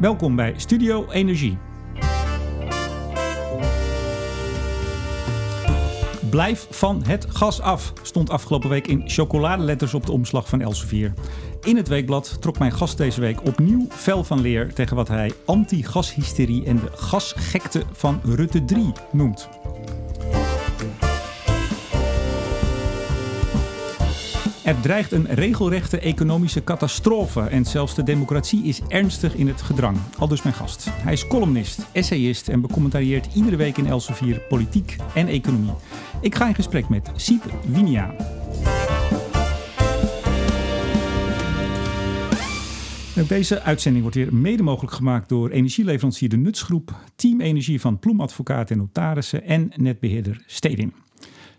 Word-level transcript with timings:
Welkom 0.00 0.36
bij 0.36 0.54
Studio 0.56 1.10
Energie. 1.10 1.58
Blijf 6.30 6.66
van 6.70 7.02
het 7.04 7.26
gas 7.28 7.60
af, 7.60 7.92
stond 8.02 8.30
afgelopen 8.30 8.68
week 8.68 8.86
in 8.86 9.02
chocoladeletters 9.06 9.94
op 9.94 10.06
de 10.06 10.12
omslag 10.12 10.48
van 10.48 10.60
Elsevier. 10.60 11.12
In 11.62 11.76
het 11.76 11.88
weekblad 11.88 12.36
trok 12.40 12.58
mijn 12.58 12.72
gast 12.72 12.96
deze 12.96 13.20
week 13.20 13.46
opnieuw 13.46 13.86
fel 13.88 14.24
van 14.24 14.40
leer 14.40 14.74
tegen 14.74 14.96
wat 14.96 15.08
hij 15.08 15.32
anti-gashysterie 15.44 16.64
en 16.64 16.76
de 16.76 16.90
gasgekte 16.92 17.82
van 17.92 18.20
Rutte 18.24 18.64
3 18.64 18.92
noemt. 19.12 19.48
Er 24.70 24.80
dreigt 24.80 25.12
een 25.12 25.26
regelrechte 25.26 25.98
economische 26.00 26.64
catastrofe 26.64 27.40
en 27.40 27.64
zelfs 27.64 27.94
de 27.94 28.02
democratie 28.02 28.64
is 28.64 28.80
ernstig 28.88 29.34
in 29.34 29.48
het 29.48 29.62
gedrang. 29.62 29.98
Al 30.18 30.28
dus 30.28 30.42
mijn 30.42 30.54
gast. 30.54 30.88
Hij 30.90 31.12
is 31.12 31.26
columnist, 31.26 31.86
essayist 31.92 32.48
en 32.48 32.60
becommentarieert 32.60 33.34
iedere 33.34 33.56
week 33.56 33.76
in 33.76 33.86
Elsevier 33.86 34.40
politiek 34.40 34.96
en 35.14 35.28
economie. 35.28 35.72
Ik 36.20 36.34
ga 36.34 36.46
in 36.46 36.54
gesprek 36.54 36.88
met 36.88 37.10
Siep 37.14 37.42
Winia. 37.66 38.14
Deze 43.28 43.62
uitzending 43.62 44.02
wordt 44.02 44.16
weer 44.16 44.34
mede 44.34 44.62
mogelijk 44.62 44.92
gemaakt 44.92 45.28
door 45.28 45.50
energieleverancier 45.50 46.28
De 46.28 46.36
Nutsgroep, 46.36 46.94
Team 47.16 47.40
Energie 47.40 47.80
van 47.80 47.98
Ploemadvocaat 47.98 48.70
en 48.70 48.78
Notarissen 48.78 49.44
en 49.44 49.70
netbeheerder 49.76 50.42
Stedin. 50.46 50.92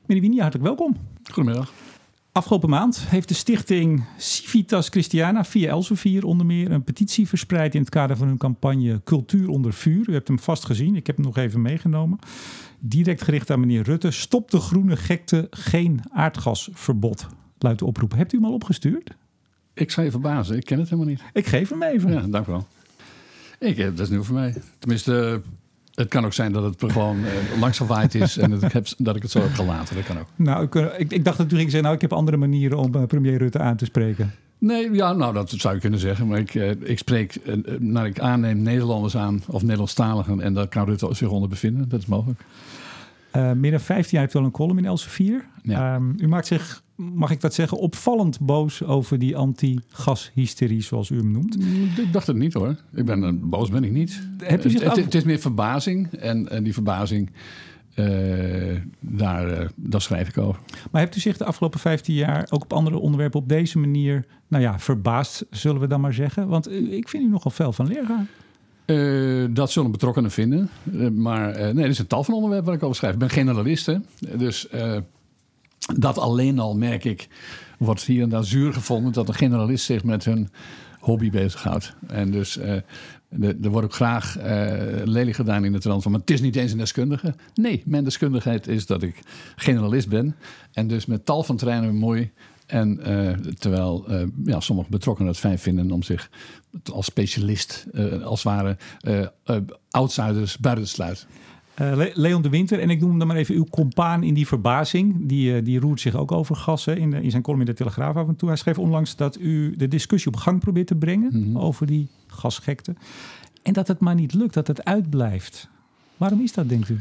Meneer 0.05 0.23
Winia, 0.23 0.41
hartelijk 0.41 0.67
welkom. 0.67 0.97
Goedemiddag. 1.31 1.73
Afgelopen 2.33 2.69
maand 2.69 2.99
heeft 3.07 3.27
de 3.27 3.33
stichting 3.33 4.03
Civitas 4.17 4.89
Christiana 4.89 5.45
via 5.45 5.69
Elsevier 5.69 6.25
onder 6.25 6.45
meer 6.45 6.71
een 6.71 6.83
petitie 6.83 7.27
verspreid 7.27 7.75
in 7.75 7.81
het 7.81 7.89
kader 7.89 8.17
van 8.17 8.27
hun 8.27 8.37
campagne 8.37 9.01
Cultuur 9.03 9.49
onder 9.49 9.73
vuur. 9.73 10.09
U 10.09 10.13
hebt 10.13 10.27
hem 10.27 10.39
vast 10.39 10.65
gezien, 10.65 10.95
ik 10.95 11.07
heb 11.07 11.15
hem 11.15 11.25
nog 11.25 11.37
even 11.37 11.61
meegenomen. 11.61 12.19
Direct 12.79 13.21
gericht 13.21 13.49
aan 13.49 13.59
meneer 13.59 13.83
Rutte. 13.83 14.11
Stop 14.11 14.51
de 14.51 14.59
groene 14.59 14.97
gekte, 14.97 15.47
geen 15.49 15.99
aardgasverbod, 16.11 17.27
luidt 17.57 17.79
de 17.79 17.85
oproep. 17.85 18.11
Hebt 18.11 18.33
u 18.33 18.37
hem 18.37 18.45
al 18.45 18.53
opgestuurd? 18.53 19.11
Ik 19.73 19.91
zou 19.91 20.05
je 20.05 20.11
verbazen, 20.11 20.57
ik 20.57 20.65
ken 20.65 20.79
het 20.79 20.89
helemaal 20.89 21.11
niet. 21.11 21.21
Ik 21.33 21.45
geef 21.45 21.69
hem 21.69 21.83
even. 21.83 22.11
Ja, 22.11 22.21
dank 22.21 22.47
u 22.47 22.51
wel. 22.51 22.67
Ik, 23.59 23.77
dat 23.77 23.99
is 23.99 24.09
nieuw 24.09 24.23
voor 24.23 24.35
mij. 24.35 24.55
Tenminste, 24.79 25.41
het 25.93 26.07
kan 26.07 26.25
ook 26.25 26.33
zijn 26.33 26.51
dat 26.51 26.63
het 26.63 26.91
gewoon 26.91 27.19
uh, 27.19 27.59
langs 27.59 27.77
gewaaid 27.77 28.15
is 28.15 28.37
en 28.37 28.49
dat 28.49 28.63
ik, 28.63 28.71
heb, 28.71 28.87
dat 28.97 29.15
ik 29.15 29.21
het 29.21 29.31
zo 29.31 29.41
heb 29.41 29.53
gelaten. 29.53 29.95
Dat 29.95 30.05
kan 30.05 30.19
ook. 30.19 30.27
Nou, 30.35 30.63
ik, 30.63 30.75
ik, 30.97 31.11
ik 31.11 31.25
dacht 31.25 31.37
dat 31.37 31.51
u 31.51 31.55
ging 31.55 31.61
zeggen, 31.61 31.83
nou, 31.83 31.95
ik 31.95 32.01
heb 32.01 32.13
andere 32.13 32.37
manieren 32.37 32.77
om 32.77 32.95
uh, 32.95 33.03
premier 33.03 33.37
Rutte 33.37 33.59
aan 33.59 33.75
te 33.75 33.85
spreken. 33.85 34.33
Nee, 34.57 34.91
ja, 34.91 35.13
nou, 35.13 35.33
dat 35.33 35.49
zou 35.49 35.73
je 35.73 35.79
kunnen 35.79 35.99
zeggen. 35.99 36.27
Maar 36.27 36.39
ik, 36.39 36.53
ik 36.79 36.97
spreek, 36.97 37.39
naar 37.79 38.05
ik 38.05 38.19
aanneem, 38.19 38.61
Nederlanders 38.61 39.17
aan 39.17 39.43
of 39.47 39.61
Nederlandstaligen. 39.61 40.41
En 40.41 40.53
daar 40.53 40.67
kan 40.67 40.85
Rutte 40.85 41.07
zich 41.11 41.29
onder 41.29 41.49
bevinden. 41.49 41.89
Dat 41.89 41.99
is 41.99 42.05
mogelijk. 42.05 42.41
Meer 43.33 43.71
dan 43.71 43.79
15 43.79 44.09
jaar 44.11 44.21
heeft 44.21 44.35
al 44.35 44.43
een 44.43 44.51
column 44.51 44.77
in 44.77 44.85
Elsevier. 44.85 45.45
Ja. 45.63 45.95
Um, 45.95 46.15
u 46.17 46.27
maakt 46.27 46.47
zich 46.47 46.83
mag 47.01 47.31
ik 47.31 47.41
dat 47.41 47.53
zeggen, 47.53 47.77
opvallend 47.77 48.39
boos 48.39 48.83
over 48.83 49.19
die 49.19 49.37
anti-gashysterie, 49.37 50.81
zoals 50.81 51.09
u 51.09 51.17
hem 51.17 51.31
noemt? 51.31 51.57
Ik 51.97 52.13
dacht 52.13 52.27
het 52.27 52.35
niet 52.35 52.53
hoor. 52.53 52.75
Ik 52.93 53.05
ben, 53.05 53.49
boos 53.49 53.69
ben 53.69 53.83
ik 53.83 53.91
niet. 53.91 54.21
U 54.63 54.69
zich 54.69 54.81
het, 54.81 54.95
het, 54.95 55.15
is 55.15 55.23
meer 55.23 55.39
verbazing. 55.39 56.13
En, 56.13 56.49
en 56.49 56.63
die 56.63 56.73
verbazing, 56.73 57.31
uh, 57.95 58.77
daar, 58.99 59.61
uh, 59.61 59.67
daar 59.75 60.01
schrijf 60.01 60.27
ik 60.27 60.37
over. 60.37 60.61
Maar 60.91 61.01
hebt 61.01 61.15
u 61.15 61.19
zich 61.19 61.37
de 61.37 61.45
afgelopen 61.45 61.79
15 61.79 62.15
jaar 62.15 62.47
ook 62.49 62.63
op 62.63 62.73
andere 62.73 62.97
onderwerpen 62.97 63.39
op 63.39 63.49
deze 63.49 63.79
manier, 63.79 64.25
nou 64.47 64.63
ja, 64.63 64.79
verbaasd, 64.79 65.45
zullen 65.49 65.81
we 65.81 65.87
dan 65.87 66.01
maar 66.01 66.13
zeggen? 66.13 66.47
Want 66.47 66.71
ik 66.71 67.09
vind 67.09 67.23
u 67.23 67.29
nogal 67.29 67.51
fel 67.51 67.73
van 67.73 67.87
leer 67.87 68.05
gaan. 68.05 68.27
Uh, 68.85 69.47
dat 69.49 69.71
zullen 69.71 69.91
betrokkenen 69.91 70.31
vinden. 70.31 70.69
maar 71.15 71.73
nee, 71.73 71.83
er 71.83 71.89
is 71.89 71.99
een 71.99 72.07
tal 72.07 72.23
van 72.23 72.33
onderwerpen 72.33 72.67
waar 72.67 72.77
ik 72.77 72.83
over 72.83 72.95
schrijf. 72.95 73.13
Ik 73.13 73.19
ben 73.19 73.29
generalist, 73.29 73.85
hè? 73.85 73.95
dus 74.37 74.67
dat 75.95 76.17
alleen 76.17 76.59
al, 76.59 76.77
merk 76.77 77.03
ik, 77.03 77.27
wordt 77.77 78.03
hier 78.03 78.23
en 78.23 78.29
daar 78.29 78.43
zuur 78.43 78.73
gevonden 78.73 79.11
dat 79.11 79.27
een 79.27 79.33
generalist 79.33 79.85
zich 79.85 80.03
met 80.03 80.25
hun 80.25 80.49
hobby 80.99 81.29
bezighoudt. 81.29 81.93
En 82.07 82.31
dus 82.31 82.57
uh, 82.57 82.75
er 83.39 83.69
wordt 83.69 83.85
ook 83.85 83.93
graag 83.93 84.37
uh, 84.37 84.43
lelijk 85.03 85.35
gedaan 85.35 85.65
in 85.65 85.73
het 85.73 85.81
trant 85.81 86.03
van, 86.03 86.11
maar 86.11 86.21
het 86.21 86.29
is 86.29 86.41
niet 86.41 86.55
eens 86.55 86.71
een 86.71 86.77
deskundige. 86.77 87.35
Nee, 87.53 87.83
mijn 87.85 88.03
deskundigheid 88.03 88.67
is 88.67 88.85
dat 88.85 89.03
ik 89.03 89.19
generalist 89.55 90.09
ben 90.09 90.35
en 90.71 90.87
dus 90.87 91.05
met 91.05 91.25
tal 91.25 91.43
van 91.43 91.57
terreinen 91.57 91.95
mooi. 91.95 92.31
En 92.71 92.99
uh, 93.07 93.29
terwijl 93.59 94.05
ja, 94.45 94.59
sommige 94.59 94.89
betrokkenen 94.89 95.31
het 95.31 95.39
fijn 95.39 95.59
vinden 95.59 95.91
om 95.91 96.03
zich 96.03 96.29
als 96.93 97.05
specialist, 97.05 97.85
als 98.23 98.43
het 98.43 98.53
ware, 98.53 98.77
outsiders 99.89 100.57
buiten 100.57 100.85
te 100.85 100.91
sluiten. 100.91 101.27
Uh, 101.81 102.05
Leon 102.13 102.41
de 102.41 102.49
Winter, 102.49 102.79
en 102.79 102.89
ik 102.89 102.99
noem 102.99 103.09
hem 103.09 103.19
dan 103.19 103.27
maar 103.27 103.37
even 103.37 103.55
uw 103.55 103.65
compaan 103.69 104.23
in 104.23 104.33
die 104.33 104.47
verbazing. 104.47 105.15
Die, 105.27 105.55
uh, 105.55 105.65
die 105.65 105.79
roert 105.79 105.99
zich 105.99 106.15
ook 106.15 106.31
over 106.31 106.55
gassen 106.55 106.97
in, 106.97 107.09
de, 107.09 107.21
in 107.21 107.31
zijn 107.31 107.41
column 107.41 107.61
in 107.61 107.65
de 107.65 107.73
Telegraaf 107.73 108.15
af 108.15 108.27
en 108.27 108.35
toe. 108.35 108.49
Hij 108.49 108.57
schreef 108.57 108.77
onlangs 108.77 109.15
dat 109.15 109.39
u 109.39 109.75
de 109.75 109.87
discussie 109.87 110.31
op 110.31 110.37
gang 110.37 110.59
probeert 110.59 110.87
te 110.87 110.95
brengen 110.95 111.29
mm 111.33 111.43
-hmm. 111.43 111.57
over 111.57 111.85
die 111.85 112.07
gasgekte. 112.27 112.95
En 113.63 113.73
dat 113.73 113.87
het 113.87 113.99
maar 113.99 114.15
niet 114.15 114.33
lukt, 114.33 114.53
dat 114.53 114.67
het 114.67 114.85
uitblijft. 114.85 115.69
Waarom 116.17 116.41
is 116.41 116.53
dat, 116.53 116.69
denkt 116.69 116.89
u? 116.89 116.99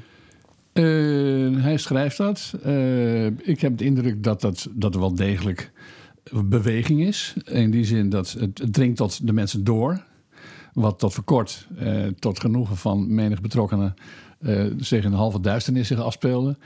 Uh, 0.73 1.63
hij 1.63 1.77
schrijft 1.77 2.17
dat. 2.17 2.55
ik 3.43 3.61
heb 3.61 3.79
de 3.79 3.85
indruk 3.85 4.23
dat, 4.23 4.41
dat, 4.41 4.69
dat 4.73 4.95
er 4.95 5.01
wel 5.01 5.15
degelijk 5.15 5.73
beweging 6.45 7.01
is. 7.01 7.35
In 7.45 7.71
die 7.71 7.85
zin 7.85 8.09
dat 8.09 8.33
het, 8.33 8.63
dringt 8.71 8.97
tot 8.97 9.27
de 9.27 9.33
mensen 9.33 9.65
door. 9.65 10.03
Wat 10.73 10.99
tot 10.99 11.15
verkort, 11.15 11.69
tot 12.19 12.41
genoegen 12.41 12.77
van 12.77 13.15
menig 13.15 13.41
betrokkenen 13.41 13.95
uh, 14.41 14.65
zich 14.79 15.05
een 15.05 15.13
halve 15.13 15.41
duisternis 15.41 15.87
zich 15.87 16.01
afspeelde. 16.01 16.57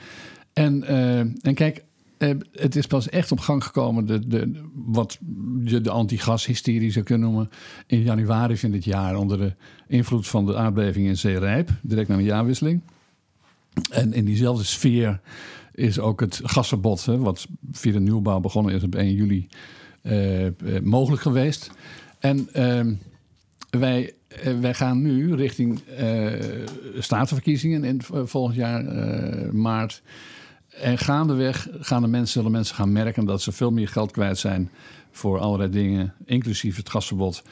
En, 0.53 0.83
uh, 0.83 1.19
en 1.19 1.55
kijk, 1.55 1.85
uh, 2.19 2.31
het 2.53 2.77
is 2.77 2.87
pas 2.87 3.09
echt 3.09 3.33
op 3.33 3.39
gang 3.39 3.65
gekomen, 3.65 4.07
de, 4.07 4.27
de, 4.27 4.53
wat 4.75 5.19
je 5.65 5.81
de 5.81 5.91
anti-gas-hysterie 5.91 6.91
zou 6.91 7.05
kunnen 7.05 7.29
noemen, 7.31 7.51
in 7.87 8.03
januari 8.03 8.57
van 8.57 8.71
dit 8.71 8.85
jaar, 8.85 9.17
onder 9.17 9.39
de 9.39 9.55
invloed 9.89 10.29
van 10.29 10.47
de 10.47 10.57
aardbeving 10.57 11.07
in 11.07 11.17
Zeerijp, 11.17 11.71
direct 11.83 12.09
na 12.09 12.17
de 12.17 12.23
jaarwisseling. 12.23 12.81
En 13.91 14.13
in 14.13 14.25
diezelfde 14.25 14.65
sfeer 14.65 15.21
is 15.75 15.99
ook 15.99 16.21
het 16.21 16.41
gasverbod, 16.43 17.05
hè, 17.05 17.19
wat 17.19 17.47
via 17.73 17.93
de 17.93 18.01
nieuwbouw 18.01 18.41
begonnen 18.41 18.75
is 18.75 18.83
op 18.83 18.95
1 18.95 19.13
juli, 19.13 19.47
mogelijk 20.83 21.23
geweest. 21.23 21.71
En 22.19 22.49
ehm, 22.53 22.95
wij 23.71 24.13
uh, 24.45 24.61
wij 24.61 24.75
gaan 24.75 25.03
nu 25.03 25.35
richting 25.35 25.81
statenverkiezingen 26.99 27.85
in 27.85 28.03
volgend 28.25 28.57
jaar 28.57 28.85
maart. 29.55 30.03
En 30.69 30.99
gaandeweg 30.99 31.69
gaan 31.81 32.03
de 32.03 32.09
mensen, 32.09 32.33
zullen 32.33 32.51
mensen 32.51 32.75
gaan 32.75 32.93
merken 32.93 33.25
dat 33.25 33.43
ze 33.43 33.53
veel 33.53 33.71
meer 33.71 33.89
geld 33.89 34.11
kwijt 34.11 34.39
zijn 34.39 34.71
voor 35.17 35.39
allerlei 35.39 35.71
dingen, 35.71 36.15
inclusief 36.25 36.77
het 36.77 36.91
gasverbod, 36.91 37.43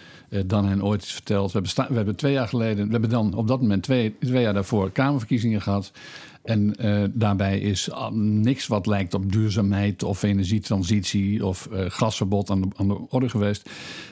dan 0.46 0.64
hen 0.64 0.84
ooit 0.84 1.02
is 1.02 1.12
verteld. 1.12 1.52
We 1.52 1.58
hebben, 1.58 1.88
we 1.88 1.96
hebben 1.96 2.16
twee 2.16 2.32
jaar 2.32 2.48
geleden, 2.48 2.86
we 2.86 2.92
hebben 2.92 3.10
dan 3.10 3.34
op 3.34 3.48
dat 3.48 3.60
moment 3.60 3.82
twee, 3.82 4.16
twee 4.18 4.42
jaar 4.42 4.54
daarvoor 4.54 4.90
Kamerverkiezingen 4.90 5.62
gehad. 5.62 5.92
En 6.42 6.74
uh, 6.80 7.04
daarbij 7.12 7.58
is 7.58 7.88
niks 8.12 8.66
wat 8.66 8.86
lijkt 8.86 9.14
op 9.14 9.32
duurzaamheid 9.32 10.02
of 10.02 10.22
energietransitie 10.22 11.46
of 11.46 11.68
uh, 11.72 11.84
gasverbod 11.88 12.50
aan 12.50 12.60
de, 12.60 12.68
aan 12.76 12.88
de, 12.88 12.98
orde 13.08 13.28
geweest. 13.28 13.70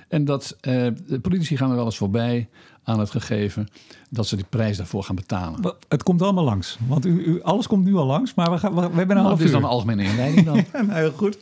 En 0.09 0.25
dat 0.25 0.57
de 0.61 1.19
politici 1.23 1.57
gaan 1.57 1.71
er 1.71 1.77
wel 1.77 1.85
eens 1.85 1.97
voorbij 1.97 2.49
aan 2.85 3.01
het 3.01 3.11
gegeven 3.11 3.69
dat 4.11 4.27
ze 4.27 4.37
de 4.37 4.45
prijs 4.49 4.77
daarvoor 4.77 5.05
gaan 5.05 5.15
betalen. 5.15 5.75
Het 5.89 6.03
komt 6.03 6.23
allemaal 6.23 6.45
langs, 6.45 6.79
want 6.89 7.07
u, 7.07 7.25
u 7.25 7.43
alles 7.43 7.67
komt 7.67 7.85
nu 7.85 7.95
al 7.95 8.07
langs, 8.07 8.35
maar 8.35 8.51
we, 8.51 8.59
gaan, 8.59 8.75
we, 8.75 8.81
we 8.81 8.97
hebben 8.97 9.01
een 9.01 9.23
nou, 9.23 9.27
half 9.27 9.39
uur. 9.39 9.45
is 9.45 9.53
dan 9.53 9.63
een 9.63 9.69
algemene 9.69 10.03
inleiding 10.05 10.47
dan. 10.47 10.65
ja, 10.73 10.83
nou, 10.83 10.99
heel 10.99 11.13
goed. 11.13 11.39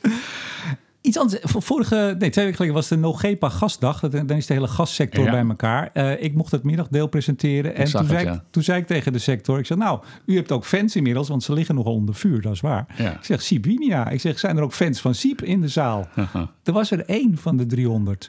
Iets 1.00 1.18
anders. 1.18 1.40
Vorige, 1.42 2.14
nee, 2.18 2.30
twee 2.30 2.44
weken 2.44 2.54
geleden 2.54 2.74
was 2.74 2.88
de 2.88 2.96
Nogepa 2.96 3.48
gasdag. 3.48 4.00
Dan 4.00 4.30
is 4.30 4.46
de 4.46 4.54
hele 4.54 4.68
gassector 4.68 5.24
ja. 5.24 5.30
bij 5.30 5.46
elkaar. 5.48 5.90
Uh, 5.94 6.22
ik 6.22 6.34
mocht 6.34 6.50
het 6.50 6.62
middagdeel 6.62 7.06
presenteren. 7.06 7.74
En 7.74 7.84
toen, 7.84 8.00
het, 8.00 8.10
zei 8.10 8.24
ja. 8.24 8.32
ik, 8.32 8.40
toen 8.50 8.62
zei 8.62 8.80
ik 8.80 8.86
tegen 8.86 9.12
de 9.12 9.18
sector: 9.18 9.58
Ik 9.58 9.66
zeg, 9.66 9.78
nou, 9.78 10.00
u 10.26 10.36
hebt 10.36 10.52
ook 10.52 10.64
fans 10.64 10.96
inmiddels, 10.96 11.28
want 11.28 11.42
ze 11.42 11.52
liggen 11.52 11.74
nogal 11.74 11.92
onder 11.94 12.14
vuur, 12.14 12.40
dat 12.40 12.52
is 12.52 12.60
waar. 12.60 12.86
Ja. 12.96 13.12
Ik 13.12 13.24
zeg, 13.24 13.42
Sibinia. 13.42 14.08
Ik 14.08 14.20
zeg, 14.20 14.38
zijn 14.38 14.56
er 14.56 14.62
ook 14.62 14.72
fans 14.72 15.00
van 15.00 15.14
Siep 15.14 15.42
in 15.42 15.60
de 15.60 15.68
zaal? 15.68 16.08
Er 16.64 16.74
was 16.74 16.90
er 16.90 17.04
één 17.04 17.38
van 17.38 17.56
de 17.56 17.66
300. 17.66 18.28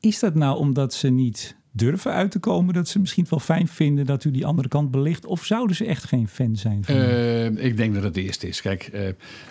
Is 0.00 0.18
dat 0.18 0.34
nou 0.34 0.58
omdat 0.58 0.94
ze 0.94 1.08
niet 1.08 1.56
durven 1.80 2.12
uit 2.12 2.30
te 2.30 2.38
komen 2.38 2.74
dat 2.74 2.88
ze 2.88 2.98
misschien 2.98 3.26
wel 3.30 3.38
fijn 3.38 3.68
vinden 3.68 4.06
dat 4.06 4.24
u 4.24 4.30
die 4.30 4.46
andere 4.46 4.68
kant 4.68 4.90
belicht? 4.90 5.26
Of 5.26 5.44
zouden 5.44 5.76
ze 5.76 5.84
echt 5.84 6.04
geen 6.04 6.28
fan 6.28 6.56
zijn? 6.56 6.84
Van 6.84 6.94
uh, 6.94 7.46
ik 7.46 7.76
denk 7.76 7.94
dat 7.94 8.02
het 8.02 8.14
de 8.14 8.22
eerste 8.22 8.48
is. 8.48 8.60
Kijk, 8.60 8.90
uh, 8.92 9.00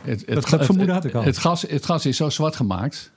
het, 0.01 0.23
dat 0.27 0.49
het, 0.49 0.65
vermoeden 0.65 0.95
had 0.95 1.05
ik 1.05 1.13
al. 1.13 1.23
Het 1.23 1.37
gas, 1.37 1.61
het 1.61 1.85
gas 1.85 2.05
is 2.05 2.17
zo 2.17 2.29
zwart 2.29 2.55
gemaakt. 2.55 3.11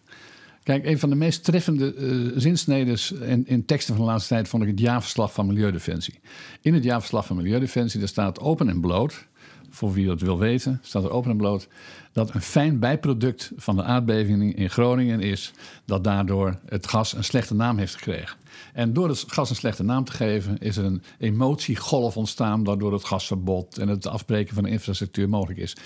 Kijk, 0.62 0.86
een 0.86 0.98
van 0.98 1.10
de 1.10 1.16
meest 1.16 1.44
treffende 1.44 1.94
uh, 1.96 2.32
zinsneders 2.36 3.12
in, 3.12 3.46
in, 3.46 3.64
teksten 3.64 3.94
van 3.94 4.04
de 4.04 4.10
laatste 4.10 4.34
tijd 4.34 4.48
vond 4.48 4.62
ik 4.62 4.68
het 4.68 4.80
jaarverslag 4.80 5.32
van 5.32 5.46
Milieudefensie. 5.46 6.14
In 6.60 6.74
het 6.74 6.84
jaarverslag 6.84 7.26
van 7.26 7.36
Milieudefensie 7.36 7.98
daar 7.98 8.08
staat 8.08 8.40
open 8.40 8.68
en 8.68 8.80
bloot 8.80 9.26
voor 9.74 9.92
wie 9.92 10.06
dat 10.06 10.20
wil 10.20 10.38
weten, 10.38 10.80
staat 10.82 11.04
er 11.04 11.10
open 11.10 11.30
en 11.30 11.36
bloot, 11.36 11.68
dat 12.12 12.34
een 12.34 12.42
fijn 12.42 12.78
bijproduct 12.78 13.52
van 13.56 13.76
de 13.76 13.82
aardbeving 13.82 14.56
in 14.56 14.70
Groningen 14.70 15.20
is 15.20 15.52
dat 15.84 16.04
daardoor 16.04 16.58
het 16.66 16.86
gas 16.86 17.12
een 17.12 17.24
slechte 17.24 17.54
naam 17.54 17.78
heeft 17.78 17.94
gekregen. 17.94 18.36
En 18.72 18.92
door 18.92 19.08
het 19.08 19.24
gas 19.26 19.50
een 19.50 19.56
slechte 19.56 19.82
naam 19.82 20.04
te 20.04 20.12
geven, 20.12 20.58
is 20.58 20.76
er 20.76 20.84
een 20.84 21.02
emotiegolf 21.18 22.16
ontstaan, 22.16 22.64
waardoor 22.64 22.92
het 22.92 23.04
gasverbod 23.04 23.78
en 23.78 23.88
het 23.88 24.06
afbreken 24.06 24.54
van 24.54 24.62
de 24.64 24.70
infrastructuur 24.70 25.28
mogelijk 25.28 25.58
is. 25.58 25.76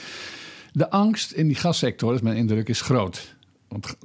De 0.72 0.90
angst 0.90 1.32
in 1.32 1.46
die 1.46 1.56
gassector, 1.56 2.14
is 2.14 2.20
mijn 2.20 2.36
indruk, 2.36 2.68
is 2.68 2.80
groot. 2.80 3.34
Want 3.68 3.96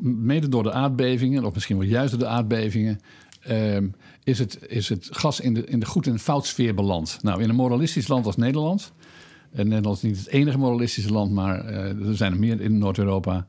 mede 0.00 0.48
door 0.48 0.62
de 0.62 0.72
aardbevingen, 0.72 1.44
of 1.44 1.54
misschien 1.54 1.78
wel 1.78 1.88
juist 1.88 2.10
door 2.10 2.20
de 2.20 2.26
aardbevingen, 2.26 3.00
ehm, 3.40 3.88
is, 4.24 4.38
het, 4.38 4.58
is 4.68 4.88
het 4.88 5.08
gas 5.10 5.40
in 5.40 5.54
de, 5.54 5.64
in 5.64 5.80
de 5.80 5.86
goed- 5.86 6.06
en 6.06 6.18
foutsfeer 6.18 6.74
beland. 6.74 7.18
Nou, 7.22 7.42
in 7.42 7.48
een 7.48 7.54
moralistisch 7.54 8.08
land 8.08 8.26
als 8.26 8.36
Nederland, 8.36 8.92
en 9.54 9.68
Nederland 9.68 9.96
is 9.96 10.02
niet 10.02 10.18
het 10.18 10.28
enige 10.28 10.58
moralistische 10.58 11.12
land, 11.12 11.32
maar 11.32 11.70
uh, 11.70 12.08
er 12.08 12.16
zijn 12.16 12.32
er 12.32 12.38
meer 12.38 12.60
in 12.60 12.78
Noord-Europa. 12.78 13.46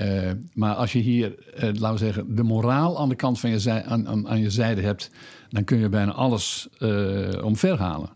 Uh, 0.00 0.30
maar 0.54 0.74
als 0.74 0.92
je 0.92 0.98
hier, 0.98 1.34
uh, 1.56 1.62
laten 1.62 1.92
we 1.92 1.98
zeggen, 1.98 2.34
de 2.34 2.42
moraal 2.42 2.98
aan 2.98 3.08
de 3.08 3.14
kant 3.14 3.40
van 3.40 3.50
je 3.50 3.82
aan, 3.84 4.08
aan, 4.08 4.28
aan, 4.28 4.40
je 4.40 4.50
zijde 4.50 4.80
hebt, 4.80 5.10
dan 5.48 5.64
kun 5.64 5.78
je 5.78 5.88
bijna 5.88 6.12
alles 6.12 6.68
omverhalen. 7.42 8.10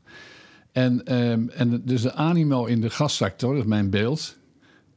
En, 0.72 1.04
ehm, 1.04 1.48
en 1.48 1.82
dus 1.84 2.02
de 2.02 2.14
animo 2.14 2.64
in 2.64 2.80
de 2.80 2.90
gassector, 2.90 3.54
dat 3.54 3.62
is 3.62 3.68
mijn 3.68 3.90
beeld, 3.90 4.36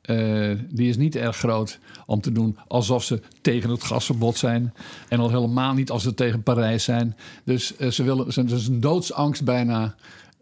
uh, 0.09 0.51
die 0.69 0.89
is 0.89 0.97
niet 0.97 1.15
erg 1.15 1.37
groot 1.37 1.79
om 2.05 2.21
te 2.21 2.31
doen 2.31 2.57
alsof 2.67 3.03
ze 3.03 3.21
tegen 3.41 3.69
het 3.69 3.83
gasverbod 3.83 4.37
zijn. 4.37 4.73
En 5.09 5.19
al 5.19 5.29
helemaal 5.29 5.73
niet 5.73 5.89
als 5.89 6.03
ze 6.03 6.13
tegen 6.13 6.43
Parijs 6.43 6.83
zijn. 6.83 7.15
Dus 7.43 7.73
uh, 7.79 7.89
ze 7.89 8.03
willen, 8.03 8.33
ze, 8.33 8.43
is 8.43 8.67
een 8.67 8.79
doodsangst 8.79 9.43
bijna 9.43 9.95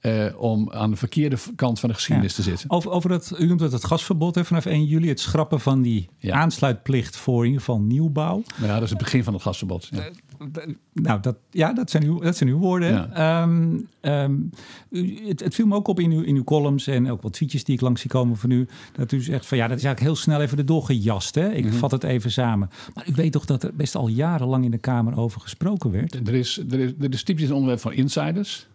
uh, 0.06 0.26
om 0.42 0.72
aan 0.72 0.90
de 0.90 0.96
verkeerde 0.96 1.38
kant 1.56 1.80
van 1.80 1.90
de 1.90 1.96
geschiedenis 1.96 2.36
ja. 2.36 2.44
te 2.44 2.50
zitten. 2.50 2.70
Over, 2.70 2.92
over 2.92 3.10
dat, 3.10 3.34
u 3.38 3.46
noemt 3.46 3.60
het 3.60 3.72
het 3.72 3.86
gasverbod 3.86 4.36
hè, 4.36 4.46
vanaf 4.46 4.66
1 4.66 4.86
juli, 4.86 5.08
het 5.08 5.20
schrappen 5.20 5.60
van 5.60 5.82
die 5.82 6.10
ja. 6.18 6.36
aansluitplicht 6.36 7.18
voor 7.18 7.40
in 7.40 7.46
ieder 7.46 7.60
geval 7.60 7.80
nieuwbouw. 7.80 8.44
Ja, 8.62 8.74
dat 8.74 8.84
is 8.84 8.90
het 8.90 9.00
begin 9.00 9.24
van 9.24 9.34
het 9.34 9.42
gasverbod. 9.42 9.90
Ja. 9.92 10.10
Uh, 10.40 10.76
nou, 10.94 11.20
dat, 11.20 11.36
ja, 11.52 11.74
dat 11.74 11.90
zijn 11.90 12.04
uw, 12.04 12.20
dat 12.20 12.38
zijn 12.38 12.50
uw 12.50 12.58
woorden. 12.58 13.22
Um, 13.22 13.88
um, 14.02 14.50
u, 14.90 15.28
het, 15.28 15.40
het, 15.40 15.56
viel 15.56 15.66
me 15.66 15.76
ook 15.76 15.88
op 15.88 16.00
in 16.00 16.12
uw, 16.12 16.22
in 16.22 16.36
uw 16.36 16.44
columns 16.44 16.88
en 16.88 17.12
ook 17.12 17.22
wat 17.22 17.34
tweetjes 17.34 17.64
die 17.64 17.76
ik 17.76 17.82
langs 17.82 18.02
zie 18.02 18.10
komen 18.10 18.38
van 18.38 18.52
u. 18.52 18.68
Dat 18.92 19.12
u 19.12 19.22
zegt 19.22 19.46
van 19.46 19.58
ja, 19.58 19.68
dat 19.68 19.78
is 19.78 19.84
eigenlijk 19.84 20.14
heel 20.14 20.24
snel 20.24 20.42
even 20.42 20.58
de 20.58 20.64
doorgejast. 20.64 21.36
Hè? 21.36 21.52
Ik 21.52 21.64
mm 21.64 21.70
-hmm. 21.70 21.80
vat 21.80 21.92
het 21.92 22.04
even 22.04 22.32
samen. 22.32 22.70
Maar 22.94 23.10
u 23.10 23.14
weet 23.16 23.32
toch 23.32 23.46
dat 23.46 23.64
er 23.64 23.74
best 23.76 23.96
al 23.96 24.08
jarenlang 24.08 24.66
in 24.66 24.72
de 24.72 24.78
Kamer 24.78 25.18
over 25.18 25.42
gesproken 25.42 25.92
werd? 25.92 26.28
Er 26.28 26.34
is, 26.34 26.64
er 26.70 26.80
is, 26.80 26.92
er 27.00 27.14
is 27.14 27.24
typisch 27.24 27.48
een 27.48 27.54
onderwerp 27.54 27.82
van 27.82 27.94
insiders. 27.94 28.68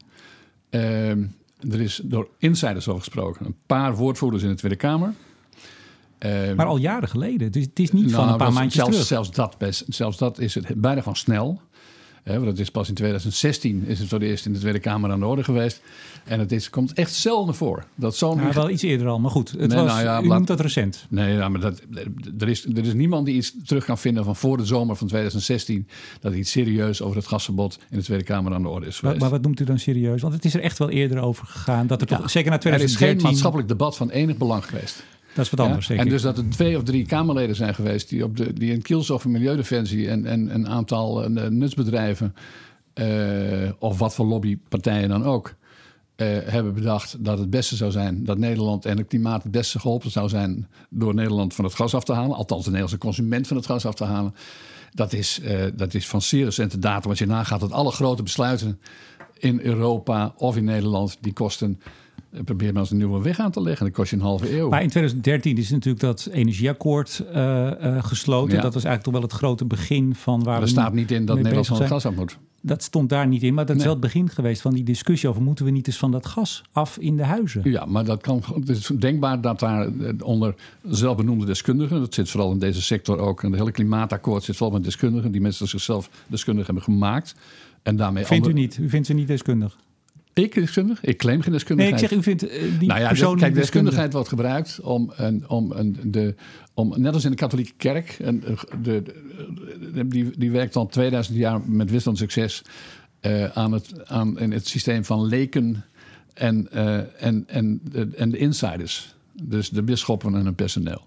Uh, 0.71 1.11
er 1.61 1.81
is 1.81 2.01
door 2.05 2.29
insiders 2.39 2.89
over 2.89 3.01
gesproken. 3.01 3.47
Een 3.47 3.57
paar 3.67 3.97
woordvoerders 3.97 4.43
in 4.43 4.49
de 4.49 4.55
Tweede 4.55 4.77
Kamer. 4.77 5.15
Uh, 6.19 6.55
maar 6.55 6.67
al 6.67 6.77
jaren 6.77 7.09
geleden. 7.09 7.53
Dus 7.53 7.65
het 7.65 7.79
is 7.79 7.93
niet 7.93 8.05
nou, 8.05 8.15
van 8.15 8.29
een 8.29 8.37
paar 8.37 8.53
maandjes 8.53 8.75
zelfs, 8.75 8.91
terug. 8.91 9.07
Zelfs 9.07 9.31
dat, 9.31 9.59
best, 9.59 9.85
zelfs 9.89 10.19
dat 10.19 10.39
is 10.39 10.55
het 10.55 10.81
bijna 10.81 11.03
van 11.03 11.17
snel. 11.17 11.61
He, 12.29 12.35
want 12.35 12.47
het 12.47 12.59
is 12.59 12.71
pas 12.71 12.89
in 12.89 12.95
2016 12.95 13.85
is 13.87 13.99
het 13.99 14.09
voor 14.09 14.19
de 14.19 14.27
eerst 14.27 14.47
in 14.47 14.53
de 14.53 14.59
Tweede 14.59 14.79
Kamer 14.79 15.11
aan 15.11 15.21
de 15.21 15.27
orde 15.27 15.45
geweest. 15.45 15.81
En 16.25 16.39
het 16.39 16.53
is, 16.53 16.71
komt 16.71 16.93
echt 16.93 17.15
zelden 17.15 17.55
voor. 17.55 17.85
Dat 17.95 18.17
zo'n 18.17 18.37
nou, 18.37 18.53
wel 18.53 18.71
iets 18.71 18.83
eerder 18.83 19.07
al, 19.07 19.19
maar 19.19 19.31
goed. 19.31 19.51
Het 19.51 19.69
nee, 19.69 19.79
was, 19.79 19.93
nou 19.93 20.03
ja, 20.03 20.23
u 20.23 20.27
noemt 20.27 20.47
dat 20.47 20.61
recent. 20.61 21.07
Nee, 21.09 21.35
ja, 21.35 21.49
maar 21.49 21.61
dat, 21.61 21.83
er, 22.39 22.49
is, 22.49 22.65
er 22.65 22.87
is 22.87 22.95
niemand 22.95 23.27
die 23.27 23.35
iets 23.35 23.55
terug 23.65 23.85
kan 23.85 23.99
vinden 23.99 24.25
van 24.25 24.37
voor 24.37 24.57
de 24.57 24.65
zomer 24.65 24.97
van 24.97 25.07
2016... 25.07 25.89
dat 26.21 26.35
iets 26.35 26.51
serieus 26.51 27.03
over 27.03 27.17
het 27.17 27.27
gasverbod 27.27 27.79
in 27.91 27.99
de 27.99 28.05
Tweede 28.05 28.25
Kamer 28.25 28.55
aan 28.55 28.63
de 28.63 28.69
orde 28.69 28.87
is 28.87 28.99
geweest. 28.99 29.21
Maar, 29.21 29.31
maar 29.31 29.39
wat 29.39 29.47
noemt 29.47 29.61
u 29.61 29.65
dan 29.65 29.79
serieus? 29.79 30.23
Want 30.23 30.35
het 30.35 30.45
is 30.45 30.55
er 30.55 30.61
echt 30.61 30.79
wel 30.79 30.91
eerder 30.91 31.19
over 31.19 31.47
gegaan. 31.47 31.87
Dat 31.87 32.01
er 32.01 32.11
ja, 32.11 32.17
toch, 32.17 32.31
zeker 32.31 32.51
na 32.51 32.59
2013... 32.59 33.07
Er 33.07 33.15
is 33.15 33.21
geen 33.21 33.31
maatschappelijk 33.31 33.69
debat 33.69 33.97
van 33.97 34.11
enig 34.11 34.37
belang 34.37 34.65
geweest. 34.65 35.05
Dat 35.39 35.47
is 35.47 35.53
wat 35.53 35.67
anders, 35.67 35.87
ja? 35.87 35.97
En 35.97 36.09
dus 36.09 36.23
dat 36.23 36.39
er 36.39 36.49
twee 36.49 36.77
of 36.77 36.83
drie 36.83 37.07
Kamerleden 37.07 37.57
zijn 37.57 37.75
geweest... 37.75 38.09
die, 38.09 38.25
op 38.25 38.37
de, 38.37 38.53
die 38.53 38.73
in 38.73 38.83
Kielsof 38.83 39.25
en 39.25 39.31
Milieudefensie 39.31 40.09
en, 40.09 40.27
en 40.27 40.55
een 40.55 40.69
aantal 40.69 41.31
uh, 41.31 41.47
nutsbedrijven... 41.47 42.35
Uh, 42.95 43.71
of 43.79 43.99
wat 43.99 44.15
voor 44.15 44.27
lobbypartijen 44.27 45.09
dan 45.09 45.25
ook... 45.25 45.55
Uh, 46.17 46.27
hebben 46.45 46.75
bedacht 46.75 47.25
dat 47.25 47.39
het 47.39 47.51
beste 47.51 47.77
zou 47.77 47.91
zijn... 47.91 48.25
dat 48.25 48.39
Nederland 48.39 48.85
en 48.85 48.99
het 48.99 49.07
klimaat 49.07 49.43
het 49.43 49.53
beste 49.53 49.81
geholpen 49.81 50.11
zou 50.11 50.29
zijn... 50.29 50.69
door 50.91 51.15
Nederland 51.15 51.55
van 51.55 51.65
het 51.65 51.75
gas 51.75 51.95
af 51.95 52.05
te 52.05 52.13
halen. 52.13 52.37
Althans, 52.37 52.65
de 52.65 52.71
Nederlandse 52.71 52.99
consument 52.99 53.47
van 53.47 53.57
het 53.57 53.67
gas 53.67 53.87
af 53.87 53.95
te 53.95 54.05
halen. 54.05 54.35
Dat 54.91 55.13
is, 55.13 55.41
uh, 55.43 55.65
dat 55.77 55.95
is 55.95 56.09
van 56.09 56.23
zeer 56.23 56.45
recente 56.45 56.79
data. 56.79 57.09
Als 57.09 57.19
je 57.19 57.27
nagaat 57.27 57.61
dat 57.61 57.73
alle 57.73 57.91
grote 57.91 58.23
besluiten 58.23 58.81
in 59.39 59.61
Europa 59.61 60.33
of 60.37 60.57
in 60.57 60.65
Nederland... 60.65 61.19
die 61.21 61.33
kosten 61.33 61.81
probeer 62.45 62.73
maar 62.73 62.83
eens 62.83 62.91
een 62.91 62.97
nieuwe 62.97 63.23
weg 63.23 63.39
aan 63.39 63.51
te 63.51 63.61
leggen. 63.61 63.87
Dat 63.87 63.95
kost 63.95 64.11
je 64.11 64.17
een 64.17 64.23
halve 64.23 64.57
eeuw. 64.57 64.69
Maar 64.69 64.83
in 64.83 64.89
2013 64.89 65.57
is 65.57 65.71
natuurlijk 65.71 66.01
dat 66.05 66.29
energieakkoord 66.33 67.25
uh, 67.33 67.71
uh, 67.83 68.03
gesloten. 68.03 68.57
Ja. 68.57 68.63
Dat 68.63 68.75
was 68.75 68.85
eigenlijk 68.85 69.03
toch 69.03 69.13
wel 69.13 69.23
het 69.23 69.33
grote 69.33 69.65
begin 69.65 70.15
van 70.15 70.43
waar. 70.43 70.63
Er 70.63 70.69
staat 70.69 70.93
niet 70.93 71.11
in 71.11 71.27
dat 71.27 71.37
Nederland 71.37 71.67
van 71.67 71.79
het 71.79 71.87
gas 71.87 72.07
af 72.07 72.15
moet. 72.15 72.39
Dat 72.61 72.83
stond 72.83 73.09
daar 73.09 73.27
niet 73.27 73.43
in, 73.43 73.55
maar 73.55 73.67
dat 73.67 73.77
is 73.77 73.83
wel 73.83 73.93
het 73.93 74.01
begin 74.01 74.29
geweest 74.29 74.61
van 74.61 74.75
die 74.75 74.85
discussie 74.85 75.29
over 75.29 75.43
moeten 75.43 75.65
we 75.65 75.71
niet 75.71 75.87
eens 75.87 75.97
van 75.97 76.11
dat 76.11 76.27
gas 76.27 76.63
af 76.73 76.99
in 76.99 77.17
de 77.17 77.25
huizen. 77.25 77.71
Ja, 77.71 77.85
maar 77.85 78.05
dat 78.05 78.21
kan. 78.21 78.43
Het 78.55 78.69
is 78.69 78.91
denkbaar 78.99 79.41
dat 79.41 79.61
daar 79.61 79.89
onder 80.23 80.55
zelfbenoemde 80.83 81.47
deskundigen, 81.47 82.01
dat 82.01 82.15
zit 82.15 82.31
vooral 82.31 82.53
in 82.53 82.59
deze 82.59 82.83
sector 82.83 83.19
ook, 83.19 83.43
en 83.43 83.51
het 83.51 83.59
hele 83.59 83.73
klimaatakkoord 83.73 84.43
zit 84.43 84.57
vol 84.57 84.71
met 84.71 84.85
deskundigen, 84.85 85.33
die 85.33 85.41
mensen 85.41 85.69
zichzelf 85.69 86.11
deskundig 86.27 86.67
hebben 86.67 86.85
gemaakt. 86.85 87.35
En 87.83 87.97
daarmee 87.97 88.25
vindt 88.25 88.47
andere... 88.47 88.63
u 88.63 88.67
niet? 88.67 88.79
U 88.81 88.89
vindt 88.89 89.07
ze 89.07 89.13
niet 89.13 89.27
deskundig? 89.27 89.77
Ik 90.45 90.55
deskundig? 90.55 91.05
Ik 91.05 91.19
claim 91.19 91.41
geen 91.41 91.53
deskundigheid. 91.53 92.01
Nee, 92.01 92.05
ik 92.05 92.09
zeg, 92.09 92.19
u 92.19 92.23
vindt 92.23 92.45
uh, 92.45 92.79
die 92.79 92.89
nou 92.89 93.01
ja, 93.01 93.09
persoon 93.09 93.39
Kijk, 93.39 93.55
deskundigheid 93.55 94.13
wordt 94.13 94.29
gebruikt 94.29 94.81
om, 94.81 95.13
een, 95.17 95.49
om, 95.49 95.73
een, 95.73 95.99
de, 96.05 96.35
om, 96.75 96.95
net 96.97 97.15
als 97.15 97.25
in 97.25 97.31
de 97.31 97.37
katholieke 97.37 97.73
kerk, 97.77 98.17
en 98.19 98.45
de, 98.83 99.03
de, 99.93 100.09
die, 100.09 100.31
die 100.39 100.51
werkt 100.51 100.77
al 100.77 100.87
2000 100.87 101.37
jaar 101.37 101.61
met 101.67 101.91
wisselend 101.91 102.19
succes 102.19 102.63
uh, 103.23 103.45
aan, 103.45 103.73
het, 103.73 104.09
aan 104.09 104.39
in 104.39 104.53
het 104.53 104.69
systeem 104.69 105.05
van 105.05 105.27
leken 105.27 105.85
en, 106.35 106.69
uh, 106.75 107.25
en, 107.25 107.45
en, 107.47 107.81
de, 107.91 108.09
en 108.17 108.31
de 108.31 108.39
insiders. 108.39 109.15
Dus 109.43 109.69
de 109.69 109.83
bisschoppen 109.83 110.35
en 110.35 110.45
hun 110.45 110.55
personeel. 110.55 111.03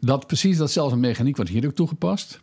Dat 0.00 0.26
precies 0.26 0.56
datzelfde 0.56 0.96
mechaniek 0.96 1.36
wordt 1.36 1.50
hier 1.50 1.66
ook 1.66 1.74
toegepast 1.74 2.40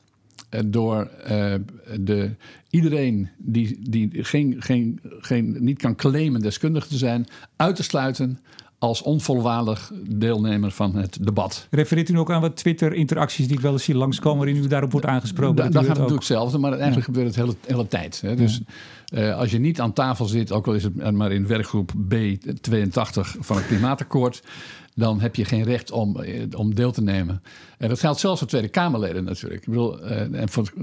door 0.65 1.09
uh, 1.31 1.53
de, 1.99 2.35
iedereen 2.69 3.29
die, 3.37 3.79
die 3.89 4.23
geen, 4.23 4.55
geen, 4.59 4.99
geen, 5.19 5.57
niet 5.59 5.77
kan 5.77 5.95
claimen 5.95 6.41
deskundig 6.41 6.87
te 6.87 6.97
zijn, 6.97 7.27
uit 7.55 7.75
te 7.75 7.83
sluiten 7.83 8.39
als 8.79 9.01
onvolwaardig 9.01 9.91
deelnemer 10.07 10.71
van 10.71 10.95
het 10.95 11.17
debat. 11.21 11.67
Refereert 11.69 12.09
u 12.09 12.17
ook 12.17 12.31
aan 12.31 12.41
wat 12.41 12.55
Twitter-interacties 12.55 13.47
die 13.47 13.55
ik 13.55 13.61
wel 13.61 13.71
eens 13.71 13.83
zie 13.83 13.95
langskomen... 13.95 14.45
waarin 14.45 14.63
u 14.63 14.67
daarop 14.67 14.91
wordt 14.91 15.07
aangesproken? 15.07 15.55
Da, 15.55 15.63
dan 15.63 15.71
gaat 15.71 15.81
het 15.81 15.89
natuurlijk 15.89 16.19
hetzelfde, 16.19 16.57
maar 16.57 16.71
eigenlijk 16.71 17.07
ja. 17.07 17.13
gebeurt 17.13 17.25
het 17.25 17.35
de 17.35 17.41
hele, 17.41 17.55
hele 17.65 17.87
tijd. 17.87 18.21
Hè? 18.21 18.35
Dus 18.35 18.61
ja. 19.05 19.27
uh, 19.27 19.37
als 19.37 19.51
je 19.51 19.59
niet 19.59 19.81
aan 19.81 19.93
tafel 19.93 20.25
zit, 20.25 20.51
ook 20.51 20.67
al 20.67 20.73
is 20.73 20.83
het 20.83 21.11
maar 21.11 21.31
in 21.31 21.47
werkgroep 21.47 21.91
B82 22.13 23.39
van 23.39 23.55
het 23.55 23.67
klimaatakkoord... 23.67 24.43
dan 24.95 25.19
heb 25.19 25.35
je 25.35 25.45
geen 25.45 25.63
recht 25.63 25.91
om, 25.91 26.23
om 26.55 26.75
deel 26.75 26.91
te 26.91 27.01
nemen. 27.01 27.41
En 27.79 27.89
dat 27.89 27.99
geldt 27.99 28.19
zelfs 28.19 28.39
voor 28.39 28.47
Tweede 28.47 28.67
Kamerleden 28.67 29.23
natuurlijk. 29.23 29.61
Ik 29.61 29.67
bedoel, 29.67 30.03
uh, 30.03 30.41
en 30.41 30.49
voor, 30.49 30.73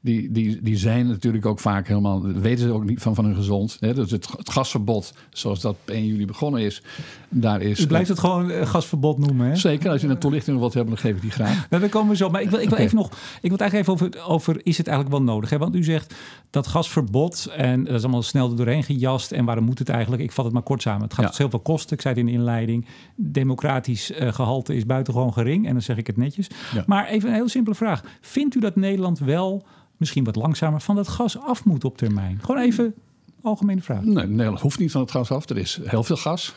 die, 0.00 0.32
die, 0.32 0.62
die 0.62 0.76
zijn 0.76 1.06
natuurlijk 1.06 1.46
ook 1.46 1.60
vaak 1.60 1.88
helemaal... 1.88 2.22
weten 2.22 2.64
ze 2.64 2.72
ook 2.72 2.84
niet 2.84 3.00
van, 3.02 3.14
van 3.14 3.24
hun 3.24 3.34
gezond. 3.34 3.76
Hè? 3.80 3.94
Dus 3.94 4.10
het, 4.10 4.28
het 4.36 4.50
gasverbod, 4.50 5.12
zoals 5.30 5.60
dat 5.60 5.72
op 5.72 5.90
1 5.90 6.06
juli 6.06 6.26
begonnen 6.26 6.60
is... 6.60 6.82
daar 7.28 7.62
is... 7.62 7.80
U 7.80 7.86
blijft 7.86 8.08
het 8.08 8.18
gewoon 8.18 8.50
uh, 8.50 8.66
gasverbod 8.66 9.18
noemen, 9.18 9.46
hè? 9.46 9.56
Zeker, 9.56 9.90
als 9.90 10.00
je 10.00 10.08
een 10.08 10.18
toelichting 10.18 10.58
wilt 10.58 10.74
hebben, 10.74 10.94
dan 10.94 11.02
geef 11.02 11.14
ik 11.14 11.22
die 11.22 11.30
graag. 11.30 11.66
Nou, 11.70 11.82
dan 11.82 11.90
komen 11.90 12.10
we 12.10 12.16
zo. 12.16 12.30
Maar 12.30 12.42
ik 12.42 12.50
wil, 12.50 12.58
ik 12.58 12.64
wil 12.64 12.72
okay. 12.72 12.84
even 12.84 12.96
nog... 12.96 13.10
Ik 13.40 13.50
wil 13.50 13.50
het 13.50 13.60
eigenlijk 13.60 13.90
even 13.90 14.06
over, 14.06 14.30
over... 14.32 14.60
is 14.62 14.78
het 14.78 14.86
eigenlijk 14.86 15.16
wel 15.16 15.34
nodig? 15.34 15.50
Hè? 15.50 15.58
Want 15.58 15.74
u 15.74 15.84
zegt 15.84 16.14
dat 16.50 16.66
gasverbod... 16.66 17.50
en 17.56 17.84
dat 17.84 17.94
is 17.94 18.02
allemaal 18.02 18.22
snel 18.22 18.50
er 18.50 18.56
doorheen 18.56 18.84
gejast... 18.84 19.32
en 19.32 19.44
waarom 19.44 19.64
moet 19.64 19.78
het 19.78 19.88
eigenlijk? 19.88 20.22
Ik 20.22 20.32
vat 20.32 20.44
het 20.44 20.54
maar 20.54 20.62
kort 20.62 20.82
samen. 20.82 21.02
Het 21.02 21.14
gaat 21.14 21.30
ja. 21.30 21.32
heel 21.36 21.50
veel 21.50 21.60
kosten. 21.60 21.96
Ik 21.96 22.02
zei 22.02 22.14
het 22.14 22.22
in 22.22 22.30
de 22.30 22.38
inleiding. 22.38 22.86
Democratisch 23.16 24.10
uh, 24.10 24.32
gehalte 24.32 24.74
is 24.74 24.86
buitengewoon 24.86 25.32
gering. 25.32 25.66
En 25.66 25.72
dan 25.72 25.82
zeg 25.82 25.96
ik 25.96 26.06
het 26.06 26.16
netjes. 26.24 26.48
Ja. 26.74 26.84
Maar 26.86 27.06
even 27.06 27.28
een 27.28 27.34
heel 27.34 27.48
simpele 27.48 27.76
vraag. 27.76 28.02
Vindt 28.20 28.54
u 28.54 28.60
dat 28.60 28.76
Nederland 28.76 29.18
wel, 29.18 29.66
misschien 29.96 30.24
wat 30.24 30.36
langzamer, 30.36 30.80
van 30.80 30.96
dat 30.96 31.08
gas 31.08 31.38
af 31.38 31.64
moet 31.64 31.84
op 31.84 31.96
termijn? 31.96 32.38
Gewoon 32.40 32.60
even 32.60 32.94
algemene 33.42 33.80
vraag. 33.80 34.02
Nee, 34.02 34.26
Nederland 34.26 34.60
hoeft 34.60 34.78
niet 34.78 34.90
van 34.90 35.00
het 35.00 35.10
gas 35.10 35.30
af. 35.30 35.48
Er 35.48 35.58
is 35.58 35.78
heel 35.84 36.02
veel 36.02 36.16
gas. 36.16 36.54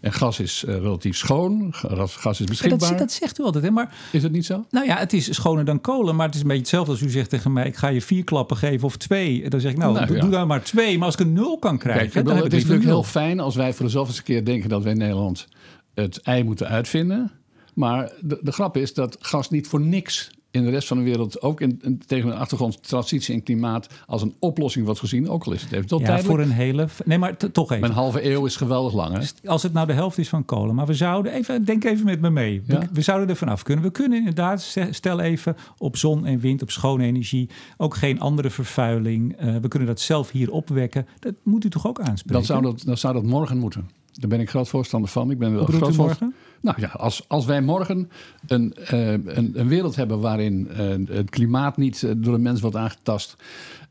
En 0.00 0.12
gas 0.12 0.40
is 0.40 0.64
uh, 0.68 0.74
relatief 0.74 1.16
schoon. 1.16 1.68
Gas 1.72 2.40
is 2.40 2.46
beschikbaar. 2.46 2.88
Dat, 2.88 2.98
dat, 2.98 3.12
zegt 3.12 3.38
u 3.38 3.42
altijd, 3.42 3.64
hè? 3.64 3.70
Maar, 3.70 3.94
is 4.12 4.22
het 4.22 4.32
niet 4.32 4.46
zo? 4.46 4.64
Nou 4.70 4.86
ja, 4.86 4.96
het 4.96 5.12
is 5.12 5.34
schoner 5.34 5.64
dan 5.64 5.80
kolen. 5.80 6.16
Maar 6.16 6.26
het 6.26 6.34
is 6.34 6.40
een 6.40 6.46
beetje 6.46 6.62
hetzelfde 6.62 6.92
als 6.92 7.00
u 7.00 7.10
zegt 7.10 7.30
tegen 7.30 7.52
mij... 7.52 7.66
ik 7.66 7.76
ga 7.76 7.88
je 7.88 8.02
vier 8.02 8.24
klappen 8.24 8.56
geven 8.56 8.86
of 8.86 8.96
twee. 8.96 9.42
En 9.42 9.50
dan 9.50 9.60
zeg 9.60 9.70
ik, 9.70 9.78
nou, 9.78 9.92
nou 9.92 10.06
doe, 10.06 10.16
ja. 10.16 10.22
doe 10.22 10.30
dan 10.30 10.46
maar 10.46 10.62
twee. 10.62 10.96
Maar 10.96 11.06
als 11.06 11.14
ik 11.14 11.20
een 11.20 11.32
nul 11.32 11.58
kan 11.58 11.78
krijgen... 11.78 12.10
Kijk, 12.10 12.26
dan 12.26 12.36
het 12.36 12.52
is 12.52 12.62
natuurlijk 12.62 12.88
heel 12.88 13.02
fijn 13.02 13.40
als 13.40 13.54
wij 13.54 13.74
voor 13.74 13.84
de 13.84 13.90
zoveelste 13.90 14.22
keer 14.22 14.44
denken... 14.44 14.68
dat 14.68 14.82
wij 14.82 14.92
in 14.92 14.98
Nederland 14.98 15.48
het 15.94 16.20
ei 16.22 16.44
moeten 16.44 16.68
uitvinden... 16.68 17.32
Maar 17.78 18.12
de, 18.20 18.38
de 18.42 18.52
grap 18.52 18.76
is 18.76 18.94
dat 18.94 19.16
gas 19.20 19.50
niet 19.50 19.68
voor 19.68 19.80
niks 19.80 20.30
in 20.50 20.64
de 20.64 20.70
rest 20.70 20.88
van 20.88 20.96
de 20.96 21.02
wereld, 21.02 21.42
ook 21.42 21.60
in, 21.60 22.02
tegen 22.06 22.30
een 22.30 22.36
achtergrond 22.36 22.88
transitie 22.88 23.34
en 23.34 23.42
klimaat, 23.42 23.88
als 24.06 24.22
een 24.22 24.34
oplossing 24.38 24.84
wordt 24.84 25.00
gezien. 25.00 25.28
Ook 25.28 25.44
al 25.44 25.52
is 25.52 25.62
het 25.62 25.72
even 25.72 25.86
tot 25.86 26.00
ja, 26.00 26.18
voor 26.18 26.40
een 26.40 26.50
hele. 26.50 26.88
Nee, 27.04 27.18
maar 27.18 27.36
toch 27.36 27.72
even. 27.72 27.88
Een 27.88 27.94
halve 27.94 28.30
eeuw 28.30 28.46
is 28.46 28.56
geweldig 28.56 28.92
lang. 28.92 29.16
Hè? 29.16 29.48
Als 29.48 29.62
het 29.62 29.72
nou 29.72 29.86
de 29.86 29.92
helft 29.92 30.18
is 30.18 30.28
van 30.28 30.44
kolen, 30.44 30.74
maar 30.74 30.86
we 30.86 30.94
zouden 30.94 31.32
even, 31.32 31.64
denk 31.64 31.84
even 31.84 32.04
met 32.04 32.20
me 32.20 32.30
mee. 32.30 32.62
We, 32.92 33.02
zouden 33.02 33.28
er 33.28 33.36
vanaf 33.36 33.62
kunnen. 33.62 33.84
We 33.84 33.90
kunnen 33.90 34.18
inderdaad, 34.18 34.76
stel 34.90 35.20
even 35.20 35.56
op 35.78 35.96
zon 35.96 36.26
en 36.26 36.38
wind, 36.38 36.62
op 36.62 36.70
schone 36.70 37.04
energie, 37.04 37.48
ook 37.76 37.94
geen 37.94 38.20
andere 38.20 38.50
vervuiling. 38.50 39.42
Uh, 39.42 39.56
we 39.56 39.68
kunnen 39.68 39.88
dat 39.88 40.00
zelf 40.00 40.30
hier 40.30 40.50
opwekken. 40.50 41.06
Dat 41.18 41.34
moet 41.42 41.64
u 41.64 41.68
toch 41.68 41.86
ook 41.86 42.00
aanspreken? 42.00 42.32
Dan 42.32 42.44
zou 42.44 42.62
dat, 42.62 42.82
dan 42.84 42.96
zou 42.96 43.14
dat 43.14 43.22
morgen 43.22 43.58
moeten. 43.58 43.90
Daar 44.12 44.28
ben 44.28 44.40
ik 44.40 44.50
groot 44.50 44.68
voorstander 44.68 45.10
van. 45.10 45.30
Ik 45.30 45.38
ben 45.38 45.54
wel 45.54 45.64
groot 45.64 45.96
morgen? 45.96 46.34
Nou 46.60 46.80
ja, 46.80 46.88
als, 46.88 47.24
als 47.28 47.46
wij 47.46 47.60
morgen 47.60 48.10
een, 48.46 48.74
uh, 48.92 49.10
een, 49.10 49.50
een, 49.54 49.68
wereld 49.68 49.96
hebben 49.96 50.20
waarin 50.20 50.68
uh, 50.70 51.16
het 51.16 51.30
klimaat 51.30 51.76
niet 51.76 52.02
uh, 52.02 52.10
door 52.16 52.32
de 52.32 52.42
mens 52.42 52.60
wordt 52.60 52.76
aangetast. 52.76 53.36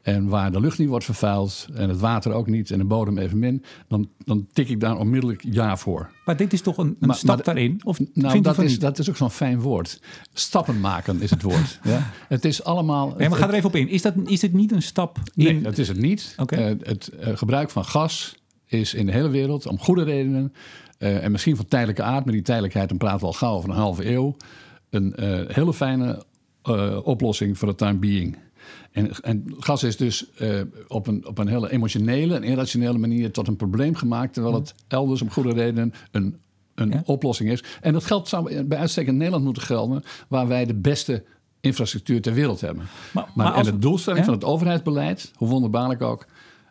En 0.01 0.27
waar 0.27 0.51
de 0.51 0.59
lucht 0.59 0.77
niet 0.77 0.87
wordt 0.87 1.05
vervuild. 1.05 1.67
En 1.73 1.89
het 1.89 1.99
water 1.99 2.31
ook 2.31 2.47
niet. 2.47 2.71
En 2.71 2.77
de 2.77 2.85
bodem 2.85 3.17
evenmin. 3.17 3.63
Dan, 3.87 4.09
dan 4.17 4.47
tik 4.53 4.69
ik 4.69 4.79
daar 4.79 4.97
onmiddellijk 4.97 5.43
ja 5.49 5.77
voor. 5.77 6.09
Maar 6.25 6.37
dit 6.37 6.53
is 6.53 6.61
toch 6.61 6.77
een, 6.77 6.95
een 6.99 7.13
stap 7.13 7.43
daarin? 7.43 7.81
Of 7.83 7.99
nou, 8.13 8.41
dat 8.41 8.59
is, 8.59 8.79
dat 8.79 8.99
is 8.99 9.09
ook 9.09 9.15
zo'n 9.15 9.31
fijn 9.31 9.59
woord. 9.59 10.01
Stappen 10.33 10.79
maken 10.79 11.21
is 11.21 11.29
het 11.29 11.41
woord. 11.41 11.79
ja? 11.83 12.11
Het 12.27 12.45
is 12.45 12.63
allemaal. 12.63 13.13
Nee, 13.17 13.29
maar 13.29 13.37
ga 13.37 13.47
er 13.47 13.53
even 13.53 13.69
op 13.69 13.75
in. 13.75 13.89
Is, 13.89 14.01
dat, 14.01 14.13
is 14.25 14.39
dit 14.39 14.53
niet 14.53 14.71
een 14.71 14.81
stap 14.81 15.17
in? 15.35 15.43
Nee, 15.43 15.61
dat 15.61 15.77
is 15.77 15.87
het 15.87 15.99
niet. 15.99 16.35
Okay. 16.37 16.77
het 16.81 17.11
gebruik 17.19 17.69
van 17.69 17.85
gas 17.85 18.35
is 18.65 18.93
in 18.93 19.05
de 19.05 19.11
hele 19.11 19.29
wereld 19.29 19.65
om 19.65 19.79
goede 19.79 20.03
redenen. 20.03 20.53
Uh, 20.99 21.23
en 21.23 21.31
misschien 21.31 21.55
van 21.55 21.65
tijdelijke 21.65 22.03
aard, 22.03 22.25
maar 22.25 22.33
die 22.33 22.43
tijdelijkheid, 22.43 22.89
dan 22.89 22.97
praten 22.97 23.19
we 23.19 23.25
al 23.25 23.33
gauw 23.33 23.55
over 23.55 23.69
een 23.69 23.75
halve 23.75 24.11
eeuw. 24.11 24.35
Een 24.89 25.13
uh, 25.19 25.41
hele 25.47 25.73
fijne 25.73 26.23
uh, 26.69 26.99
oplossing 27.03 27.57
voor 27.57 27.67
de 27.67 27.75
time 27.75 27.97
being. 27.97 28.37
En, 28.91 29.11
en, 29.21 29.45
gas 29.59 29.83
is 29.83 29.97
dus 29.97 30.25
op, 30.87 31.07
een, 31.07 31.27
op 31.27 31.37
een 31.37 31.47
hele 31.47 31.71
emotionele 31.71 32.35
en 32.35 32.43
irrationele 32.43 32.97
manier 32.97 33.31
tot 33.31 33.47
een 33.47 33.55
probleem 33.55 33.95
gemaakt, 33.95 34.33
terwijl 34.33 34.55
het 34.55 34.75
elders 34.87 35.21
om 35.21 35.31
goede 35.31 35.53
redenen 35.53 35.93
een, 36.11 36.37
een 36.75 36.89
ja. 36.89 37.01
oplossing 37.05 37.49
is. 37.49 37.63
En 37.81 37.93
dat 37.93 38.05
geldt 38.05 38.27
zou 38.27 38.63
bij 38.63 38.77
uitstek 38.77 39.07
in 39.07 39.17
Nederland 39.17 39.43
moeten 39.43 39.63
gelden, 39.63 40.03
waar 40.27 40.47
wij 40.47 40.65
de 40.65 40.75
beste 40.75 41.23
infrastructuur 41.59 42.21
ter 42.21 42.33
wereld 42.33 42.61
hebben. 42.61 42.83
Maar, 42.83 43.23
maar, 43.23 43.45
maar 43.45 43.53
als, 43.53 43.67
en 43.67 43.73
de 43.73 43.79
doelstelling 43.79 44.19
ja? 44.19 44.25
van 44.25 44.39
het 44.39 44.43
overheidsbeleid, 44.43 45.31
hoe 45.35 45.47
wonderbaarlijk 45.47 46.01
ook, 46.01 46.25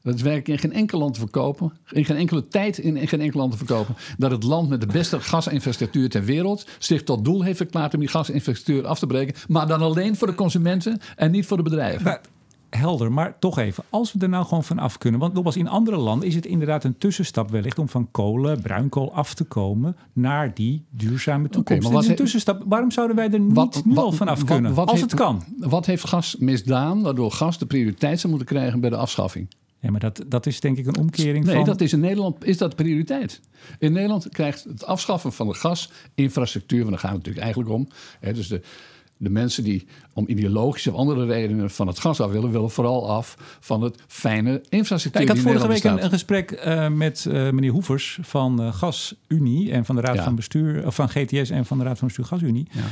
dat 0.07 0.15
is 0.15 0.23
werkelijk 0.23 0.63
in 0.63 0.71
geen 0.71 0.79
enkel 0.79 0.99
land 0.99 1.15
te 1.15 1.21
verkopen. 1.21 1.73
In 1.91 2.05
geen 2.05 2.17
enkele 2.17 2.49
tijd 2.49 2.79
in, 2.79 3.09
geen 3.09 3.21
enkel 3.21 3.39
land 3.41 3.53
te 3.53 3.59
verkopen. 3.59 3.95
Dat 4.19 4.31
het 4.31 4.43
land 4.43 4.69
met 4.69 4.81
de 4.81 4.87
beste 4.87 5.21
gasinfrastructuur 5.21 6.09
ter 6.09 6.25
wereld 6.25 6.67
zich 6.79 7.03
tot 7.03 7.25
doel 7.25 7.43
heeft 7.43 7.57
verklaard 7.57 7.95
om 7.95 8.01
die 8.01 8.09
gasinfrastructuur 8.09 8.87
af 8.87 8.99
te 8.99 9.07
breken. 9.07 9.35
Maar 9.49 9.67
dan 9.67 9.81
alleen 9.81 10.17
voor 10.17 10.27
de 10.27 10.35
consumenten 10.35 11.01
en 11.17 11.31
niet 11.31 11.47
voor 11.47 11.57
de 11.57 11.63
bedrijven. 11.63 12.21
helder, 12.71 13.13
maar 13.13 13.39
toch 13.39 13.59
even. 13.59 13.85
Als 13.91 14.13
we 14.13 14.19
er 14.19 14.29
nou 14.29 14.45
gewoon 14.45 14.65
van 14.65 14.79
af 14.79 14.99
kunnen. 14.99 15.21
Want 15.21 15.33
nogmaals, 15.33 15.57
in 15.57 15.69
andere 15.69 15.97
landen 15.97 16.29
is 16.29 16.35
het 16.35 16.47
inderdaad 16.47 16.85
een 16.85 16.99
tussenstap 16.99 17.51
wellicht 17.51 17.79
om 17.79 17.89
van 17.89 18.09
kolen, 18.11 18.61
bruinkool 18.61 19.15
af 19.15 19.35
te 19.35 19.45
komen 19.45 19.97
naar 20.13 20.55
die 20.55 20.85
duurzame 20.91 21.49
toekomst. 21.49 21.83
Okay, 21.83 21.93
maar 21.93 22.03
wat 22.03 22.11
een 22.11 22.17
tussenstap. 22.17 22.63
Waarom 22.67 22.91
zouden 22.91 23.17
wij 23.17 23.31
er 23.31 23.41
niet 23.41 23.55
wat, 23.55 23.83
nu 23.85 23.97
al 23.97 24.13
van 24.13 24.29
af 24.29 24.45
kunnen? 24.45 24.75
Wat, 24.75 24.89
als 24.89 25.01
het 25.01 25.15
kan. 25.15 25.43
Wat 25.59 25.87
heeft 25.87 26.09
gas 26.09 26.37
misdaan 26.39 27.03
waardoor 27.03 27.33
gas 27.33 27.59
de 27.59 27.67
prioriteit 27.67 28.21
zou 28.21 28.33
moeten 28.33 28.55
krijgen 28.55 28.81
bij 28.81 28.91
de 28.91 28.97
afschaffing? 28.97 29.49
Ja, 29.81 29.91
maar 29.91 30.01
dat, 30.01 30.25
dat 30.27 30.47
is 30.47 30.61
denk 30.61 30.79
ik 30.79 30.87
een 30.87 30.97
omkering 30.97 31.45
nee, 31.45 31.55
van... 31.55 31.55
Nee, 31.55 31.65
dat 31.65 31.81
is 31.81 31.93
in 31.93 32.01
Nederland 32.01 32.45
is 32.45 32.59
dat 32.59 32.77
prioriteit. 32.77 33.41
In 33.79 33.93
Nederland 33.93 34.29
krijgt 34.29 34.65
het 34.65 34.87
afschaffen 34.87 35.33
van 35.33 35.49
de 35.49 35.55
gasinfrastructuur... 35.55 36.79
want 36.79 36.91
daar 36.91 36.99
gaat 36.99 37.11
het 37.11 37.19
natuurlijk 37.19 37.45
eigenlijk 37.45 37.75
om. 37.75 37.89
Hè, 38.21 38.33
dus 38.33 38.49
de, 38.49 38.61
de 39.17 39.31
mensen 39.31 39.65
die 39.65 39.87
om 40.13 40.29
ideologische 40.29 40.93
of 40.93 40.97
andere 40.97 41.27
redenen 41.27 41.71
van 41.71 41.87
het 41.87 41.99
gas 41.99 42.21
af 42.21 42.31
willen... 42.31 42.51
willen 42.51 42.71
vooral 42.71 43.11
af 43.11 43.37
van 43.61 43.83
het 43.83 44.03
fijne 44.07 44.63
infrastructuur 44.69 45.23
Ik 45.23 45.29
had 45.29 45.39
vorige 45.39 45.69
week 45.69 45.85
een, 45.85 46.05
een, 46.05 46.11
gesprek 46.11 46.51
uh, 46.67 46.89
met 46.89 47.25
uh, 47.29 47.35
meneer 47.35 47.71
Hoevers 47.71 48.19
van 48.23 48.63
uh, 48.63 48.75
GasUnie... 48.75 49.73
en 49.73 49.85
van 49.85 49.95
de 49.95 50.01
Raad 50.01 50.17
ja. 50.17 50.23
van 50.23 50.35
Bestuur, 50.35 50.87
of 50.87 50.95
van 50.95 51.09
GTS 51.09 51.51
en 51.51 51.67
van 51.67 51.79
de 51.79 51.85
Raad 51.85 51.99
van 51.99 52.07
Bestuur 52.07 52.27
GasUnie... 52.27 52.69
Ja 52.71 52.83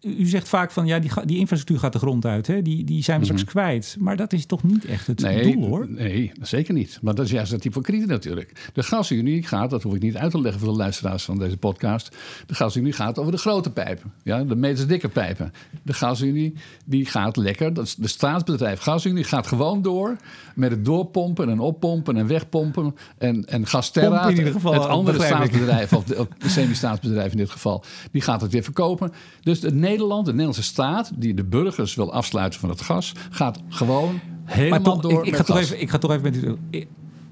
u 0.00 0.26
zegt 0.26 0.48
vaak 0.48 0.70
van 0.70 0.86
ja, 0.86 0.98
die, 0.98 1.10
die 1.24 1.38
infrastructuur 1.38 1.78
gaat 1.78 1.92
de 1.92 1.98
grond 1.98 2.24
uit. 2.24 2.46
Hè? 2.46 2.62
Die, 2.62 2.84
die 2.84 3.02
zijn 3.02 3.18
we 3.18 3.24
straks 3.24 3.42
mhm. 3.42 3.50
kwijt. 3.50 3.96
Maar 3.98 4.16
dat 4.16 4.32
is 4.32 4.46
toch 4.46 4.62
niet 4.62 4.84
echt 4.84 5.06
het 5.06 5.18
doel 5.18 5.66
hoor? 5.66 5.86
Nee, 5.90 6.32
zeker 6.40 6.74
niet. 6.74 6.98
Maar 7.02 7.14
dat 7.14 7.24
is 7.24 7.30
juist 7.30 7.52
het 7.52 7.62
hypocriete 7.62 8.06
natuurlijk. 8.06 8.70
De 8.72 8.82
gasunie 8.82 9.42
gaat, 9.42 9.70
dat 9.70 9.82
hoef 9.82 9.94
ik 9.94 10.02
niet 10.02 10.16
uit 10.16 10.30
te 10.30 10.40
leggen 10.40 10.60
voor 10.60 10.72
de 10.72 10.78
luisteraars 10.78 11.24
van 11.24 11.38
deze 11.38 11.56
podcast. 11.56 12.16
De 12.46 12.54
gasunie 12.54 12.92
gaat 12.92 13.18
over 13.18 13.32
de 13.32 13.38
grote 13.38 13.70
pijpen. 13.70 14.12
Ja, 14.22 14.44
de 14.44 14.56
meters 14.56 14.86
dikke 14.86 15.08
pijpen. 15.08 15.52
De 15.82 15.92
gasunie 15.92 16.54
die 16.84 17.06
gaat 17.06 17.36
lekker. 17.36 17.74
Dat 17.74 17.84
is 17.84 17.94
de 17.94 18.08
staatsbedrijf 18.08 18.80
gasunie 18.80 19.24
gaat 19.24 19.46
gewoon 19.46 19.82
door 19.82 20.16
met 20.54 20.70
het 20.70 20.84
doorpompen 20.84 21.50
en 21.50 21.60
oppompen 21.60 22.16
en 22.16 22.26
wegpompen. 22.26 22.94
En, 23.18 23.44
en 23.44 23.66
Gasterra, 23.66 24.28
in 24.28 24.36
ieder 24.36 24.52
geval, 24.52 24.72
het 24.72 24.86
andere 24.86 25.22
staatsbedrijf, 25.22 25.92
of 25.92 26.04
de, 26.04 26.26
semi-staatsbedrijf 26.46 27.32
in 27.32 27.38
dit 27.38 27.50
geval, 27.50 27.84
die 28.10 28.22
gaat 28.22 28.40
het 28.40 28.52
weer 28.52 28.62
verkopen. 28.62 29.12
Dus 29.40 29.60
Nederland, 29.72 30.24
de 30.24 30.30
Nederlandse 30.30 30.62
staat, 30.62 31.10
die 31.16 31.34
de 31.34 31.44
burgers 31.44 31.94
wil 31.94 32.12
afsluiten 32.12 32.60
van 32.60 32.68
het 32.68 32.80
gas, 32.80 33.12
gaat 33.30 33.60
gewoon 33.68 34.20
helemaal 34.44 34.82
toch, 34.82 35.00
door. 35.00 35.20
Ik, 35.20 35.26
ik 35.26 35.36
ga 35.36 35.42
toch 35.42 35.58
even, 35.58 35.80
ik 35.80 35.90
ga 35.90 35.98
toch 35.98 36.10
even 36.10 36.22
met 36.22 36.36
u. 36.36 36.56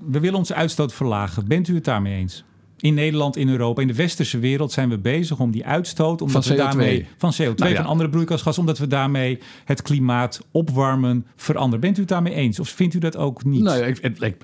We 0.07 0.21
willen 0.21 0.39
onze 0.39 0.55
uitstoot 0.55 0.95
verlagen. 0.95 1.49
Bent 1.49 1.69
u 1.69 1.75
het 1.75 1.85
daarmee 1.85 2.15
eens? 2.15 2.45
in 2.81 2.95
Nederland, 2.95 3.37
in 3.37 3.49
Europa, 3.49 3.83
in 3.83 3.89
de 3.89 3.95
westerse 3.95 4.39
wereld 4.39 4.73
zijn 4.73 4.89
we 4.89 4.99
bezig 4.99 5.39
om 5.39 5.51
die 5.51 5.67
uitstoot 5.67 6.21
omdat 6.23 6.47
van 6.47 6.55
CO2. 6.55 6.57
we 6.57 6.63
daarmee 6.63 7.07
van 7.17 7.33
CO2 7.33 7.55
nou 7.55 7.75
van 7.75 7.85
andere 7.85 8.09
broeikasgas, 8.11 8.59
omdat 8.59 8.79
we 8.79 8.87
daarmee 8.87 9.39
het 9.65 9.83
klimaat 9.83 10.41
opwarmen 10.51 11.27
veranderen. 11.37 11.81
Bent 11.81 11.97
u 11.97 12.01
het 12.01 12.09
daarmee 12.09 12.35
eens 12.35 12.61
of 12.61 12.69
vindt 12.69 12.95
u 12.95 12.99
dat 12.99 13.17
ook 13.17 13.45
niet? 13.45 13.63
Nou 13.63 13.79
ja, 13.79 13.85
ik, 13.85 13.99
ik, 13.99 14.37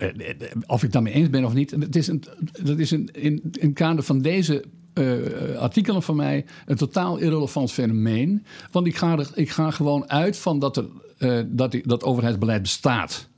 of 0.67 0.83
ik 0.83 0.93
daarmee 0.93 1.13
eens 1.13 1.31
ben 1.31 1.45
of 1.45 1.55
niet, 1.55 1.71
het 1.71 1.97
is 1.97 2.07
een, 2.07 2.25
dat 2.63 2.79
is 2.79 2.91
een, 2.91 3.09
in, 3.13 3.43
in 3.53 3.73
kader 3.73 4.05
van 4.05 4.19
deze 4.19 4.65
uh, 4.95 5.59
artikelen 5.59 6.03
van 6.03 6.17
mij 6.17 6.45
een 6.67 6.77
totaal 6.77 7.19
irrelevant 7.19 7.73
fenomeen. 7.73 8.45
Want 8.71 8.87
ik 8.87 8.97
ga, 8.97 9.19
er, 9.19 9.31
ik 9.35 9.51
ga 9.51 9.71
gewoon 9.71 10.11
uit 10.11 10.39
van 10.39 10.59
dat, 10.59 10.77
er, 10.77 10.87
uh, 11.19 11.41
dat, 11.47 11.71
die, 11.71 11.87
dat 11.87 12.05
overheidsbeleid 12.05 12.63
bestaat. 12.63 13.31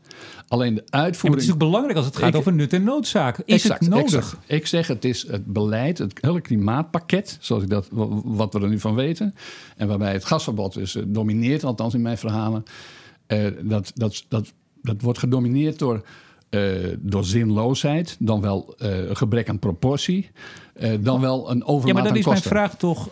Alleen 0.49 0.75
de 0.75 0.85
uitvoering. 0.91 1.23
Ja, 1.23 1.31
het 1.31 1.43
is 1.43 1.53
ook 1.53 1.71
belangrijk 1.71 1.97
als 1.97 2.07
het 2.07 2.17
gaat 2.17 2.37
over 2.37 2.53
nut 2.53 2.73
en 2.73 2.85
noodzaak. 2.85 3.39
Is 3.39 3.55
exact, 3.55 3.81
het 3.81 3.89
nodig? 3.89 4.15
Exact. 4.15 4.43
Ik 4.47 4.67
zeg 4.67 4.87
het 4.87 5.05
is 5.05 5.29
het 5.29 5.47
beleid, 5.47 5.99
het 5.99 6.19
hele 6.21 6.41
klimaatpakket, 6.41 7.37
zoals 7.41 7.63
ik 7.63 7.69
dat, 7.69 7.89
wat 8.25 8.53
we 8.53 8.61
er 8.61 8.69
nu 8.69 8.81
van 8.81 8.95
weten. 8.95 9.35
En 9.77 9.89
waarbij 9.89 10.13
het 10.13 10.25
gasverbod 10.25 10.75
dus 10.75 10.97
domineert, 11.07 11.65
althans 11.65 11.95
in 11.95 12.03
mijn 12.03 12.19
verhalen. 12.19 12.65
Uh, 13.29 13.47
dat, 13.63 13.93
dat, 13.95 14.25
dat, 14.29 14.53
dat 14.83 15.01
wordt 15.01 15.19
gedomineerd 15.19 15.79
door 15.79 16.05
uh, 16.55 16.97
door 16.99 17.25
zinloosheid, 17.25 18.17
dan 18.19 18.41
wel 18.41 18.75
uh, 18.83 18.89
gebrek 19.13 19.49
aan 19.49 19.59
proportie, 19.59 20.31
uh, 20.81 20.91
dan 21.01 21.21
wel 21.21 21.51
een 21.51 21.65
overmaat 21.65 21.87
Ja, 21.87 21.93
maar 21.95 22.13
dan 22.13 22.17
is 22.17 22.27
mijn 22.27 22.43
vraag 22.43 22.77
toch 22.77 23.09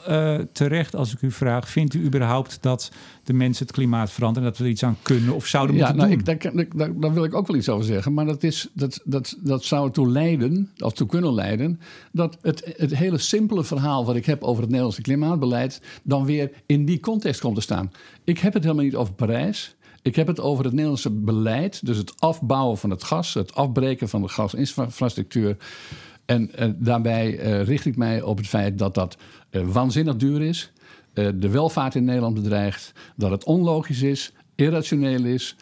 terecht 0.53 0.97
als 0.97 1.13
ik 1.13 1.23
u 1.23 1.31
vraag... 1.31 1.69
vindt 1.69 1.95
u 1.95 2.05
überhaupt 2.05 2.59
dat 2.61 2.91
de 3.25 3.33
mensen 3.33 3.67
het 3.67 3.75
klimaat 3.75 4.11
veranderen... 4.11 4.49
en 4.49 4.55
dat 4.55 4.59
we 4.59 4.65
er 4.67 4.71
iets 4.71 4.85
aan 4.85 4.97
kunnen 5.03 5.35
of 5.35 5.47
zouden 5.47 5.77
ja, 5.77 5.81
moeten 5.83 6.09
nou, 6.09 6.11
doen? 6.11 6.61
Ik, 6.61 6.77
daar, 6.79 7.01
daar, 7.01 7.13
wil 7.13 7.25
ik 7.25 7.35
ook 7.35 7.47
wel 7.47 7.57
iets 7.57 7.69
over 7.69 7.85
zeggen. 7.85 8.15
Maar 8.15 8.27
dat, 8.27 8.43
is, 8.43 8.69
dat, 8.73 9.01
dat, 9.05 9.37
dat 9.41 9.65
zou 9.65 9.87
ertoe 9.87 10.09
leiden, 10.09 10.71
of 10.79 10.93
toe 10.93 11.07
kunnen 11.07 11.35
leiden... 11.35 11.81
dat 12.13 12.39
het, 12.43 12.75
het 12.77 12.97
hele 12.97 13.19
simpele 13.19 13.65
verhaal 13.65 14.05
wat 14.05 14.17
ik 14.17 14.27
heb 14.27 14.43
over 14.43 14.61
het 14.61 14.71
Nederlandse 14.71 15.03
klimaatbeleid... 15.03 15.81
dan 16.03 16.25
weer 16.25 16.51
in 16.67 16.85
die 16.85 17.01
context 17.01 17.41
komt 17.41 17.55
te 17.55 17.61
staan. 17.61 17.91
Ik 18.25 18.39
heb 18.39 18.53
het 18.53 18.63
helemaal 18.63 18.85
niet 18.85 18.97
over 18.97 19.15
Parijs... 19.15 19.77
Ik 20.03 20.17
heb 20.17 20.27
het 20.27 20.41
over 20.41 20.65
het 20.65 20.73
Nederlandse 20.73 21.11
beleid, 21.11 21.87
dus 21.87 21.97
het 21.97 22.21
afbouwen 22.21 22.79
van 22.79 22.91
het 22.91 23.05
gas, 23.05 23.35
het 23.35 23.55
afbreken 23.55 24.09
van 24.09 24.23
de 24.23 24.29
gasinfrastructuur. 24.29 25.57
En 26.25 26.51
uh, 26.59 26.71
daarbij 26.77 27.39
uh, 27.39 27.65
richt 27.65 27.87
ik 27.87 27.97
mij 27.97 28.23
op 28.23 28.37
het 28.37 28.47
feit 28.47 28.79
dat 28.79 28.95
dat 28.95 29.17
uh, 29.51 29.67
waanzinnig 29.67 30.17
duur 30.17 30.43
is, 30.43 30.73
de 31.13 31.49
welvaart 31.49 31.95
in 31.95 32.05
Nederland 32.05 32.35
bedreigt, 32.35 32.93
dat 33.17 33.31
het 33.31 33.45
onlogisch 33.45 34.03
is, 34.03 34.33
irrationeel 34.55 35.25
is, 35.25 35.57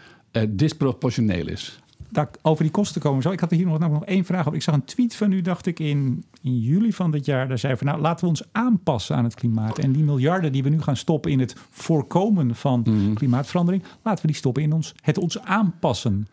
disproportioneel 0.49 1.47
is 1.49 1.79
daar, 2.10 2.30
over 2.42 2.62
die 2.62 2.72
kosten 2.72 3.00
komen 3.00 3.22
zo. 3.22 3.30
Ik 3.30 3.40
had 3.40 3.50
er 3.50 3.56
hier 3.56 3.66
nog, 3.66 3.78
nog 3.78 4.04
één 4.04 4.24
vraag 4.24 4.46
op. 4.46 4.54
Ik 4.54 4.62
zag 4.62 4.74
een 4.74 4.84
tweet 4.84 5.16
van 5.16 5.32
u, 5.32 5.40
dacht 5.40 5.66
ik, 5.66 5.78
in, 5.78 6.24
in 6.42 6.58
juli 6.58 6.92
van 6.92 7.10
dit 7.10 7.24
jaar. 7.24 7.48
Daar 7.48 7.58
zei 7.58 7.76
van, 7.76 7.86
nou, 7.86 8.00
laten 8.00 8.24
we 8.24 8.30
ons 8.30 8.42
aanpassen 8.52 9.16
aan 9.16 9.24
het 9.24 9.34
klimaat. 9.34 9.78
En 9.78 9.92
die 9.92 10.02
miljarden 10.02 10.52
die 10.52 10.62
we 10.62 10.68
nu 10.68 10.82
gaan 10.82 10.96
stoppen 10.96 11.30
in 11.30 11.40
het 11.40 11.56
voorkomen 11.70 12.54
van 12.54 12.80
mhm. 12.80 13.14
klimaatverandering... 13.14 13.84
laten 14.02 14.20
we 14.20 14.26
die 14.26 14.36
stoppen 14.36 14.62
in 14.62 14.72
ons, 14.72 14.94
het 15.00 15.18
ons 15.18 15.40
aanpassen. 15.40 16.28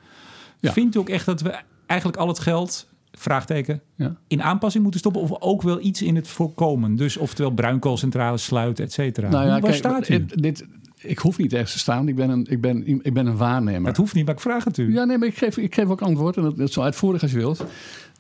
Vindt 0.62 0.96
u 0.96 1.00
ook 1.00 1.10
echt 1.10 1.25
dat 1.25 1.41
we 1.41 1.60
eigenlijk 1.86 2.19
al 2.19 2.27
het 2.27 2.39
geld 2.39 2.88
vraagteken, 3.12 3.81
ja. 3.96 4.15
in 4.27 4.43
aanpassing 4.43 4.84
moeten 4.84 5.00
stoppen... 5.00 5.22
of 5.22 5.41
ook 5.41 5.62
wel 5.62 5.81
iets 5.81 6.01
in 6.01 6.15
het 6.15 6.27
voorkomen? 6.27 6.96
Dus 6.96 7.17
oftewel 7.17 7.51
bruinkoolcentrales 7.51 8.43
sluiten, 8.43 8.86
et 8.86 8.93
cetera. 8.93 9.29
Nou 9.29 9.46
ja, 9.46 9.60
Waar 9.60 9.74
staat 9.74 10.10
u? 10.10 10.25
Dit, 10.25 10.65
ik 11.08 11.20
hoef 11.20 11.38
niet 11.38 11.54
ergens 11.54 11.72
te 11.72 11.80
staan. 11.80 12.08
Ik 12.08 12.16
ben 12.16 12.30
een, 12.30 12.46
ik 12.50 12.62
ben, 12.62 12.88
ik 12.88 13.14
ben 13.14 13.26
een 13.26 13.38
waarnemer. 13.38 13.88
Het 13.88 13.98
hoeft 13.98 14.14
niet, 14.14 14.26
maar 14.26 14.34
ik 14.34 14.40
vraag 14.40 14.64
het 14.64 14.78
u. 14.78 14.94
Ja, 14.94 15.04
nee, 15.04 15.18
maar 15.18 15.28
ik 15.28 15.38
geef, 15.38 15.58
ik 15.58 15.74
geef 15.74 15.90
ook 15.90 16.02
antwoord. 16.02 16.38
En 16.38 16.44
dat, 16.44 16.60
is 16.60 16.74
zo 16.74 16.82
uitvoerig 16.82 17.22
als 17.22 17.32
je 17.32 17.38
wilt. 17.38 17.64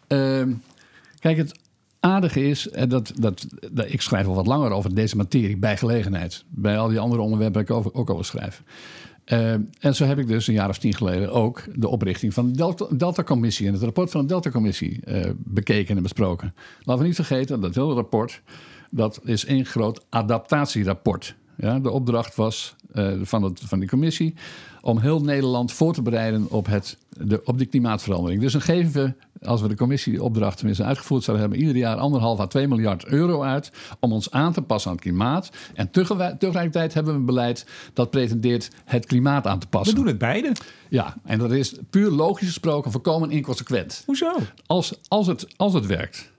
Uh, 0.07 0.43
kijk, 1.19 1.37
het, 1.37 1.59
aardige 1.99 2.49
is, 2.49 2.69
en 2.69 2.89
dat, 2.89 3.11
dat, 3.15 3.47
dat, 3.71 3.91
ik 3.91 4.01
schrijf 4.01 4.27
al 4.27 4.35
wat 4.35 4.47
langer 4.47 4.71
over 4.71 4.95
deze 4.95 5.15
materie 5.15 5.57
bij 5.57 5.77
gelegenheid. 5.77 6.43
Bij 6.49 6.77
al 6.77 6.87
die 6.87 6.99
andere 6.99 7.21
onderwerpen 7.21 7.61
ik 7.61 7.71
over, 7.71 7.93
ook 7.93 8.09
over 8.09 8.25
schrijf. 8.25 8.63
Uh, 9.25 9.51
en 9.79 9.95
zo 9.95 10.05
heb 10.05 10.19
ik 10.19 10.27
dus 10.27 10.47
een 10.47 10.53
jaar 10.53 10.69
of 10.69 10.77
tien 10.77 10.93
geleden 10.93 11.31
ook 11.31 11.63
de 11.75 11.87
oprichting 11.87 12.33
van 12.33 12.51
de 12.51 12.87
Delta-commissie 12.97 13.67
en 13.67 13.73
het 13.73 13.81
rapport 13.81 14.11
van 14.11 14.21
de 14.21 14.27
Delta-commissie 14.27 14.99
uh, 15.07 15.25
bekeken 15.37 15.97
en 15.97 16.03
besproken. 16.03 16.53
Laten 16.83 17.01
we 17.01 17.07
niet 17.07 17.15
vergeten, 17.15 17.61
dat 17.61 17.75
hele 17.75 17.93
rapport 17.93 18.41
dat 18.89 19.19
is 19.23 19.45
één 19.45 19.65
groot 19.65 20.05
adaptatierapport. 20.09 21.35
Ja, 21.57 21.79
de 21.79 21.91
opdracht 21.91 22.35
was 22.35 22.75
uh, 22.93 23.11
van, 23.21 23.43
het, 23.43 23.61
van 23.65 23.79
die 23.79 23.89
commissie 23.89 24.33
om 24.81 24.99
heel 24.99 25.19
Nederland 25.19 25.71
voor 25.71 25.93
te 25.93 26.01
bereiden 26.01 26.49
op, 26.49 26.65
het, 26.65 26.97
de, 27.09 27.41
op 27.43 27.57
de 27.57 27.65
klimaatverandering. 27.65 28.41
Dus 28.41 28.51
dan 28.51 28.61
geven 28.61 28.91
we, 28.91 29.13
als 29.47 29.61
we 29.61 29.67
de 29.67 29.75
commissieopdracht 29.75 30.57
tenminste 30.57 30.83
uitgevoerd 30.83 31.23
zouden 31.23 31.47
hebben, 31.47 31.67
ieder 31.67 31.81
jaar 31.81 31.97
anderhalf 31.97 32.39
à 32.39 32.45
2 32.45 32.67
miljard 32.67 33.05
euro 33.05 33.41
uit 33.41 33.71
om 33.99 34.11
ons 34.11 34.31
aan 34.31 34.53
te 34.53 34.61
passen 34.61 34.89
aan 34.89 34.95
het 34.95 35.05
klimaat. 35.05 35.49
En 35.73 35.91
tegelijkertijd 35.91 36.93
hebben 36.93 37.13
we 37.13 37.19
een 37.19 37.25
beleid 37.25 37.65
dat 37.93 38.09
pretendeert 38.09 38.71
het 38.85 39.05
klimaat 39.05 39.47
aan 39.47 39.59
te 39.59 39.67
passen. 39.67 39.93
We 39.93 39.99
doen 39.99 40.09
het 40.09 40.17
beide. 40.17 40.51
Ja, 40.89 41.15
en 41.23 41.39
dat 41.39 41.51
is 41.51 41.75
puur 41.89 42.11
logisch 42.11 42.47
gesproken 42.47 42.91
volkomen 42.91 43.31
inconsequent. 43.31 44.03
Hoezo? 44.05 44.35
Als, 44.65 44.99
als, 45.07 45.27
het, 45.27 45.47
als 45.55 45.73
het 45.73 45.85
werkt. 45.85 46.31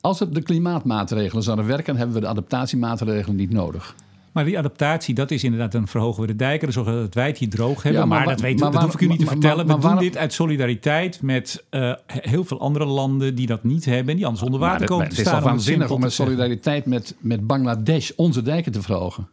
Als 0.00 0.18
het 0.18 0.34
de 0.34 0.42
klimaatmaatregelen 0.42 1.42
zouden 1.42 1.66
werken, 1.66 1.96
hebben 1.96 2.14
we 2.14 2.20
de 2.20 2.28
adaptatiemaatregelen 2.28 3.36
niet 3.36 3.50
nodig. 3.50 3.94
Maar 4.34 4.44
die 4.44 4.58
adaptatie, 4.58 5.14
dat 5.14 5.30
is 5.30 5.44
inderdaad, 5.44 5.72
dan 5.72 5.88
verhogen 5.88 6.20
we 6.20 6.26
de 6.26 6.36
dijken, 6.36 6.60
dan 6.60 6.72
zorgen 6.72 6.92
we 6.92 6.98
dat 6.98 7.06
het 7.06 7.14
wijdje 7.14 7.48
droog 7.48 7.82
hebben. 7.82 8.08
maar, 8.08 8.26
dat, 8.26 8.40
weet, 8.40 8.58
dat 8.58 8.74
hoef 8.74 8.94
ik 8.94 9.00
u 9.00 9.06
niet 9.06 9.18
te 9.18 9.26
vertellen. 9.26 9.66
we 9.66 9.78
doen 9.78 9.98
dit 9.98 10.16
uit 10.16 10.32
solidariteit 10.32 11.22
met 11.22 11.64
uh, 11.70 11.92
heel 12.06 12.44
veel 12.44 12.60
andere 12.60 12.84
landen 12.84 13.34
die 13.34 13.46
dat 13.46 13.64
niet 13.64 13.84
hebben 13.84 14.08
en 14.08 14.16
die 14.16 14.26
anders 14.26 14.44
onder 14.44 14.60
water 14.60 14.86
komen 14.86 15.08
te 15.08 15.14
staan. 15.14 15.24
Het 15.24 15.34
is 15.34 15.40
toch 15.42 15.50
waanzinnig 15.50 15.90
om 15.90 16.00
met 16.00 16.12
solidariteit 16.12 16.86
met, 16.86 17.14
met 17.18 17.46
Bangladesh 17.46 18.10
onze 18.16 18.42
dijken 18.42 18.72
te 18.72 18.82
verhogen. 18.82 19.28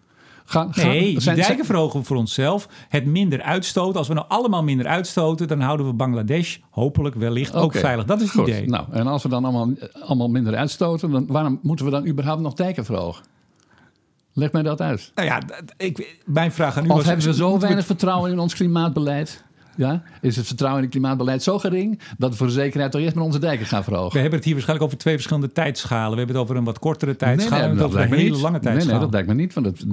Gaan, 0.45 0.73
gaan, 0.73 0.87
nee, 0.87 1.19
die 1.19 1.33
dijken 1.33 1.65
verhogen 1.65 1.99
we 1.99 2.05
voor 2.05 2.17
onszelf. 2.17 2.67
Het 2.89 3.05
minder 3.05 3.41
uitstoten. 3.41 3.97
Als 3.97 4.07
we 4.07 4.13
nou 4.13 4.25
allemaal 4.29 4.63
minder 4.63 4.87
uitstoten, 4.87 5.47
dan 5.47 5.61
houden 5.61 5.85
we 5.85 5.93
Bangladesh 5.93 6.57
hopelijk 6.69 7.15
wellicht 7.15 7.55
ook 7.55 7.75
veilig. 7.75 8.05
Dat 8.05 8.21
is 8.21 8.33
het 8.33 8.47
idee. 8.47 8.67
Nou, 8.67 8.85
en 8.91 9.07
als 9.07 9.23
we 9.23 9.29
dan 9.29 9.43
allemaal, 9.43 9.69
allemaal 10.01 10.29
minder 10.29 10.55
uitstoten, 10.55 11.11
dan 11.11 11.25
waarom 11.27 11.59
moeten 11.61 11.85
we 11.85 11.91
dan 11.91 12.07
überhaupt 12.07 12.41
nog 12.41 12.53
dijken 12.53 12.85
verhogen? 12.85 13.23
Leg 14.33 14.51
mij 14.51 14.61
dat 14.61 14.81
uit. 14.81 15.11
Nou 15.15 15.27
ja, 15.27 15.41
ik, 15.77 16.17
mijn 16.25 16.51
vraag 16.51 16.77
aan 16.77 16.85
u 16.85 16.89
of 16.89 16.95
was... 16.95 17.05
hebben 17.05 17.25
we 17.25 17.33
zo 17.33 17.59
weinig 17.59 17.85
vertrouwen 17.85 18.31
in 18.31 18.39
ons 18.39 18.55
klimaatbeleid? 18.55 19.43
Ja? 19.75 20.03
Is 20.21 20.35
het 20.35 20.47
vertrouwen 20.47 20.83
in 20.83 20.89
het 20.89 20.97
klimaatbeleid 20.97 21.43
zo 21.43 21.59
gering 21.59 21.99
dat 22.17 22.29
we 22.29 22.35
voor 22.35 22.47
de 22.47 22.53
zekerheid 22.53 22.91
toch 22.91 23.01
eerst 23.01 23.15
met 23.15 23.23
onze 23.23 23.39
dijken 23.39 23.65
gaan 23.65 23.83
verhogen? 23.83 24.13
We 24.13 24.19
hebben 24.19 24.35
het 24.35 24.45
hier 24.45 24.53
waarschijnlijk 24.53 24.89
over 24.89 25.01
twee 25.01 25.13
verschillende 25.13 25.51
tijdschalen. 25.51 26.11
We 26.11 26.17
hebben 26.17 26.35
het 26.35 26.43
over 26.43 26.55
een 26.55 26.63
wat 26.63 26.79
kortere 26.79 27.15
tijdschaal 27.15 27.59
nee, 27.59 27.67
nee, 27.67 27.77
en 27.77 27.83
over 27.85 27.99
een 27.99 28.13
hele 28.13 28.37
lange 28.37 28.59
tijdschaal. 28.59 28.73
Nee, 28.75 28.85
nee, 28.85 28.99
dat 28.99 29.11
lijkt 29.11 29.27
me 29.27 29.33
niet. 29.33 29.53
Want 29.53 29.65
het 29.65 29.83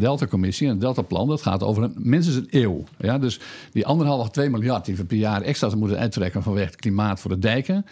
Delta-commissie 0.00 0.66
Delta 0.66 0.84
en 0.84 0.88
het 0.88 0.96
Delta-plan, 0.96 1.28
dat 1.28 1.42
gaat 1.42 1.62
over 1.62 1.82
een, 1.82 1.94
minstens 1.96 2.36
een 2.36 2.46
eeuw. 2.50 2.84
Ja? 2.98 3.18
Dus 3.18 3.40
die 3.72 3.86
anderhalf, 3.86 4.30
twee 4.30 4.50
miljard 4.50 4.84
die 4.84 4.96
we 4.96 5.04
per 5.04 5.16
jaar 5.16 5.42
extra 5.42 5.74
moeten 5.76 5.98
uittrekken 5.98 6.42
vanwege 6.42 6.66
het 6.66 6.76
klimaat 6.76 7.20
voor 7.20 7.30
de 7.30 7.38
dijken. 7.38 7.86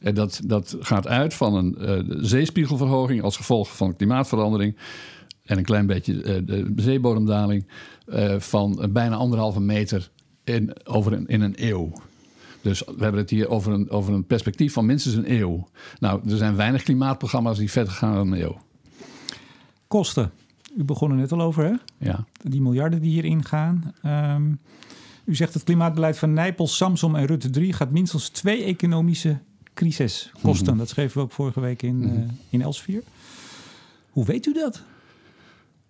Eh, 0.00 0.14
dat, 0.14 0.40
dat 0.44 0.76
gaat 0.80 1.08
uit 1.08 1.34
van 1.34 1.54
een 1.54 1.76
uh, 1.80 2.16
zeespiegelverhoging 2.20 3.22
als 3.22 3.36
gevolg 3.36 3.76
van 3.76 3.96
klimaatverandering 3.96 4.76
en 5.44 5.58
een 5.58 5.64
klein 5.64 5.86
beetje 5.86 6.14
uh, 6.14 6.46
de 6.46 6.82
zeebodemdaling 6.82 7.66
uh, 8.06 8.40
van 8.40 8.88
bijna 8.92 9.16
anderhalve 9.16 9.60
meter 9.60 10.10
in, 10.44 10.86
over 10.86 11.12
een, 11.12 11.26
in 11.26 11.40
een 11.40 11.54
eeuw. 11.56 11.92
Dus 12.60 12.82
we 12.84 13.02
hebben 13.02 13.20
het 13.20 13.30
hier 13.30 13.48
over 13.48 13.72
een, 13.72 13.90
over 13.90 14.14
een 14.14 14.26
perspectief 14.26 14.72
van 14.72 14.86
minstens 14.86 15.14
een 15.14 15.32
eeuw. 15.32 15.68
Nou, 15.98 16.30
er 16.30 16.36
zijn 16.36 16.56
weinig 16.56 16.82
klimaatprogramma's 16.82 17.58
die 17.58 17.70
verder 17.70 17.92
gaan 17.92 18.14
dan 18.14 18.32
een 18.32 18.42
eeuw. 18.42 18.58
Kosten. 19.86 20.30
U 20.76 20.84
begon 20.84 21.10
er 21.10 21.16
net 21.16 21.32
al 21.32 21.40
over, 21.40 21.64
hè? 21.64 21.74
Ja. 21.98 22.24
Die 22.42 22.60
miljarden 22.60 23.00
die 23.00 23.10
hierin 23.10 23.44
gaan. 23.44 23.94
Um, 24.04 24.58
u 25.24 25.34
zegt 25.34 25.54
het 25.54 25.64
klimaatbeleid 25.64 26.18
van 26.18 26.32
Nijpels, 26.32 26.76
Samsom 26.76 27.14
en 27.14 27.26
Rutte 27.26 27.50
3 27.50 27.72
gaat 27.72 27.90
minstens 27.90 28.28
twee 28.28 28.64
economische 28.64 29.38
crisis 29.74 30.32
kosten. 30.42 30.68
Mhm. 30.68 30.78
Dat 30.78 30.88
schreven 30.88 31.16
we 31.16 31.22
ook 31.22 31.32
vorige 31.32 31.60
week 31.60 31.82
in, 31.82 31.96
mm 31.96 32.04
uh, 32.04 32.18
in 32.48 32.62
Elsevier. 32.62 33.02
Hoe 34.10 34.24
weet 34.24 34.46
u 34.46 34.52
dat? 34.52 34.82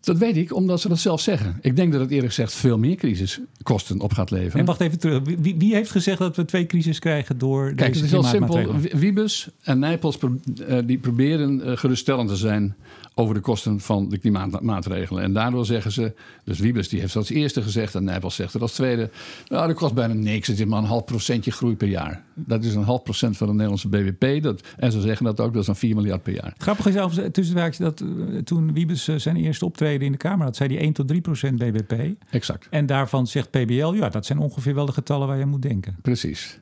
Dat 0.05 0.19
weet 0.19 0.37
ik, 0.37 0.55
omdat 0.55 0.81
ze 0.81 0.89
dat 0.89 0.99
zelf 0.99 1.21
zeggen. 1.21 1.59
Ik 1.61 1.77
denk 1.77 1.93
dat 1.93 2.01
het 2.01 2.11
eerlijk 2.11 2.29
gezegd 2.29 2.55
veel 2.55 2.79
meer 2.79 2.97
crisiskosten 2.97 4.01
op 4.01 4.13
gaat 4.13 4.31
leveren. 4.31 4.61
En 4.61 4.65
wacht 4.65 4.81
even 4.81 4.99
terug. 4.99 5.21
Wie, 5.39 5.55
wie 5.59 5.75
heeft 5.75 5.91
gezegd 5.91 6.19
dat 6.19 6.37
we 6.37 6.45
twee 6.45 6.67
crisis 6.67 6.99
krijgen 6.99 7.39
door 7.39 7.65
Kijk, 7.65 7.79
deze 7.79 7.91
het 7.91 8.05
is 8.05 8.11
heel 8.11 8.23
simpel. 8.23 8.81
Wiebes 8.93 9.49
en 9.63 9.79
Nijpels 9.79 10.19
eh, 10.67 10.79
die 10.85 10.99
proberen 10.99 11.65
eh, 11.65 11.77
geruststellend 11.77 12.29
te 12.29 12.37
zijn 12.37 12.77
over 13.15 13.35
de 13.35 13.41
kosten 13.41 13.81
van 13.81 14.09
de 14.09 14.19
klimaatmaatregelen. 14.19 15.23
En 15.23 15.33
daardoor 15.33 15.67
zeggen 15.67 15.93
ze, 15.93 16.15
dus 16.45 16.59
Wiebes 16.59 16.89
die 16.89 17.01
heeft 17.01 17.13
dat 17.13 17.23
als 17.23 17.33
eerste 17.33 17.63
gezegd 17.63 17.95
en 17.95 18.05
Nijpels 18.05 18.35
zegt 18.35 18.53
het 18.53 18.63
als 18.63 18.73
tweede. 18.73 19.11
Nou, 19.49 19.67
dat 19.67 19.77
kost 19.77 19.95
bijna 19.95 20.15
niks. 20.15 20.49
Het 20.49 20.59
is 20.59 20.65
maar 20.65 20.79
een 20.79 20.85
half 20.85 21.05
procentje 21.05 21.51
groei 21.51 21.77
per 21.77 21.89
jaar. 21.89 22.25
Dat 22.35 22.65
is 22.65 22.75
een 22.75 22.83
half 22.83 23.03
procent 23.03 23.37
van 23.37 23.47
de 23.47 23.53
Nederlandse 23.53 23.89
BBP. 23.89 24.43
Dat, 24.43 24.63
en 24.77 24.93
ze 24.93 25.01
zeggen 25.01 25.25
dat 25.25 25.41
ook, 25.41 25.53
dat 25.53 25.61
is 25.61 25.67
dan 25.67 25.77
4 25.77 25.95
miljard 25.95 26.23
per 26.23 26.33
jaar. 26.33 26.55
Grappig 26.59 26.87
is 26.87 26.93
zelfs 26.93 27.19
tussenwerkje 27.33 27.83
dat 27.85 28.01
uh, 28.01 28.39
toen 28.39 28.73
Wiebes 28.73 29.05
zijn 29.05 29.37
eerste 29.37 29.65
optreden 29.65 30.07
in 30.07 30.13
de 30.13 30.19
Kamer 30.19 30.45
had, 30.45 30.57
zei 30.57 30.75
hij 30.75 30.83
1 30.83 30.93
tot 30.93 31.09
3 31.09 31.21
procent 31.21 31.59
BBP. 31.59 32.15
Exact. 32.31 32.67
En 32.71 32.87
daarvan 32.87 33.27
zegt 33.27 33.51
PBL, 33.51 33.93
ja, 33.93 34.09
dat 34.09 34.27
zijn 34.27 34.39
ongeveer 34.39 34.75
wel 34.75 34.87
de 34.87 34.93
getallen 34.93 35.27
waar 35.27 35.39
je 35.39 35.47
moet 35.47 35.63
denken. 35.63 35.97
Precies. 36.03 36.59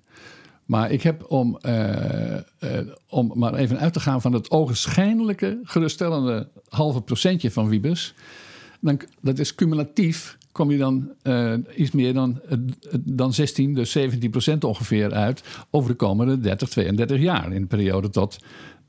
Maar 0.67 0.91
ik 0.91 1.03
heb 1.03 1.31
om, 1.31 1.59
uh, 1.67 2.35
uh, 2.35 2.81
om 3.09 3.33
maar 3.35 3.55
even 3.55 3.79
uit 3.79 3.93
te 3.93 4.01
gaan 4.01 4.21
van 4.21 4.33
het 4.33 4.51
ogenschijnlijke 4.51 5.59
geruststellende 5.63 6.49
halve 6.69 7.01
procentje 7.01 7.51
van 7.51 7.69
Wiebes. 7.69 8.15
Dan, 8.81 9.01
dat 9.21 9.39
is 9.39 9.55
cumulatief, 9.55 10.39
kom 10.53 10.71
je 10.71 10.79
dan 10.79 11.11
uh, 11.23 11.55
iets 11.75 11.91
meer 11.91 12.15
dan, 12.15 12.41
dan 13.01 13.33
16, 13.33 13.75
dus 13.75 13.91
17 13.91 14.31
procent 14.31 14.65
ongeveer 14.65 15.13
uit 15.13 15.43
over 15.71 15.91
de 15.91 15.97
komende 15.97 16.41
30, 16.41 16.69
32 16.69 17.21
jaar. 17.21 17.53
In 17.53 17.61
de 17.61 17.67
periode 17.67 18.11
tot 18.11 18.39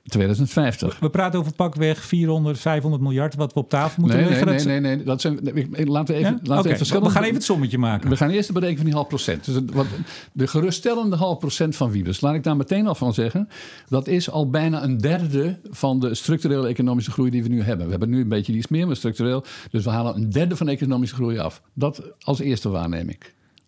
2050. 0.08 1.00
We 1.00 1.10
praten 1.10 1.40
over 1.40 1.54
pakweg 1.54 2.04
400, 2.04 2.60
500 2.60 3.02
miljard 3.04 3.36
wat 3.36 3.54
we 3.54 3.60
op 3.60 3.70
tafel 3.70 4.02
moeten 4.02 4.20
nee, 4.20 4.30
leggen. 4.30 4.48
Nee, 4.48 4.66
nee, 4.66 4.80
nee, 4.80 4.96
nee. 4.96 5.06
Dat 5.06 5.22
zijn, 5.22 5.40
laten 5.88 6.16
we 6.16 6.20
even, 6.20 6.40
ja? 6.44 6.56
laten 6.56 6.72
even 6.72 7.04
We 7.04 7.10
gaan 7.10 7.24
even 7.24 7.36
het 7.36 7.44
sommetje 7.44 7.78
maken. 7.78 8.10
We 8.10 8.18
gaan 8.18 8.30
eerst 8.30 8.48
de 8.48 8.54
berekening 8.54 8.82
van 8.82 8.86
die 8.86 8.96
half 8.96 9.08
procent. 9.08 9.46
Dus 9.46 9.56
wat, 9.74 9.86
de 10.32 10.48
geruststellende 10.48 11.16
half 11.16 11.40
procent 11.40 11.76
van 11.76 11.92
Wiebes, 11.92 12.22
laat 12.22 12.36
ik 12.36 12.44
daar 12.44 12.56
meteen 12.56 12.88
al 12.88 12.96
van 12.96 13.14
zeggen. 13.14 13.50
Dat 13.90 14.08
is 14.08 14.30
al 14.30 14.50
bijna 14.50 14.84
een 14.84 14.98
derde 14.98 15.60
van 15.70 16.00
de 16.00 16.16
structurele 16.16 16.68
economische 16.68 17.12
groei 17.12 17.30
die 17.30 17.44
we 17.44 17.50
nu 17.50 17.62
hebben. 17.62 17.86
We 17.86 17.92
hebben 17.92 18.10
nu 18.10 18.22
een 18.22 18.30
beetje 18.30 18.54
iets 18.54 18.68
meer, 18.68 18.88
maar 18.88 18.96
structureel. 18.96 19.44
Dus 19.72 19.84
we 19.84 19.90
halen 19.90 20.16
een 20.16 20.30
derde 20.30 20.56
van 20.56 20.66
de 20.66 20.72
economische 20.72 21.16
groei 21.16 21.38
af. 21.38 21.62
Dat 21.74 22.02
als 22.20 22.40
eerste 22.40 22.70
waarneming. 22.70 23.20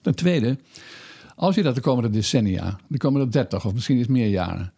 Ten 0.01 0.15
tweede, 0.15 0.57
als 1.35 1.55
je 1.55 1.63
dat 1.63 1.75
de 1.75 1.81
komende 1.81 2.09
decennia, 2.09 2.79
de 2.87 2.97
komende 2.97 3.27
30 3.27 3.65
of 3.65 3.73
misschien 3.73 3.97
iets 3.97 4.07
meer 4.07 4.27
jaren 4.27 4.73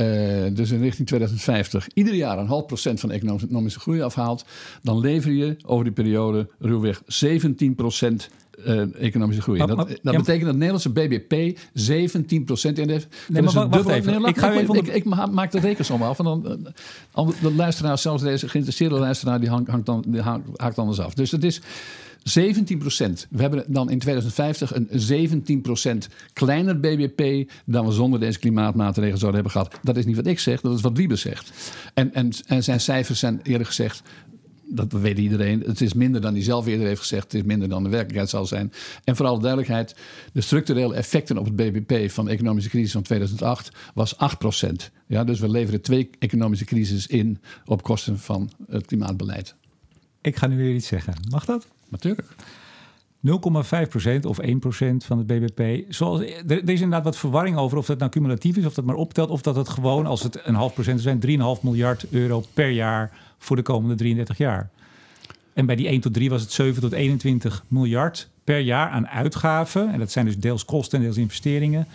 uh, 0.00 0.54
dus 0.54 0.70
in 0.70 0.80
richting 0.80 1.06
2050 1.06 1.88
ieder 1.94 2.14
jaar 2.14 2.38
een 2.38 2.46
half 2.46 2.66
procent 2.66 3.00
van 3.00 3.08
de 3.08 3.14
economische 3.14 3.80
groei 3.80 4.02
afhaalt, 4.02 4.44
dan 4.82 4.98
lever 4.98 5.32
je 5.32 5.56
over 5.66 5.84
die 5.84 5.92
periode 5.92 6.48
ruwweg 6.58 7.02
17 7.06 7.74
procent 7.74 8.28
uh, 8.66 9.02
economische 9.02 9.42
groei. 9.42 9.58
Maar, 9.58 9.76
dat, 9.76 9.98
dat 10.02 10.16
betekent 10.16 10.44
dat 10.44 10.54
Nederlandse 10.54 10.90
BBP 10.90 11.58
17 11.72 12.44
procent 12.44 12.78
in 12.78 12.90
heeft. 12.90 13.06
Nee, 13.28 13.42
maar 13.42 13.68
wacht, 13.68 13.88
even. 13.88 14.24
ik, 14.24 14.38
ga 14.38 14.52
even 14.52 14.74
ik, 14.74 14.86
ik, 14.86 15.04
maak 15.04 15.50
de 15.50 15.58
rekensom 15.58 16.02
af. 16.02 16.18
En 16.18 16.24
dan, 16.24 16.66
uh, 17.18 17.28
de 17.40 17.54
luisteraar, 17.54 17.98
zelfs 17.98 18.22
deze 18.22 18.48
geïnteresseerde 18.48 18.98
luisteraar, 18.98 19.40
die 19.40 19.48
hangt, 19.48 19.70
hangt 19.70 19.86
dan, 19.86 20.04
die 20.06 20.20
haakt 20.56 20.78
anders 20.78 21.00
af. 21.00 21.14
Dus 21.14 21.30
het 21.30 21.44
is 21.44 21.60
17 22.24 22.78
procent. 22.78 23.26
We 23.30 23.40
hebben 23.40 23.64
dan 23.66 23.90
in 23.90 23.98
2050 23.98 24.74
een 24.74 24.88
17 24.90 25.60
procent 25.60 26.08
kleiner 26.32 26.80
BBP 26.80 27.50
dan 27.64 27.86
we 27.86 27.92
zonder 27.92 28.20
deze 28.20 28.38
klimaatmaatregelen 28.38 29.18
zouden 29.18 29.42
hebben 29.42 29.62
gehad. 29.62 29.78
Dat 29.82 29.96
is 29.96 30.06
niet 30.06 30.16
wat 30.16 30.26
ik 30.26 30.38
zeg, 30.38 30.60
dat 30.60 30.76
is 30.76 30.80
wat 30.80 30.96
Wiebe 30.96 31.16
zegt. 31.16 31.52
En, 31.94 32.14
en, 32.14 32.30
en 32.46 32.64
zijn 32.64 32.80
cijfers 32.80 33.18
zijn 33.18 33.40
eerlijk 33.42 33.68
gezegd 33.68 34.02
dat 34.66 34.92
weet 34.92 35.18
iedereen. 35.18 35.60
Het 35.66 35.80
is 35.80 35.94
minder 35.94 36.20
dan 36.20 36.32
hij 36.32 36.42
zelf 36.42 36.66
eerder 36.66 36.86
heeft 36.86 37.00
gezegd. 37.00 37.22
Het 37.22 37.34
is 37.34 37.42
minder 37.42 37.68
dan 37.68 37.82
de 37.82 37.88
werkelijkheid 37.88 38.30
zal 38.30 38.46
zijn. 38.46 38.72
En 39.04 39.16
vooral 39.16 39.38
duidelijkheid, 39.38 39.96
de 40.32 40.40
structurele 40.40 40.94
effecten 40.94 41.38
op 41.38 41.44
het 41.44 41.56
BBP 41.56 42.10
van 42.10 42.24
de 42.24 42.30
economische 42.30 42.70
crisis 42.70 42.92
van 42.92 43.02
2008 43.02 43.70
was 43.94 44.14
8% 44.14 44.18
Ja, 45.06 45.24
dus 45.24 45.40
we 45.40 45.48
leveren 45.48 45.80
twee 45.80 46.10
economische 46.18 46.64
crises 46.64 47.06
in 47.06 47.38
op 47.64 47.82
kosten 47.82 48.18
van 48.18 48.50
het 48.68 48.86
klimaatbeleid. 48.86 49.54
Ik 50.20 50.36
ga 50.36 50.46
nu 50.46 50.56
weer 50.56 50.74
iets 50.74 50.86
zeggen. 50.86 51.14
Mag 51.30 51.44
dat? 51.44 51.66
Natuurlijk. 51.94 52.28
0,5% 53.26 54.26
of 54.26 54.38
1% 54.40 54.46
van 55.06 55.18
het 55.18 55.26
BBP. 55.26 55.92
Zoals, 55.92 56.20
er, 56.20 56.68
is 56.68 56.80
inderdaad 56.80 57.04
wat 57.04 57.16
verwarring 57.16 57.56
over 57.56 57.78
of 57.78 57.86
dat 57.86 57.98
nou 57.98 58.10
cumulatief 58.10 58.56
is, 58.56 58.66
of 58.66 58.74
dat 58.74 58.84
maar 58.84 58.94
optelt, 58.94 59.30
of 59.30 59.42
dat 59.42 59.56
het 59.56 59.68
gewoon, 59.68 60.06
als 60.06 60.22
het 60.22 60.40
een 60.44 60.54
half 60.54 60.74
procent 60.74 61.00
zijn, 61.00 61.20
3,5 61.26 61.62
miljard 61.62 62.06
euro 62.10 62.44
per 62.54 62.70
jaar 62.70 63.10
voor 63.38 63.56
de 63.56 63.62
komende 63.62 63.94
33 63.94 64.38
jaar. 64.38 64.70
En 65.52 65.66
bij 65.66 65.76
die 65.76 65.88
1 65.88 66.00
tot 66.00 66.14
3 66.14 66.30
was 66.30 66.40
het 66.40 66.52
7 66.52 66.80
tot 66.82 66.92
21 66.92 67.64
miljard 67.68 68.28
per 68.44 68.58
jaar 68.58 68.88
aan 68.88 69.08
uitgaven. 69.08 69.92
En 69.92 69.98
dat 69.98 70.10
zijn 70.10 70.26
dus 70.26 70.38
deels 70.38 70.64
kosten 70.64 70.98
en 70.98 71.04
deels 71.04 71.16
investeringen. 71.16 71.86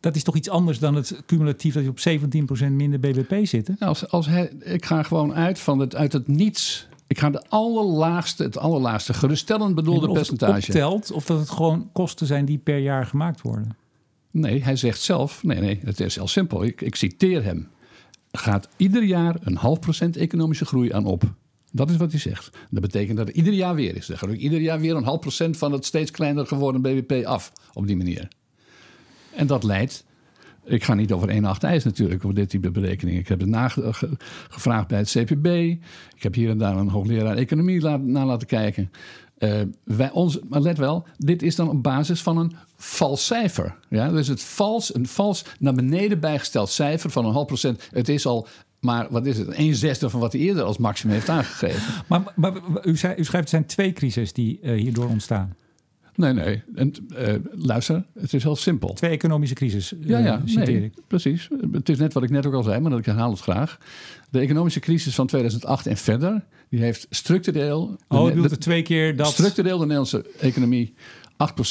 dat 0.00 0.16
is 0.16 0.22
toch 0.22 0.36
iets 0.36 0.48
anders 0.50 0.78
dan 0.78 0.94
het 0.94 1.22
cumulatief 1.26 1.74
dat 1.74 1.82
je 1.82 1.88
op 1.88 2.68
17% 2.68 2.70
minder 2.70 3.00
BBP 3.00 3.46
zit? 3.46 3.70
Als, 3.78 4.08
als 4.08 4.26
hij, 4.26 4.52
ik 4.60 4.84
ga 4.84 5.02
gewoon 5.02 5.34
uit 5.34 5.58
van 5.58 5.78
het, 5.78 5.94
uit 5.94 6.12
het 6.12 6.28
niets. 6.28 6.86
Ik 7.12 7.18
ga 7.18 7.30
de 7.30 7.42
allerlaagste, 7.48 8.42
het 8.42 8.58
allerlaagste 8.58 9.14
geruststellend 9.14 9.74
bedoelde 9.74 10.08
of 10.08 10.14
percentage. 10.14 10.54
Het 10.54 10.66
optelt 10.66 11.12
of 11.12 11.24
dat 11.24 11.38
het 11.38 11.50
gewoon 11.50 11.90
kosten 11.92 12.26
zijn 12.26 12.44
die 12.44 12.58
per 12.58 12.78
jaar 12.78 13.06
gemaakt 13.06 13.40
worden. 13.40 13.76
Nee, 14.30 14.62
hij 14.62 14.76
zegt 14.76 15.00
zelf, 15.00 15.42
nee, 15.42 15.60
nee, 15.60 15.80
het 15.84 16.00
is 16.00 16.14
heel 16.14 16.28
simpel. 16.28 16.64
Ik, 16.64 16.80
ik 16.80 16.94
citeer 16.94 17.44
hem. 17.44 17.68
Gaat 18.30 18.68
ieder 18.76 19.02
jaar 19.02 19.36
een 19.40 19.56
half 19.56 19.78
procent 19.80 20.16
economische 20.16 20.64
groei 20.64 20.92
aan 20.92 21.04
op. 21.04 21.34
Dat 21.72 21.90
is 21.90 21.96
wat 21.96 22.10
hij 22.10 22.20
zegt. 22.20 22.56
Dat 22.70 22.82
betekent 22.82 23.16
dat 23.16 23.26
het 23.26 23.36
ieder 23.36 23.52
jaar 23.52 23.74
weer 23.74 23.96
is. 23.96 24.06
Dan 24.06 24.18
gaat 24.18 24.30
ook 24.30 24.36
ieder 24.36 24.60
jaar 24.60 24.80
weer 24.80 24.96
een 24.96 25.04
half 25.04 25.20
procent 25.20 25.56
van 25.56 25.72
het 25.72 25.84
steeds 25.84 26.10
kleiner 26.10 26.46
geworden 26.46 26.82
BBP 26.82 27.26
af. 27.26 27.52
Op 27.72 27.86
die 27.86 27.96
manier. 27.96 28.28
En 29.34 29.46
dat 29.46 29.62
leidt. 29.62 30.04
Ik 30.64 30.84
ga 30.84 30.94
niet 30.94 31.12
over 31.12 31.28
1 31.28 31.44
8 31.44 31.64
ijs 31.64 31.84
natuurlijk, 31.84 32.24
over 32.24 32.36
dit 32.36 32.48
type 32.48 32.70
berekeningen. 32.70 33.20
Ik 33.20 33.28
heb 33.28 33.40
het 33.40 33.48
nagevraagd 33.48 34.88
bij 34.88 34.98
het 34.98 35.10
CPB. 35.10 35.46
Ik 36.16 36.22
heb 36.22 36.34
hier 36.34 36.50
en 36.50 36.58
daar 36.58 36.76
een 36.76 36.88
hoogleraar 36.88 37.36
economie 37.36 37.80
naar 37.98 38.26
laten 38.26 38.46
kijken. 38.46 38.90
Uh, 39.38 39.60
wij, 39.84 40.10
ons, 40.10 40.38
maar 40.48 40.60
let 40.60 40.78
wel, 40.78 41.06
dit 41.16 41.42
is 41.42 41.56
dan 41.56 41.68
op 41.68 41.82
basis 41.82 42.22
van 42.22 42.38
een 42.38 42.52
vals 42.76 43.26
cijfer. 43.26 43.74
Ja? 43.88 44.08
Dus 44.08 44.28
het 44.28 44.42
vals, 44.42 44.94
een 44.94 45.06
vals 45.06 45.44
naar 45.58 45.74
beneden 45.74 46.20
bijgesteld 46.20 46.68
cijfer 46.68 47.10
van 47.10 47.24
een 47.24 47.32
half 47.32 47.46
procent. 47.46 47.88
Het 47.92 48.08
is 48.08 48.26
al 48.26 48.46
maar 48.82 49.06
wat 49.10 49.26
is 49.26 49.38
het? 49.38 49.58
Een 49.58 49.74
zesde 49.74 50.10
van 50.10 50.20
wat 50.20 50.32
hij 50.32 50.40
eerder 50.40 50.62
als 50.62 50.78
maximum 50.78 51.14
heeft 51.14 51.28
aangegeven. 51.28 52.04
Maar, 52.08 52.22
maar 52.34 52.52
u, 52.84 52.90
u 52.90 52.96
schrijft, 52.96 53.32
er 53.32 53.48
zijn 53.48 53.66
twee 53.66 53.92
crises 53.92 54.32
die 54.32 54.58
uh, 54.62 54.80
hierdoor 54.80 55.08
ontstaan. 55.08 55.56
Nee, 56.14 56.32
nee. 56.32 56.62
En, 56.74 56.92
uh, 57.18 57.34
luister, 57.50 58.04
het 58.20 58.32
is 58.32 58.42
heel 58.42 58.56
simpel. 58.56 58.92
Twee 58.92 59.10
economische 59.10 59.54
crisis, 59.54 59.92
uh, 59.92 60.08
ja, 60.08 60.18
ja, 60.18 60.42
nee, 60.44 60.84
ik. 60.84 60.92
Precies. 61.06 61.48
Het 61.72 61.88
is 61.88 61.98
net 61.98 62.12
wat 62.12 62.22
ik 62.22 62.30
net 62.30 62.46
ook 62.46 62.54
al 62.54 62.62
zei, 62.62 62.80
maar 62.80 62.98
ik 62.98 63.04
herhaal 63.04 63.30
het 63.30 63.40
graag. 63.40 63.78
De 64.30 64.38
economische 64.38 64.80
crisis 64.80 65.14
van 65.14 65.26
2008 65.26 65.86
en 65.86 65.96
verder, 65.96 66.44
die 66.68 66.80
heeft 66.80 67.06
structureel... 67.10 67.96
Oh, 68.08 68.28
je 68.28 68.34
bedoelt 68.34 68.60
twee 68.60 68.82
keer 68.82 69.16
dat... 69.16 69.26
Structureel 69.26 69.78
de 69.78 69.82
Nederlandse 69.86 70.24
economie 70.38 70.94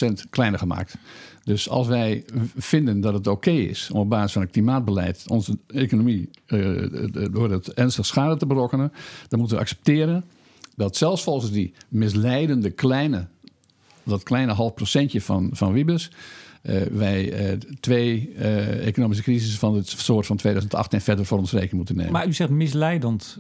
8% 0.08 0.12
kleiner 0.30 0.60
gemaakt. 0.60 0.98
Dus 1.44 1.70
als 1.70 1.88
wij 1.88 2.26
vinden 2.56 3.02
dat 3.02 3.14
het 3.14 3.28
oké 3.28 3.52
is 3.52 3.90
om 3.92 4.00
op 4.00 4.10
basis 4.10 4.32
van 4.32 4.42
het 4.42 4.52
klimaatbeleid 4.52 5.24
onze 5.28 5.58
economie 5.68 6.30
uh, 6.48 6.88
door 7.32 7.52
het 7.52 7.74
ernstig 7.74 8.06
schade 8.06 8.38
te 8.38 8.46
berokkenen, 8.46 8.92
dan 9.28 9.40
moeten 9.40 9.58
we 9.58 9.64
accepteren 9.64 10.24
dat 10.76 10.98
zelfs 10.98 11.24
volgens 11.24 11.52
die 11.52 11.74
misleidende 11.88 12.70
kleine, 12.70 13.28
dat 14.04 14.24
kleine 14.24 14.52
half 14.52 14.74
procentje 14.74 15.22
van, 15.22 15.50
van 15.54 15.74
Wiebes, 15.74 16.10
uh, 16.64 16.82
wij 16.92 17.52
uh, 17.52 17.58
twee 17.80 18.34
uh, 18.38 18.88
economische 18.88 19.24
crisis 19.24 19.58
van 19.58 19.76
het 19.76 19.90
soort 19.90 20.26
van 20.26 20.38
2008 20.38 20.94
en 20.94 21.02
verder 21.02 21.26
voor 21.26 21.38
ons 21.38 21.52
rekening 21.52 21.76
moeten 21.76 21.96
nemen. 21.96 22.12
Maar 22.12 22.28
u 22.28 22.34
zegt 22.34 22.50
misleidend. 22.50 23.38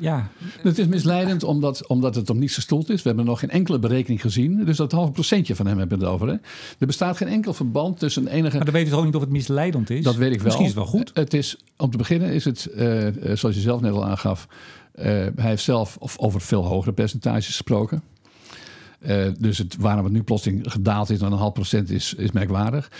ja. 0.00 0.28
Het 0.62 0.78
is 0.78 0.86
misleidend 0.86 1.42
omdat, 1.42 1.86
omdat 1.86 2.14
het 2.14 2.30
om 2.30 2.38
niets 2.38 2.54
gestoeld 2.54 2.90
is. 2.90 3.02
We 3.02 3.08
hebben 3.08 3.26
nog 3.26 3.40
geen 3.40 3.50
enkele 3.50 3.78
berekening 3.78 4.20
gezien. 4.20 4.64
Dus 4.64 4.76
dat 4.76 4.92
halve 4.92 5.12
procentje 5.12 5.54
van 5.54 5.66
hem 5.66 5.78
hebben 5.78 5.98
we 5.98 6.04
het 6.04 6.14
over. 6.14 6.28
Hè? 6.28 6.34
Er 6.78 6.86
bestaat 6.86 7.16
geen 7.16 7.28
enkel 7.28 7.54
verband 7.54 7.98
tussen 7.98 8.26
enige... 8.26 8.56
Maar 8.56 8.64
dan 8.64 8.74
weet 8.74 8.88
toch 8.88 8.98
ook 8.98 9.04
niet 9.04 9.14
of 9.14 9.20
het 9.20 9.30
misleidend 9.30 9.90
is? 9.90 10.04
Dat 10.04 10.16
weet 10.16 10.32
ik 10.32 10.36
wel. 10.36 10.44
Misschien 10.44 10.66
is 10.66 10.74
het 10.74 10.80
wel 10.80 10.90
goed. 10.90 11.10
Het 11.14 11.34
is, 11.34 11.56
om 11.76 11.90
te 11.90 11.96
beginnen 11.96 12.32
is 12.32 12.44
het, 12.44 12.68
zoals 13.34 13.54
je 13.54 13.60
zelf 13.60 13.80
net 13.80 13.92
al 13.92 14.06
aangaf... 14.06 14.48
hij 14.92 15.32
heeft 15.36 15.62
zelf 15.62 15.96
over 16.16 16.40
veel 16.40 16.64
hogere 16.64 16.92
percentages 16.92 17.46
gesproken. 17.46 18.02
Uh, 19.06 19.26
dus 19.38 19.58
het, 19.58 19.76
waarom 19.76 20.04
het 20.04 20.12
nu 20.12 20.22
plotseling 20.22 20.72
gedaald 20.72 21.10
is 21.10 21.20
naar 21.20 21.32
een 21.32 21.38
half 21.38 21.52
procent 21.52 21.90
is, 21.90 22.14
is 22.14 22.32
merkwaardig. 22.32 22.90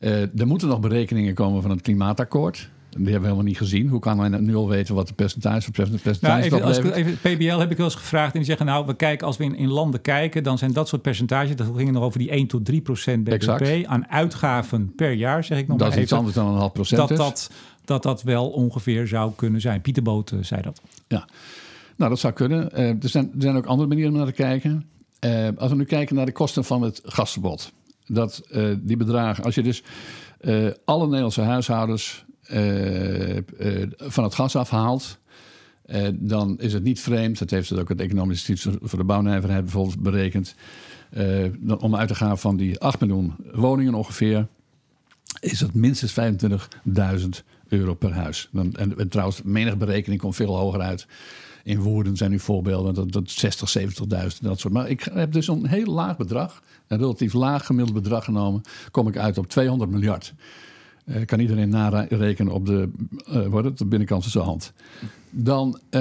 Uh, 0.00 0.40
er 0.40 0.46
moeten 0.46 0.68
nog 0.68 0.80
berekeningen 0.80 1.34
komen 1.34 1.62
van 1.62 1.70
het 1.70 1.80
klimaatakkoord. 1.80 2.70
Die 2.90 3.04
hebben 3.04 3.14
we 3.14 3.26
helemaal 3.26 3.52
niet 3.52 3.56
gezien. 3.56 3.88
Hoe 3.88 4.00
kan 4.00 4.16
men 4.16 4.44
nu 4.44 4.54
al 4.54 4.68
weten 4.68 4.94
wat 4.94 5.08
de 5.08 5.14
percentage, 5.14 5.70
percentage 5.70 6.20
nou, 6.20 6.42
even, 6.42 6.62
als 6.62 6.78
even, 6.78 7.16
PBL 7.16 7.58
heb 7.58 7.70
ik 7.70 7.76
wel 7.76 7.86
eens 7.86 7.94
gevraagd 7.94 8.32
en 8.32 8.38
die 8.38 8.48
zeggen... 8.48 8.66
nou, 8.66 8.86
we 8.86 8.94
kijken 8.94 9.26
als 9.26 9.36
we 9.36 9.44
in, 9.44 9.56
in 9.56 9.68
landen 9.68 10.00
kijken... 10.00 10.42
dan 10.42 10.58
zijn 10.58 10.72
dat 10.72 10.88
soort 10.88 11.02
percentages... 11.02 11.56
dat 11.56 11.66
ging 11.76 11.90
nog 11.90 12.02
over 12.02 12.18
die 12.18 12.30
1 12.30 12.46
tot 12.46 12.64
3 12.64 12.80
procent 12.80 13.24
BBP... 13.24 13.32
Exact. 13.32 13.86
aan 13.86 14.08
uitgaven 14.08 14.94
per 14.94 15.12
jaar, 15.12 15.44
zeg 15.44 15.58
ik 15.58 15.68
nog 15.68 15.78
dat 15.78 15.88
maar 15.88 15.96
is 15.96 16.02
iets 16.02 16.12
anders 16.12 16.34
dan 16.34 16.46
een 16.46 16.58
half 16.58 16.72
procent 16.72 17.08
dat, 17.08 17.16
dat, 17.16 17.50
dat 17.84 18.02
dat 18.02 18.22
wel 18.22 18.48
ongeveer 18.48 19.06
zou 19.06 19.32
kunnen 19.36 19.60
zijn. 19.60 19.80
Pieter 19.80 20.02
Boot 20.02 20.30
uh, 20.30 20.42
zei 20.42 20.62
dat. 20.62 20.80
Ja, 21.08 21.28
nou 21.96 22.10
dat 22.10 22.18
zou 22.18 22.32
kunnen. 22.32 22.72
er, 22.72 22.96
zijn, 23.00 23.30
er 23.34 23.42
zijn 23.42 23.56
ook 23.56 23.66
andere 23.66 23.88
manieren 23.88 24.12
om 24.12 24.18
naar 24.18 24.26
te 24.26 24.32
kijken... 24.32 24.84
Uh, 25.20 25.48
als 25.56 25.70
we 25.70 25.76
nu 25.76 25.84
kijken 25.84 26.16
naar 26.16 26.26
de 26.26 26.32
kosten 26.32 26.64
van 26.64 26.82
het 26.82 27.00
gasverbod. 27.04 27.72
Dat 28.06 28.42
uh, 28.50 28.74
die 28.80 28.96
bedragen, 28.96 29.44
als 29.44 29.54
je 29.54 29.62
dus 29.62 29.82
uh, 30.40 30.70
alle 30.84 31.04
Nederlandse 31.04 31.40
huishoudens 31.40 32.24
van 33.96 34.24
het 34.24 34.34
gas 34.34 34.56
afhaalt. 34.56 35.18
dan 36.12 36.58
is 36.58 36.72
het 36.72 36.82
niet 36.82 37.00
vreemd, 37.00 37.38
dat 37.38 37.50
heeft 37.50 37.70
het 37.70 37.78
ook 37.78 37.88
het 37.88 38.00
Economisch 38.00 38.48
Instituut 38.48 38.78
voor 38.82 38.98
de 38.98 39.04
Bouwnijverheid 39.04 39.62
bijvoorbeeld 39.62 40.02
berekend. 40.02 40.54
om 41.78 41.96
uit 41.96 42.08
te 42.08 42.14
gaan 42.14 42.38
van 42.38 42.56
die 42.56 42.80
8 42.80 43.00
miljoen 43.00 43.34
woningen 43.52 43.94
ongeveer, 43.94 44.46
is 45.40 45.60
het 45.60 45.74
minstens 45.74 46.14
25.000 47.20 47.28
euro 47.68 47.94
per 47.94 48.12
huis. 48.12 48.48
Dan, 48.52 48.74
en, 48.74 48.98
en 48.98 49.08
trouwens, 49.08 49.42
menig 49.42 49.76
berekening 49.76 50.20
komt 50.20 50.36
veel 50.36 50.56
hoger 50.56 50.80
uit. 50.80 51.06
In 51.66 51.80
Woerden 51.80 52.16
zijn 52.16 52.30
nu 52.30 52.38
voorbeelden, 52.38 52.94
dat, 52.94 53.12
dat 53.12 53.30
60, 53.30 53.78
70.000, 53.78 53.86
dat 54.40 54.60
soort. 54.60 54.72
Maar 54.72 54.88
ik 54.88 55.08
heb 55.12 55.32
dus 55.32 55.48
een 55.48 55.66
heel 55.66 55.92
laag 55.92 56.16
bedrag, 56.16 56.62
een 56.86 56.98
relatief 56.98 57.32
laag 57.32 57.66
gemiddeld 57.66 58.02
bedrag 58.02 58.24
genomen, 58.24 58.62
kom 58.90 59.08
ik 59.08 59.16
uit 59.16 59.38
op 59.38 59.48
200 59.48 59.90
miljard. 59.90 60.34
Uh, 61.04 61.24
kan 61.24 61.40
iedereen 61.40 61.68
narekenen 61.68 62.52
op 62.52 62.66
de, 62.66 62.90
uh, 63.30 63.46
wordt 63.46 63.66
het, 63.66 63.78
de 63.78 63.86
binnenkant 63.86 64.22
van 64.22 64.30
zijn 64.32 64.44
hand. 64.44 64.72
Dan 65.30 65.78
uh, 65.90 66.00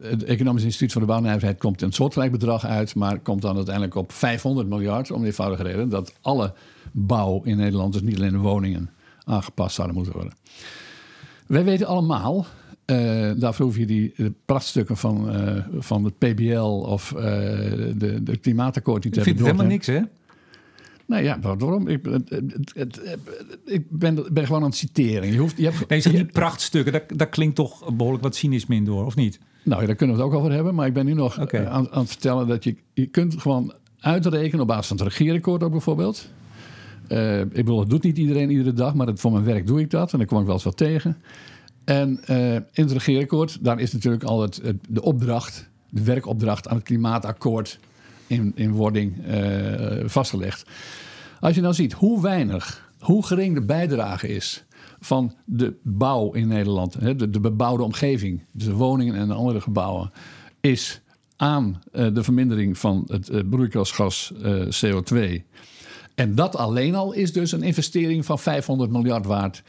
het 0.00 0.24
Economisch 0.24 0.64
Instituut 0.64 0.92
voor 0.92 1.00
de 1.00 1.06
Bouwnijverheid 1.06 1.58
komt 1.58 1.82
een 1.82 1.92
soortgelijk 1.92 2.32
bedrag 2.32 2.64
uit, 2.64 2.94
maar 2.94 3.18
komt 3.18 3.42
dan 3.42 3.56
uiteindelijk 3.56 3.94
op 3.94 4.12
500 4.12 4.68
miljard, 4.68 5.10
om 5.10 5.20
de 5.20 5.26
eenvoudige 5.26 5.62
reden 5.62 5.88
dat 5.88 6.12
alle 6.20 6.54
bouw 6.92 7.40
in 7.44 7.56
Nederland, 7.56 7.92
dus 7.92 8.02
niet 8.02 8.16
alleen 8.16 8.32
de 8.32 8.38
woningen, 8.38 8.90
aangepast 9.24 9.74
zouden 9.74 9.96
moeten 9.96 10.14
worden. 10.14 10.32
Wij 11.46 11.64
weten 11.64 11.86
allemaal 11.86 12.46
uh, 12.86 13.30
daarvoor 13.36 13.66
hoef 13.66 13.76
je 13.76 13.86
die 13.86 14.14
prachtstukken 14.44 14.96
van, 14.96 15.36
uh, 15.36 15.64
van 15.78 16.04
het 16.04 16.18
PBL 16.18 16.58
of 16.86 17.14
de, 17.16 18.20
de 18.22 18.36
klimaatakkoord 18.36 19.04
niet 19.04 19.12
te 19.12 19.18
hebben. 19.18 19.38
Ik 19.38 19.44
vind 19.44 19.58
helemaal 19.58 19.76
niks, 19.76 19.86
hè? 19.86 20.00
Nou 21.06 21.22
ja, 21.22 21.38
waarom? 21.40 21.88
Ik, 21.88 22.04
het, 22.04 22.30
het, 22.30 22.70
het, 22.74 23.00
ik 23.64 23.90
ben, 23.90 24.26
ben 24.32 24.46
gewoon 24.46 24.62
aan 24.62 24.68
het 24.68 24.76
citeren. 24.76 25.32
Je 25.32 25.38
hoeft, 25.38 25.56
je 25.56 25.64
hebt, 25.64 25.88
nee, 25.88 26.00
die 26.00 26.24
prachtstukken, 26.24 26.92
dat, 26.92 27.02
dat 27.16 27.28
klinkt 27.28 27.54
toch 27.54 27.94
behoorlijk 27.94 28.22
wat 28.24 28.36
cynisme 28.36 28.74
in 28.74 28.84
door, 28.84 29.04
of 29.04 29.16
niet? 29.16 29.38
Nou 29.62 29.80
ja, 29.80 29.86
daar 29.86 29.96
kunnen 29.96 30.16
we 30.16 30.22
het 30.22 30.32
ook 30.32 30.38
over 30.38 30.52
hebben. 30.52 30.74
Maar 30.74 30.86
ik 30.86 30.92
ben 30.92 31.06
nu 31.06 31.12
nog 31.12 31.40
okay. 31.40 31.64
aan, 31.64 31.90
aan, 31.90 32.00
het 32.00 32.10
vertellen 32.10 32.46
dat 32.46 32.64
je, 32.64 32.76
je 32.94 33.06
kunt 33.06 33.40
gewoon 33.40 33.72
uitrekenen 34.00 34.60
op 34.60 34.66
basis 34.66 34.86
van 34.86 34.96
het 34.96 35.06
regeerakkoord 35.06 35.62
ook 35.62 35.70
bijvoorbeeld. 35.70 36.30
ik 37.08 37.50
bedoel, 37.50 37.76
dat 37.76 37.90
doet 37.90 38.02
niet 38.02 38.18
iedereen 38.18 38.50
iedere 38.50 38.72
dag, 38.72 38.94
maar 38.94 39.08
voor 39.14 39.32
mijn 39.32 39.44
werk 39.44 39.66
doe 39.66 39.80
ik 39.80 39.90
dat. 39.90 40.12
En 40.12 40.18
dan 40.18 40.26
kom 40.26 40.38
ik 40.38 40.44
wel 40.44 40.54
eens 40.54 40.64
wat 40.64 40.76
tegen. 40.76 41.16
En 41.86 42.20
uh, 42.30 42.54
in 42.54 42.62
het 42.72 42.92
regeerakkoord, 42.92 43.64
daar 43.64 43.80
is 43.80 43.92
natuurlijk 43.92 44.24
al 44.24 44.42
het, 44.42 44.60
de 44.88 45.02
opdracht, 45.02 45.68
de 45.88 46.02
werkopdracht 46.02 46.68
aan 46.68 46.76
het 46.76 46.84
klimaatakkoord 46.84 47.78
in, 48.26 48.52
in 48.54 48.72
wording 48.72 49.26
uh, 49.26 50.08
vastgelegd. 50.08 50.70
Als 51.40 51.54
je 51.54 51.60
nou 51.60 51.74
ziet 51.74 51.92
hoe 51.92 52.22
weinig, 52.22 52.90
hoe 52.98 53.26
gering 53.26 53.54
de 53.54 53.64
bijdrage 53.64 54.28
is 54.28 54.64
van 55.00 55.34
de 55.44 55.74
bouw 55.82 56.32
in 56.32 56.48
Nederland, 56.48 56.94
hè, 56.94 57.16
de, 57.16 57.30
de, 57.30 57.40
bebouwde 57.40 57.82
omgeving, 57.82 58.42
dus 58.52 58.66
de 58.66 58.74
woningen 58.74 59.14
en 59.14 59.28
de 59.28 59.34
andere 59.34 59.60
gebouwen, 59.60 60.10
is 60.60 61.00
aan 61.36 61.82
uh, 61.92 62.14
de 62.14 62.22
vermindering 62.22 62.78
van 62.78 63.08
het 63.10 63.50
broeikasgas 63.50 64.32
CO2. 64.84 65.18
En 66.14 66.34
dat 66.34 66.56
alleen 66.56 66.94
al 66.94 67.12
is 67.12 67.32
dus 67.32 67.52
een 67.52 67.62
investering 67.62 68.24
van 68.24 68.38
500 68.38 68.90
miljard 68.90 69.26
waard 69.26 69.62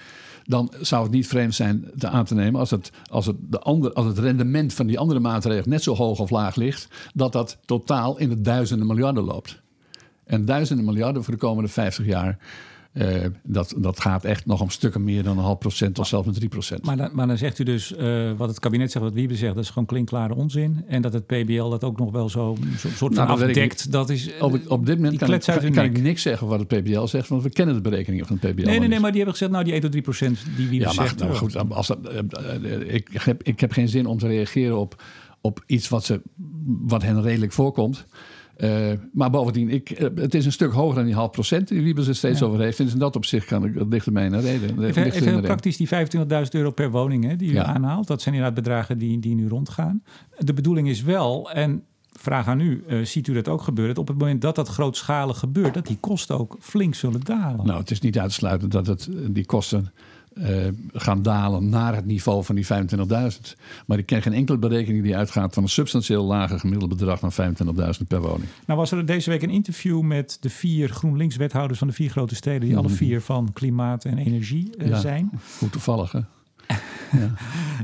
dan 0.48 0.74
zou 0.82 1.04
het 1.04 1.12
niet 1.12 1.28
vreemd 1.28 1.56
zijn 1.56 1.92
te 1.98 2.08
aan 2.08 2.26
te 2.26 2.36
nemen 2.36 2.60
als 2.60 2.72
het, 2.72 2.92
als 3.10 3.26
het, 3.26 3.36
de 3.40 3.60
ander, 3.60 3.94
als 3.94 4.06
het 4.06 4.20
rendement 4.20 4.74
van 4.74 4.88
die 4.88 5.00
andere 5.00 5.20
maatregelen 5.20 5.70
net 5.70 5.84
zo 5.84 5.96
hoog 5.96 6.20
of 6.20 6.30
laag 6.30 6.56
ligt, 6.56 6.88
dat 7.14 7.32
dat 7.32 7.58
totaal 7.66 8.18
in 8.18 8.30
de 8.30 8.42
duizenden 8.42 8.88
miljarden 8.88 9.24
loopt. 9.24 9.62
En 10.24 10.46
duizenden 10.46 10.86
miljarden 10.86 11.24
voor 11.24 11.34
de 11.34 11.40
komende 11.40 11.70
50 11.70 12.06
jaar. 12.06 12.38
Uh, 13.02 13.26
dat, 13.44 13.74
dat 13.78 14.00
gaat 14.00 14.24
echt 14.24 14.46
nog 14.46 14.62
om 14.62 14.70
stukken 14.70 15.04
meer 15.04 15.24
dan 15.24 15.38
een 15.38 15.44
half 15.44 15.58
procent 15.58 16.00
of 16.00 16.08
zelfs 16.08 16.26
met 16.26 16.36
drie 16.36 16.50
procent. 16.50 16.86
Maar, 16.86 16.98
dan, 16.98 17.10
maar 17.14 17.28
dan 17.28 17.38
zegt 17.38 17.60
u 17.60 17.64
dus, 17.64 17.94
uh, 18.00 18.32
wat 18.38 18.50
het 18.50 18.60
kabinet 18.60 18.92
zegt, 18.92 19.06
wat 19.06 19.14
Wiebe 19.14 19.36
zegt, 19.36 19.56
dat 19.56 19.64
is 19.64 19.70
gewoon 19.70 19.86
klinkklare 19.88 20.36
onzin. 20.36 20.84
En 20.88 21.02
dat 21.02 21.14
het 21.14 21.26
PBL 21.26 21.70
dat 21.70 21.84
ook 21.84 21.98
nog 21.98 22.12
wel 22.12 22.30
zo, 22.30 22.58
zo 22.78 22.90
soort 22.90 23.16
van 23.16 23.28
nou, 23.28 23.42
afdekt. 23.42 23.92
Dat 23.92 24.10
is, 24.10 24.32
op, 24.40 24.60
op 24.68 24.86
dit 24.86 24.96
moment 24.96 25.18
kan, 25.18 25.34
ik, 25.34 25.42
kan, 25.42 25.72
kan 25.72 25.86
ik 25.86 26.02
niks 26.02 26.22
zeggen 26.22 26.48
wat 26.48 26.60
het 26.60 26.68
PBL 26.68 27.06
zegt, 27.06 27.28
want 27.28 27.44
we 27.44 27.50
kennen 27.50 27.76
de 27.76 27.82
berekeningen 27.82 28.26
van 28.26 28.38
het 28.42 28.52
PBL. 28.52 28.66
Nee, 28.66 28.80
nee, 28.80 28.88
nee, 28.88 29.00
maar 29.00 29.12
die 29.12 29.22
hebben 29.22 29.38
gezegd, 29.38 29.52
nou 29.52 29.64
die 29.64 29.74
1 29.74 29.82
tot 29.82 29.92
3 29.92 30.04
procent 30.04 30.40
die 30.56 30.68
Wiebe 30.68 30.86
ja, 30.86 30.94
maar, 30.94 31.06
zegt. 31.08 31.20
Nou, 31.20 31.34
goed, 31.34 31.70
als 31.70 31.88
dat, 31.88 32.00
uh, 32.64 32.94
ik, 32.94 33.10
heb, 33.14 33.44
ik 33.44 33.60
heb 33.60 33.72
geen 33.72 33.90
zin 33.90 34.06
om 34.06 34.18
te 34.18 34.28
reageren 34.28 34.78
op, 34.78 35.04
op 35.42 35.64
iets 35.66 35.90
wat, 35.90 36.06
ze, 36.06 36.22
wat 36.66 37.04
hen 37.04 37.22
redelijk 37.22 37.52
voorkomt. 37.52 38.06
Uh, 38.58 38.91
maar 39.13 39.30
bovendien, 39.30 39.70
ik, 39.70 39.88
het 40.15 40.34
is 40.34 40.46
een 40.46 40.52
stuk 40.52 40.72
hoger 40.72 40.96
dan 40.96 41.06
die 41.06 41.13
half 41.13 41.32
procent 41.32 41.67
die 41.67 41.82
Wiebes 41.82 42.08
er 42.08 42.15
steeds 42.15 42.41
over 42.43 42.60
heeft. 42.60 42.80
En 42.80 42.86
dus 42.86 42.93
in 42.93 43.00
dat 43.00 43.15
opzicht 43.15 43.46
kan 43.46 43.65
ik, 43.65 43.78
dat 43.78 43.88
ligt 43.89 44.12
mij 44.12 44.26
een 44.26 44.41
reden. 44.41 44.84
Even, 44.84 45.04
even 45.04 45.28
heel 45.28 45.41
praktisch, 45.41 45.78
die 45.78 45.88
25.000 45.88 45.93
euro 46.52 46.72
per 46.72 46.91
woning 46.91 47.24
hè, 47.24 47.36
die 47.36 47.52
u 47.52 47.58
aanhaalt, 47.58 48.08
dat 48.08 48.22
zijn 48.22 48.36
inderdaad 48.36 48.63
bedragen 48.63 48.98
die, 48.98 49.20
die 49.20 49.36
nu 49.36 49.48
rondgaan. 49.48 50.04
De 50.38 50.54
bedoeling 50.54 50.89
is 50.89 51.02
wel, 51.02 51.52
en 51.52 51.84
vraag 52.12 52.48
aan 52.48 52.60
u, 52.60 52.84
uh, 52.88 53.06
ziet 53.06 53.28
u 53.28 53.34
dat 53.34 53.48
ook 53.48 53.62
gebeuren? 53.62 53.96
Dat 53.96 54.04
op 54.04 54.10
het 54.10 54.20
moment 54.20 54.41
dat 54.41 54.56
dat 54.56 54.67
grootschalig 54.67 55.39
gebeurt, 55.39 55.74
dat 55.74 55.88
die 55.88 55.98
kosten 56.00 56.39
ook 56.39 56.58
flink 56.60 56.96
zullen 56.96 57.22
dalen. 57.22 57.65
Nou, 57.65 57.80
het 57.80 57.91
is 57.91 58.00
niet 58.00 58.20
uit 58.20 58.30
te 58.30 58.36
sluiten 58.36 58.70
dat 58.70 58.88
het, 58.88 59.10
die 59.30 59.46
kosten 59.46 59.91
uh, 60.39 60.67
gaan 60.93 61.21
dalen 61.21 61.69
naar 61.69 61.95
het 61.95 62.06
niveau 62.06 62.43
van 62.43 62.56
die 62.56 62.65
25.000. 62.65 62.71
Maar 63.86 63.97
ik 63.97 64.06
ken 64.06 64.21
geen 64.21 64.34
enkele 64.34 64.58
berekening 64.58 65.04
die 65.04 65.15
uitgaat 65.15 65.54
van 65.54 65.63
een 65.63 65.69
substantieel 65.69 66.23
lager 66.23 66.60
gemiddelde 66.60 66.95
bedrag 66.95 67.19
dan 67.19 67.56
25.000 68.02 68.08
per 68.08 68.21
woning. 68.21 68.50
Nou 68.65 68.80
was 68.80 68.91
er 68.91 69.06
deze 69.06 69.30
week 69.30 69.41
een 69.41 69.50
interview 69.50 70.02
met 70.02 70.38
de 70.41 70.50
vier 70.50 70.89
GroenLinks-wethouders 70.89 71.80
van 71.80 71.88
de 71.88 71.93
vier 71.93 72.10
grote 72.10 72.36
steden, 72.36 72.67
die 72.67 72.78
alle 72.78 72.88
mhm. 72.88 72.97
vier 72.97 73.21
van 73.21 73.54
klimaat 73.54 74.06
en 74.06 74.17
energie 74.17 74.69
uh, 74.78 74.97
zijn. 74.97 75.30
Hoe 75.60 75.69
toevallig, 75.69 76.12
hè? 76.12 76.19
Ja. 77.12 77.32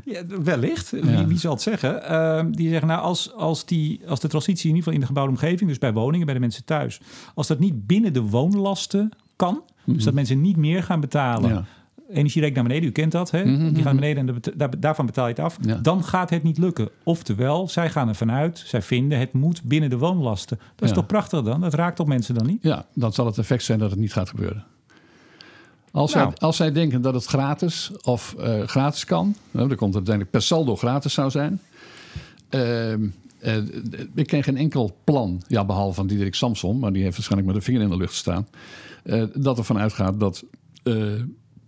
ja. 0.05 0.25
wellicht, 0.43 0.89
wie, 0.89 1.25
wie, 1.25 1.37
zal 1.37 1.51
het 1.51 1.61
zeggen? 1.61 2.01
Uh, 2.11 2.45
die 2.51 2.69
zeggen, 2.69 2.87
nou, 2.87 3.01
als, 3.01 3.33
als, 3.33 3.65
die, 3.65 4.01
als 4.07 4.19
de 4.19 4.27
transitie 4.27 4.69
in 4.69 4.75
ieder 4.75 4.83
geval 4.83 4.93
in 4.93 4.99
de 4.99 5.05
gebouwde 5.05 5.31
omgeving, 5.31 5.69
dus 5.69 5.79
bij 5.79 5.93
woningen, 5.93 6.25
bij 6.25 6.35
de 6.35 6.41
mensen 6.41 6.65
thuis, 6.65 6.99
als 7.33 7.47
dat 7.47 7.59
niet 7.59 7.87
binnen 7.87 8.13
de 8.13 8.21
woonlasten 8.21 9.11
kan, 9.35 9.61
dus 9.85 9.95
mhm. 9.95 10.05
dat 10.05 10.13
mensen 10.13 10.41
niet 10.41 10.57
meer 10.57 10.83
gaan 10.83 10.99
betalen. 10.99 11.65
Ja 12.13 12.19
energierekening 12.19 12.55
naar 12.55 12.63
beneden, 12.63 12.89
u 12.89 12.91
kent 12.91 13.11
dat. 13.11 13.31
Hè? 13.31 13.45
Mhm, 13.45 13.73
die 13.73 13.83
mhm. 13.83 13.95
beneden 13.95 14.29
en 14.29 14.41
daarvan 14.79 15.05
betaal 15.05 15.27
je 15.27 15.33
het 15.33 15.43
af. 15.43 15.57
Dan 15.81 16.03
gaat 16.03 16.29
het 16.29 16.43
niet 16.43 16.57
lukken. 16.57 16.89
Oftewel, 17.03 17.67
zij 17.67 17.89
gaan 17.89 18.07
ervan 18.07 18.31
uit, 18.31 18.63
zij 18.65 18.81
vinden 18.81 19.19
het 19.19 19.33
moet 19.33 19.63
binnen 19.63 19.89
de 19.89 19.97
woonlasten. 19.97 20.59
Dat 20.75 20.89
is 20.89 20.95
toch 20.95 21.05
prachtig 21.05 21.41
dan? 21.41 21.61
Dat 21.61 21.73
raakt 21.73 21.99
op 21.99 22.07
mensen 22.07 22.35
dan 22.35 22.45
niet? 22.45 22.63
Ja, 22.63 22.85
dan 22.93 23.13
zal 23.13 23.25
het 23.25 23.37
effect 23.37 23.63
zijn 23.63 23.79
dat 23.79 23.89
het 23.89 23.99
niet 23.99 24.13
gaat 24.13 24.29
gebeuren. 24.29 24.65
Als, 25.91 26.13
nou. 26.13 26.29
zij, 26.29 26.37
als 26.47 26.55
zij 26.55 26.71
denken 26.71 27.01
dat 27.01 27.13
het 27.13 27.25
gratis 27.25 27.91
of 28.01 28.35
uh, 28.39 28.61
gratis 28.61 29.05
kan, 29.05 29.35
nou, 29.51 29.67
dan 29.67 29.77
komt 29.77 29.93
het 29.93 30.07
uiteindelijk 30.07 30.31
per 30.31 30.41
saldo 30.41 30.75
gratis 30.75 31.13
zou 31.13 31.29
zijn. 31.29 31.59
Uh, 32.49 32.91
uh, 32.91 32.97
ik 34.15 34.27
ken 34.27 34.43
geen 34.43 34.57
enkel 34.57 34.97
plan, 35.03 35.41
ja, 35.47 35.65
behalve 35.65 35.93
van 35.93 36.07
Diederik 36.07 36.35
Samson, 36.35 36.79
maar 36.79 36.93
die 36.93 37.03
heeft 37.03 37.15
waarschijnlijk 37.15 37.53
met 37.53 37.59
de 37.59 37.71
vinger 37.71 37.81
in 37.81 37.89
de 37.89 37.97
lucht 37.97 38.13
staan, 38.13 38.47
uh, 39.03 39.23
dat 39.33 39.57
ervan 39.57 39.77
uitgaat 39.77 40.19
dat 40.19 40.43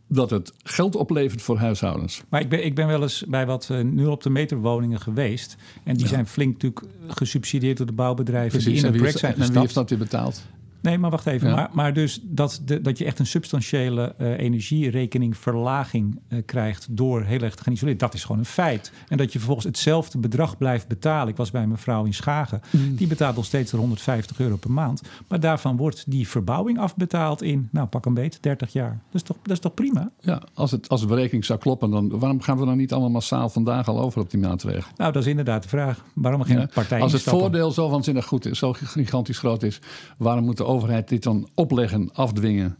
dat 0.07 0.29
het 0.29 0.53
geld 0.63 0.95
oplevert 0.95 1.41
voor 1.41 1.57
huishoudens. 1.57 2.21
Maar 2.29 2.41
ik 2.41 2.49
ben, 2.49 2.65
ik 2.65 2.75
ben 2.75 2.87
wel 2.87 3.01
eens 3.01 3.23
bij 3.27 3.45
wat 3.45 3.69
uh, 3.71 3.79
nul 3.79 4.11
op 4.11 4.23
de 4.23 4.29
meter 4.29 4.57
woningen 4.57 4.99
geweest. 4.99 5.55
En 5.83 5.95
die 5.95 6.07
zijn 6.07 6.27
flink 6.27 6.53
natuurlijk 6.53 6.85
gesubsidieerd 7.07 7.77
door 7.77 7.85
de 7.85 7.93
bouwbedrijven 7.93 8.49
Precies, 8.49 8.65
die 8.65 8.77
in 8.77 8.83
het 8.83 8.95
project 8.95 9.19
zijn 9.19 9.31
gestapt. 9.31 9.47
En 9.47 9.53
wie 9.53 9.61
heeft 9.61 9.73
dat 9.73 9.89
weer 9.89 9.99
betaald? 9.99 10.43
Nee, 10.85 10.97
maar 10.97 11.09
wacht 11.09 11.25
even. 11.25 11.51
Maar, 11.51 11.69
maar 11.71 11.93
dus 11.93 12.19
dat, 12.23 12.61
de, 12.65 12.81
dat 12.81 12.97
je 12.97 13.05
echt 13.05 13.19
een 13.19 13.25
substantiële 13.25 14.15
uh, 14.17 14.39
energierekeningverlaging 14.39 16.19
uh, 16.29 16.41
krijgt 16.45 16.87
door 16.89 17.23
heel 17.23 17.39
erg 17.39 17.55
te 17.55 17.63
gaan 17.63 17.73
isoleren, 17.73 17.99
dat 17.99 18.13
is 18.13 18.23
gewoon 18.23 18.39
een 18.39 18.45
feit. 18.45 18.91
En 19.07 19.17
dat 19.17 19.31
je 19.31 19.37
vervolgens 19.37 19.67
hetzelfde 19.67 20.17
bedrag 20.17 20.57
blijft 20.57 20.87
betalen. 20.87 21.27
Ik 21.27 21.37
was 21.37 21.51
bij 21.51 21.67
mijn 21.67 21.79
vrouw 21.79 22.05
in 22.05 22.13
Schagen. 22.13 22.61
Mm. 22.69 22.95
Die 22.95 23.07
betaalt 23.07 23.35
nog 23.35 23.45
steeds 23.45 23.71
150 23.71 24.39
euro 24.39 24.55
per 24.55 24.71
maand. 24.71 25.01
Maar 25.27 25.39
daarvan 25.39 25.77
wordt 25.77 26.03
die 26.07 26.27
verbouwing 26.27 26.79
afbetaald 26.79 27.41
in, 27.41 27.69
nou 27.71 27.87
pak 27.87 28.05
een 28.05 28.13
beet, 28.13 28.37
30 28.41 28.73
jaar. 28.73 28.89
Dat 28.89 29.21
is 29.21 29.21
toch, 29.21 29.37
dat 29.41 29.51
is 29.51 29.59
toch 29.59 29.73
prima? 29.73 30.11
Ja, 30.19 30.41
als, 30.53 30.71
het, 30.71 30.89
als 30.89 31.01
de 31.01 31.07
berekening 31.07 31.45
zou 31.45 31.59
kloppen, 31.59 31.89
dan 31.91 32.19
waarom 32.19 32.41
gaan 32.41 32.57
we 32.57 32.65
dan 32.65 32.77
niet 32.77 32.91
allemaal 32.91 33.09
massaal 33.09 33.49
vandaag 33.49 33.87
al 33.87 33.99
over 33.99 34.21
op 34.21 34.29
die 34.29 34.39
maatregel? 34.39 34.91
Nou, 34.97 35.11
dat 35.11 35.21
is 35.21 35.29
inderdaad 35.29 35.63
de 35.63 35.69
vraag. 35.69 36.03
Waarom 36.13 36.43
geen 36.43 36.59
ja, 36.59 36.67
partij 36.73 37.01
Als 37.01 37.11
het 37.11 37.21
voordeel 37.21 37.71
zo 37.71 37.89
waanzinnig 37.89 38.25
goed 38.25 38.45
is, 38.45 38.57
zo 38.57 38.73
gigantisch 38.73 39.37
groot 39.37 39.63
is, 39.63 39.79
waarom 40.17 40.43
moeten 40.45 40.67
overheid 40.75 41.09
dit 41.09 41.23
dan 41.23 41.49
opleggen, 41.53 42.09
afdwingen. 42.13 42.77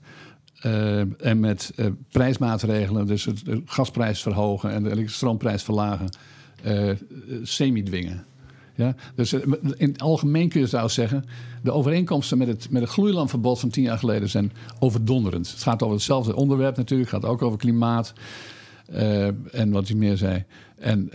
Uh, 0.66 1.26
en 1.26 1.40
met 1.40 1.74
uh, 1.76 1.86
prijsmaatregelen, 2.10 3.08
dus 3.08 3.26
het, 3.26 3.46
de 3.46 3.62
gasprijs 3.66 4.22
verhogen 4.22 4.72
en 4.72 4.84
de 4.84 5.08
stroomprijs 5.08 5.64
verlagen, 5.64 6.10
uh, 6.66 6.92
semi-dwingen. 7.44 8.26
Ja? 8.76 8.96
Dus 9.16 9.34
in 9.34 9.92
het 9.92 10.02
algemeen 10.02 10.50
kun 10.50 10.60
je 10.60 10.68
zou 10.68 10.90
zeggen, 10.90 11.24
de 11.64 11.72
overeenkomsten 11.72 12.38
met 12.38 12.48
het, 12.48 12.70
met 12.70 12.82
het 12.82 12.92
gloeilampverbod 12.92 13.60
van 13.60 13.70
tien 13.70 13.84
jaar 13.84 13.98
geleden 13.98 14.30
zijn 14.30 14.52
overdonderend. 14.80 15.52
Het 15.52 15.64
gaat 15.64 15.84
over 15.84 15.96
hetzelfde 15.96 16.36
onderwerp 16.36 16.78
natuurlijk, 16.78 17.12
het 17.12 17.22
gaat 17.22 17.32
ook 17.32 17.42
over 17.42 17.58
klimaat 17.58 18.14
en 19.52 19.72
wat 19.72 19.90
u 19.90 19.96
meer 19.96 20.18
zei. 20.18 20.44
En 20.78 21.10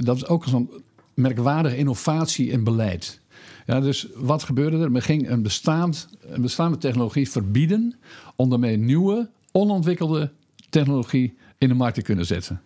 dat 0.00 0.16
is 0.16 0.26
ook 0.26 0.44
zo'n 0.44 0.70
merkwaardige 1.14 1.76
innovatie 1.76 2.50
in 2.50 2.64
beleid. 2.64 3.20
Ja, 3.66 3.80
dus 3.80 4.06
wat 4.14 4.42
gebeurde 4.42 4.78
er? 4.78 4.92
Men 4.92 5.02
ging 5.02 5.30
een, 5.30 5.42
bestaand, 5.42 6.08
een 6.20 6.42
bestaande 6.42 6.78
technologie 6.78 7.30
verbieden 7.30 7.94
om 8.36 8.50
daarmee 8.50 8.76
nieuwe, 8.76 9.28
onontwikkelde 9.52 10.30
technologie 10.70 11.34
in 11.58 11.68
de 11.68 11.74
markt 11.74 11.94
te 11.94 12.02
kunnen 12.02 12.26
zetten. 12.26 12.60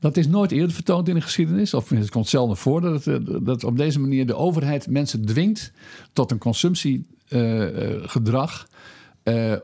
Dat 0.00 0.16
is 0.16 0.26
nooit 0.26 0.52
eerder 0.52 0.74
vertoond 0.74 1.08
in 1.08 1.14
de 1.14 1.20
geschiedenis. 1.20 1.74
Of 1.74 1.88
het 1.88 2.10
komt 2.10 2.28
zelden 2.28 2.56
voor 2.56 2.80
dat, 2.80 3.04
het, 3.04 3.46
dat 3.46 3.64
op 3.64 3.76
deze 3.76 4.00
manier 4.00 4.26
de 4.26 4.36
overheid 4.36 4.86
mensen 4.86 5.24
dwingt 5.24 5.72
tot 6.12 6.30
een 6.30 6.38
consumptiegedrag. 6.38 8.66
Uh, 8.66 8.72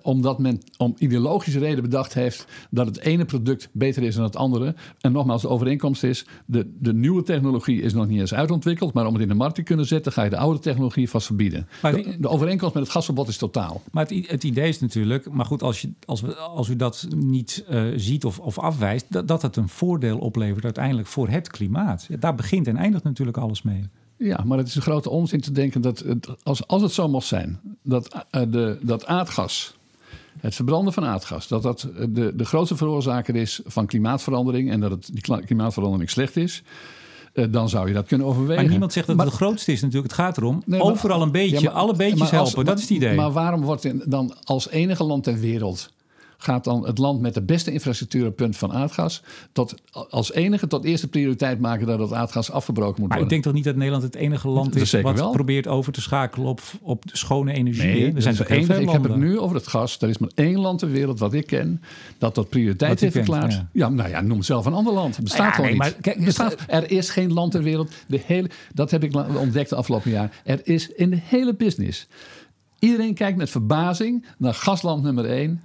omdat 0.02 0.38
men 0.38 0.60
om 0.76 0.94
ideologische 0.98 1.58
reden 1.58 1.82
bedacht 1.82 2.14
heeft 2.14 2.46
dat 2.70 2.86
het 2.86 3.00
ene 3.00 3.24
product 3.24 3.68
beter 3.72 4.02
is 4.02 4.14
dan 4.14 4.24
het 4.24 4.36
andere. 4.36 4.74
En 5.00 5.12
nogmaals, 5.12 5.42
de 5.42 5.48
overeenkomst 5.48 6.02
is: 6.02 6.26
de, 6.46 6.70
de 6.78 6.94
nieuwe 6.94 7.22
technologie 7.22 7.82
is 7.82 7.92
nog 7.92 8.08
niet 8.08 8.20
eens 8.20 8.34
uitontwikkeld. 8.34 8.92
Maar 8.92 9.06
om 9.06 9.12
het 9.12 9.22
in 9.22 9.28
de 9.28 9.34
markt 9.34 9.54
te 9.54 9.62
kunnen 9.62 9.86
zetten, 9.86 10.12
ga 10.12 10.22
je 10.22 10.30
de 10.30 10.36
oude 10.36 10.58
technologie 10.58 11.10
vast 11.10 11.26
verbieden. 11.26 11.68
Maar 11.82 11.92
de, 11.92 12.16
de 12.20 12.28
overeenkomst 12.28 12.74
met 12.74 12.82
het 12.82 12.92
gasverbod 12.92 13.28
is 13.28 13.36
totaal. 13.36 13.82
Maar 13.92 14.06
het, 14.06 14.30
het, 14.30 14.44
idee 14.44 14.68
is 14.68 14.80
natuurlijk, 14.80 15.30
maar 15.30 15.46
goed, 15.46 15.62
als, 15.62 15.80
je, 15.80 15.92
als, 16.04 16.20
we, 16.20 16.36
als 16.36 16.68
u 16.68 16.76
dat 16.76 17.06
niet 17.16 17.64
uh, 17.70 17.82
ziet 17.96 18.24
of, 18.24 18.38
of 18.38 18.58
afwijst, 18.58 19.06
dat, 19.08 19.28
dat 19.28 19.42
het 19.42 19.56
een 19.56 19.68
voordeel 19.68 20.18
oplevert 20.18 20.64
uiteindelijk 20.64 21.08
voor 21.08 21.28
het 21.28 21.50
klimaat. 21.50 22.08
Daar 22.18 22.34
begint 22.34 22.66
en 22.66 22.76
eindigt 22.76 23.04
natuurlijk 23.04 23.36
alles 23.36 23.62
mee. 23.62 23.88
Ja, 24.22 24.42
maar 24.44 24.58
het 24.58 24.68
is 24.68 24.74
een 24.74 24.82
grote 24.82 25.10
onzin 25.10 25.40
te 25.40 25.52
denken 25.52 25.80
dat 25.80 25.98
het, 25.98 26.28
als, 26.42 26.66
als 26.66 26.82
het 26.82 26.92
zo 26.92 27.08
mocht 27.08 27.26
zijn, 27.26 27.60
dat, 27.82 28.14
uh, 28.30 28.42
de, 28.48 28.78
dat 28.82 29.06
aardgas, 29.06 29.74
het 30.40 30.54
verbranden 30.54 30.92
van 30.92 31.04
aardgas, 31.04 31.48
dat 31.48 31.62
dat 31.62 31.88
de, 32.08 32.32
de 32.36 32.44
grootste 32.44 32.76
veroorzaker 32.76 33.36
is 33.36 33.60
van 33.64 33.86
klimaatverandering 33.86 34.70
en 34.70 34.80
dat 34.80 34.90
het, 34.90 35.10
die 35.12 35.44
klimaatverandering 35.44 36.10
slecht 36.10 36.36
is. 36.36 36.62
Uh, 37.32 37.44
dan 37.50 37.68
zou 37.68 37.88
je 37.88 37.94
dat 37.94 38.06
kunnen 38.06 38.26
overwegen. 38.26 38.62
Maar 38.62 38.70
niemand 38.70 38.92
zegt 38.92 39.06
dat 39.06 39.16
het 39.16 39.26
de 39.26 39.34
grootste 39.34 39.72
is 39.72 39.82
natuurlijk. 39.82 40.12
Het 40.12 40.20
gaat 40.20 40.36
erom 40.36 40.62
nee, 40.66 40.80
overal 40.80 41.22
een 41.22 41.32
beetje, 41.32 41.60
ja, 41.60 41.70
maar, 41.70 41.80
alle 41.80 41.96
beetjes 41.96 42.30
helpen. 42.30 42.64
dat 42.64 42.76
is 42.78 42.82
het 42.82 42.92
idee. 42.92 43.14
Maar 43.14 43.32
waarom 43.32 43.60
wordt 43.62 44.10
dan 44.10 44.34
als 44.44 44.68
enige 44.68 45.04
land 45.04 45.24
ter 45.24 45.38
wereld 45.38 45.90
gaat 46.42 46.64
dan 46.64 46.86
het 46.86 46.98
land 46.98 47.20
met 47.20 47.34
de 47.34 47.42
beste 47.42 47.72
infrastructuur 47.72 48.26
op 48.26 48.36
punt 48.36 48.56
van 48.56 48.72
aardgas 48.72 49.22
tot 49.52 49.74
als 50.10 50.32
enige 50.32 50.66
tot 50.66 50.84
eerste 50.84 51.08
prioriteit 51.08 51.60
maken 51.60 51.86
dat 51.86 51.98
het 51.98 52.12
aardgas 52.12 52.50
afgebroken 52.50 53.00
moet 53.00 53.08
maar 53.08 53.18
worden. 53.18 53.24
ik 53.24 53.28
denk 53.28 53.42
toch 53.42 53.52
niet 53.52 53.64
dat 53.64 53.76
Nederland 53.76 54.02
het 54.02 54.14
enige 54.14 54.48
land 54.48 54.76
is 54.76 54.92
wat 54.92 55.18
wel. 55.18 55.30
probeert 55.30 55.66
over 55.66 55.92
te 55.92 56.00
schakelen 56.00 56.48
op, 56.48 56.60
op 56.80 57.04
schone 57.12 57.52
energie. 57.52 57.84
Nee, 57.84 58.12
er 58.14 58.22
zijn 58.22 58.36
heel 58.36 58.64
veel 58.64 58.80
Ik 58.80 58.90
heb 58.90 59.02
het 59.02 59.16
nu 59.16 59.38
over 59.38 59.56
het 59.56 59.66
gas. 59.66 60.00
Er 60.00 60.08
is 60.08 60.18
maar 60.18 60.30
één 60.34 60.58
land 60.58 60.78
ter 60.78 60.90
wereld 60.90 61.18
wat 61.18 61.32
ik 61.32 61.46
ken 61.46 61.82
dat 62.18 62.34
dat 62.34 62.48
prioriteit 62.48 63.00
heeft 63.00 63.12
verklaard. 63.12 63.62
Ja. 63.72 63.88
nou 63.88 64.08
ja, 64.08 64.20
noem 64.20 64.42
zelf 64.42 64.66
een 64.66 64.72
ander 64.72 64.92
land. 64.92 65.14
Het 65.14 65.24
bestaat 65.24 65.46
ja, 65.46 65.52
gewoon 65.52 65.70
niet. 65.70 65.96
kijk, 66.00 66.24
bestaat, 66.24 66.56
er 66.66 66.90
is 66.90 67.10
geen 67.10 67.32
land 67.32 67.52
ter 67.52 67.62
wereld. 67.62 67.92
De 68.06 68.20
hele, 68.26 68.50
dat 68.74 68.90
heb 68.90 69.04
ik 69.04 69.14
ontdekt 69.36 69.68
de 69.68 69.76
afgelopen 69.76 70.10
jaar. 70.10 70.40
Er 70.44 70.60
is 70.62 70.88
in 70.88 71.10
de 71.10 71.18
hele 71.22 71.54
business. 71.54 72.06
Iedereen 72.78 73.14
kijkt 73.14 73.38
met 73.38 73.50
verbazing 73.50 74.26
naar 74.38 74.54
gasland 74.54 75.02
nummer 75.02 75.24
één. 75.24 75.62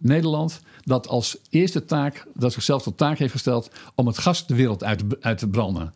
Nederland 0.00 0.60
dat 0.84 1.08
als 1.08 1.36
eerste 1.50 1.84
taak, 1.84 2.26
dat 2.34 2.52
zichzelf 2.52 2.82
tot 2.82 2.96
taak 2.96 3.18
heeft 3.18 3.32
gesteld 3.32 3.70
om 3.94 4.06
het 4.06 4.18
gas 4.18 4.46
de 4.46 4.54
wereld 4.54 4.84
uit, 4.84 5.02
uit 5.20 5.38
te 5.38 5.48
branden. 5.48 5.92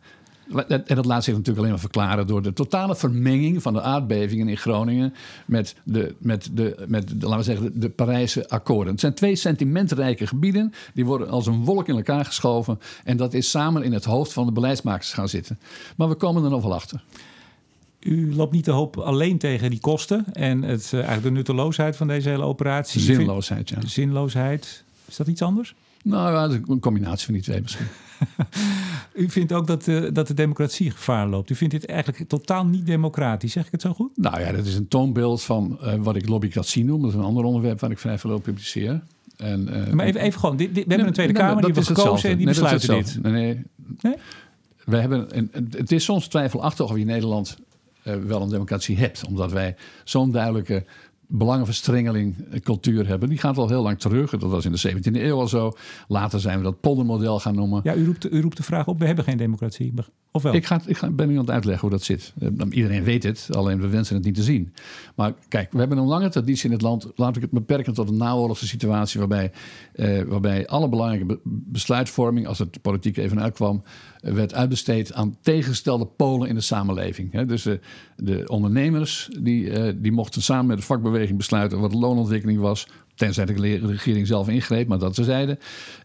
En 0.67 0.95
dat 0.95 1.05
laat 1.05 1.23
zich 1.23 1.33
natuurlijk 1.33 1.57
alleen 1.57 1.69
maar 1.69 1.79
verklaren 1.79 2.27
door 2.27 2.41
de 2.41 2.53
totale 2.53 2.95
vermenging 2.95 3.61
van 3.61 3.73
de 3.73 3.81
aardbevingen 3.81 4.47
in 4.47 4.57
Groningen 4.57 5.13
met 5.45 5.75
de, 5.83 6.15
met 6.17 6.49
de, 6.53 6.85
met 6.87 7.07
de, 7.07 7.15
laten 7.27 7.37
we 7.37 7.43
zeggen, 7.43 7.79
de, 7.79 7.89
Parijse 7.89 8.49
akkoorden. 8.49 8.91
Het 8.91 9.01
zijn 9.01 9.13
twee 9.13 9.35
sentimentrijke 9.35 10.27
gebieden, 10.27 10.73
die 10.93 11.05
worden 11.05 11.29
als 11.29 11.47
een 11.47 11.65
wolk 11.65 11.87
in 11.87 11.95
elkaar 11.95 12.25
geschoven. 12.25 12.79
En 13.03 13.17
dat 13.17 13.33
is 13.33 13.49
samen 13.49 13.83
in 13.83 13.93
het 13.93 14.05
hoofd 14.05 14.33
van 14.33 14.45
de 14.45 14.51
beleidsmakers 14.51 15.13
gaan 15.13 15.29
zitten. 15.29 15.59
Maar 15.95 16.09
we 16.09 16.15
komen 16.15 16.43
er 16.43 16.49
nog 16.49 16.63
wel 16.63 16.73
achter 16.73 17.03
u 18.01 18.35
loopt 18.35 18.53
niet 18.53 18.63
te 18.63 18.71
hoop 18.71 18.97
alleen 18.97 19.37
tegen 19.37 19.69
die 19.69 19.79
kosten 19.79 20.25
en 20.33 20.61
het, 20.61 20.85
uh, 20.85 20.93
eigenlijk 20.93 21.23
de 21.23 21.31
nutteloosheid 21.31 21.95
van 21.95 22.07
deze 22.07 22.29
hele 22.29 22.43
operatie. 22.43 23.01
Zinloosheid, 23.01 23.69
ja. 23.69 23.77
Zinloosheid. 23.85 24.83
Is 25.05 25.15
dat 25.15 25.27
iets 25.27 25.41
anders? 25.41 25.75
Nou 26.03 26.33
ja, 26.33 26.59
een 26.67 26.79
combinatie 26.79 27.25
van 27.25 27.33
die 27.33 27.43
twee 27.43 27.61
misschien. 27.61 27.87
u 29.13 29.29
vindt 29.29 29.53
ook 29.53 29.67
dat, 29.67 29.87
uh, 29.87 30.07
dat 30.13 30.27
de 30.27 30.33
democratie 30.33 30.91
gevaar 30.91 31.27
loopt. 31.27 31.49
U 31.49 31.55
vindt 31.55 31.73
dit 31.73 31.85
eigenlijk 31.85 32.29
totaal 32.29 32.65
niet 32.65 32.85
democratisch, 32.85 33.51
zeg 33.51 33.65
ik 33.65 33.71
het 33.71 33.81
zo 33.81 33.93
goed? 33.93 34.11
Nou 34.15 34.39
ja, 34.39 34.51
dat 34.51 34.65
is 34.65 34.75
een 34.75 34.87
toonbeeld 34.87 35.41
van 35.41 35.79
uh, 35.83 35.93
wat 35.95 36.15
ik 36.15 36.27
lobbycratie 36.27 36.85
noem. 36.85 37.01
Dat 37.01 37.09
is 37.09 37.15
een 37.15 37.23
ander 37.23 37.43
onderwerp 37.43 37.79
waar 37.79 37.91
ik 37.91 37.99
vrij 37.99 38.19
veel 38.19 38.29
over 38.29 38.43
publiceer. 38.43 39.01
En, 39.37 39.63
maar 39.95 40.05
even, 40.05 40.21
even 40.21 40.39
gewoon, 40.39 40.57
dit, 40.57 40.75
dit, 40.75 40.83
we 40.83 40.89
hebben 40.89 41.07
een 41.07 41.13
Tweede 41.13 41.33
Kamer, 41.33 41.63
die 41.63 41.73
heeft 41.73 41.87
gekozen 41.87 42.29
en 42.29 42.37
die 42.37 42.45
nee, 42.45 42.55
besluiten 42.55 42.95
dit. 42.95 43.19
Nee, 43.21 43.31
nee. 43.31 43.63
nee? 44.01 44.15
We 44.85 44.97
hebben 44.97 45.37
een, 45.37 45.51
het 45.71 45.91
is 45.91 46.03
soms 46.03 46.27
twijfelachtig 46.27 46.89
of 46.89 46.97
je 46.97 47.05
Nederland 47.05 47.57
wel 48.03 48.41
een 48.41 48.49
democratie 48.49 48.97
hebt. 48.97 49.25
Omdat 49.27 49.51
wij 49.51 49.75
zo'n 50.03 50.31
duidelijke 50.31 50.85
belangenverstrengeling 51.31 52.35
eh, 52.51 52.59
cultuur 52.59 53.07
hebben. 53.07 53.29
Die 53.29 53.37
gaat 53.37 53.57
al 53.57 53.67
heel 53.67 53.81
lang 53.81 53.99
terug. 53.99 54.31
Dat 54.31 54.49
was 54.49 54.65
in 54.65 54.71
de 54.71 55.11
17e 55.11 55.21
eeuw 55.21 55.39
al 55.39 55.47
zo. 55.47 55.71
Later 56.07 56.39
zijn 56.39 56.57
we 56.57 56.63
dat 56.63 56.79
poldermodel 56.79 57.39
gaan 57.39 57.55
noemen. 57.55 57.81
Ja, 57.83 57.95
u 57.95 58.05
roept, 58.05 58.31
u 58.31 58.41
roept 58.41 58.57
de 58.57 58.63
vraag 58.63 58.87
op, 58.87 58.99
we 58.99 59.05
hebben 59.05 59.23
geen 59.23 59.37
democratie. 59.37 59.93
Ik, 60.51 60.65
ga, 60.65 60.81
ik 60.85 60.97
ga, 60.97 61.09
ben 61.09 61.27
nu 61.27 61.33
aan 61.33 61.41
het 61.41 61.49
uitleggen 61.49 61.89
hoe 61.89 61.97
dat 61.97 62.05
zit. 62.05 62.33
Eh, 62.39 62.47
iedereen 62.69 63.03
weet 63.03 63.23
het, 63.23 63.47
alleen 63.51 63.81
we 63.81 63.87
wensen 63.87 64.15
het 64.15 64.25
niet 64.25 64.35
te 64.35 64.43
zien. 64.43 64.73
Maar 65.15 65.33
kijk, 65.47 65.71
we 65.71 65.79
hebben 65.79 65.97
een 65.97 66.05
lange 66.05 66.29
traditie 66.29 66.65
in 66.65 66.71
het 66.71 66.81
land. 66.81 67.11
Laat 67.15 67.35
ik 67.35 67.41
het 67.41 67.51
beperken 67.51 67.93
tot 67.93 68.09
een 68.09 68.17
naoorlogse 68.17 68.67
situatie... 68.67 69.19
waarbij, 69.19 69.51
eh, 69.93 70.21
waarbij 70.21 70.67
alle 70.67 70.89
belangrijke 70.89 71.39
besluitvorming... 71.43 72.47
als 72.47 72.59
het 72.59 72.81
politiek 72.81 73.17
even 73.17 73.41
uitkwam 73.41 73.83
werd 74.21 74.53
uitbesteed 74.53 75.13
aan 75.13 75.37
tegengestelde 75.41 76.05
polen 76.05 76.49
in 76.49 76.55
de 76.55 76.61
samenleving. 76.61 77.45
Dus 77.45 77.63
de, 77.63 77.79
de 78.15 78.43
ondernemers 78.47 79.29
die, 79.39 79.71
eh, 79.71 79.93
die 79.95 80.11
mochten 80.11 80.41
samen 80.41 80.65
met 80.65 80.77
de 80.77 80.83
vakbeweging 80.83 81.37
besluiten 81.37 81.79
wat 81.79 81.91
de 81.91 81.97
loonontwikkeling 81.97 82.59
was, 82.59 82.87
tenzij 83.15 83.45
de 83.45 83.53
regering 83.87 84.27
zelf 84.27 84.49
ingreep, 84.49 84.87
maar 84.87 84.99
dat 84.99 85.15
ze 85.15 85.23
zeiden. 85.23 85.57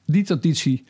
Die 0.07 0.25
traditie 0.25 0.85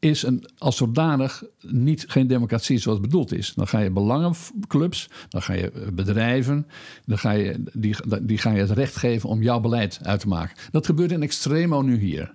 is 0.00 0.22
een, 0.22 0.44
als 0.58 0.76
zodanig 0.76 1.44
niet 1.60 2.04
geen 2.08 2.26
democratie 2.26 2.78
zoals 2.78 3.00
bedoeld 3.00 3.32
is. 3.32 3.54
Dan 3.54 3.68
ga 3.68 3.78
je 3.78 3.90
belangenclubs, 3.90 5.10
dan 5.28 5.42
ga 5.42 5.52
je 5.52 5.90
bedrijven, 5.92 6.66
dan 7.06 7.18
ga 7.18 7.30
je, 7.30 7.62
die, 7.72 7.96
die 8.22 8.38
ga 8.38 8.50
je 8.50 8.60
het 8.60 8.70
recht 8.70 8.96
geven 8.96 9.28
om 9.28 9.42
jouw 9.42 9.60
beleid 9.60 9.98
uit 10.02 10.20
te 10.20 10.28
maken. 10.28 10.56
Dat 10.70 10.86
gebeurt 10.86 11.12
in 11.12 11.22
extremo 11.22 11.82
nu 11.82 11.98
hier. 11.98 12.34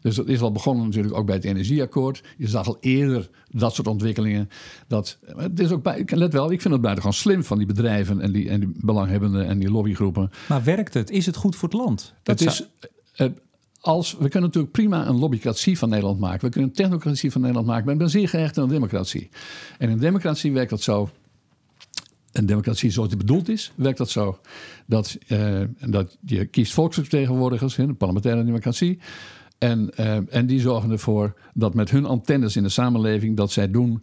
Dus 0.00 0.14
dat 0.14 0.28
is 0.28 0.40
al 0.40 0.52
begonnen 0.52 0.84
natuurlijk 0.84 1.16
ook 1.16 1.26
bij 1.26 1.34
het 1.34 1.44
energieakkoord. 1.44 2.22
Je 2.36 2.48
zag 2.48 2.66
al 2.66 2.76
eerder 2.80 3.30
dat 3.50 3.74
soort 3.74 3.86
ontwikkelingen. 3.86 4.48
Dat, 4.86 5.18
het 5.36 5.60
is 5.60 5.70
ook 5.70 5.82
bij, 5.82 6.02
let 6.06 6.32
wel, 6.32 6.52
ik 6.52 6.60
vind 6.60 6.72
het 6.74 6.82
buitengewoon 6.82 7.18
slim 7.18 7.44
van 7.44 7.58
die 7.58 7.66
bedrijven 7.66 8.20
en 8.20 8.32
die, 8.32 8.48
en 8.48 8.60
die 8.60 8.72
belanghebbenden 8.74 9.46
en 9.46 9.58
die 9.58 9.70
lobbygroepen. 9.70 10.30
Maar 10.48 10.64
werkt 10.64 10.94
het? 10.94 11.10
Is 11.10 11.26
het 11.26 11.36
goed 11.36 11.56
voor 11.56 11.68
het 11.68 11.78
land? 11.78 12.14
Dat 12.22 12.40
het 12.40 12.48
is, 12.48 12.68
als, 13.88 14.12
we 14.12 14.28
kunnen 14.28 14.42
natuurlijk 14.42 14.72
prima 14.72 15.06
een 15.06 15.18
lobbycratie 15.18 15.78
van 15.78 15.88
Nederland 15.88 16.20
maken. 16.20 16.40
We 16.40 16.50
kunnen 16.50 16.70
een 16.70 16.76
technocratie 16.76 17.32
van 17.32 17.40
Nederland 17.40 17.66
maken. 17.66 17.84
Maar 17.84 17.92
ik 17.92 18.00
ben 18.00 18.10
zeer 18.10 18.28
gehecht 18.28 18.58
aan 18.58 18.64
een 18.64 18.70
democratie. 18.70 19.28
En 19.78 19.88
in 19.88 19.94
een 19.94 20.00
democratie 20.00 20.52
werkt 20.52 20.70
dat 20.70 20.82
zo 20.82 21.10
een 22.32 22.46
democratie 22.46 22.90
zoals 22.90 23.08
die 23.08 23.18
bedoeld 23.18 23.48
is, 23.48 23.72
werkt 23.74 23.98
dat 23.98 24.10
zo. 24.10 24.38
Dat, 24.86 25.18
uh, 25.28 25.60
dat 25.86 26.16
je 26.24 26.44
kiest 26.44 26.72
volksvertegenwoordigers, 26.72 27.78
in 27.78 27.86
de 27.86 27.94
parlementaire 27.94 28.44
democratie. 28.44 28.98
En, 29.58 29.90
uh, 30.00 30.34
en 30.34 30.46
die 30.46 30.60
zorgen 30.60 30.90
ervoor 30.90 31.34
dat 31.54 31.74
met 31.74 31.90
hun 31.90 32.04
antennes 32.04 32.56
in 32.56 32.62
de 32.62 32.68
samenleving 32.68 33.36
dat 33.36 33.52
zij 33.52 33.70
doen. 33.70 34.02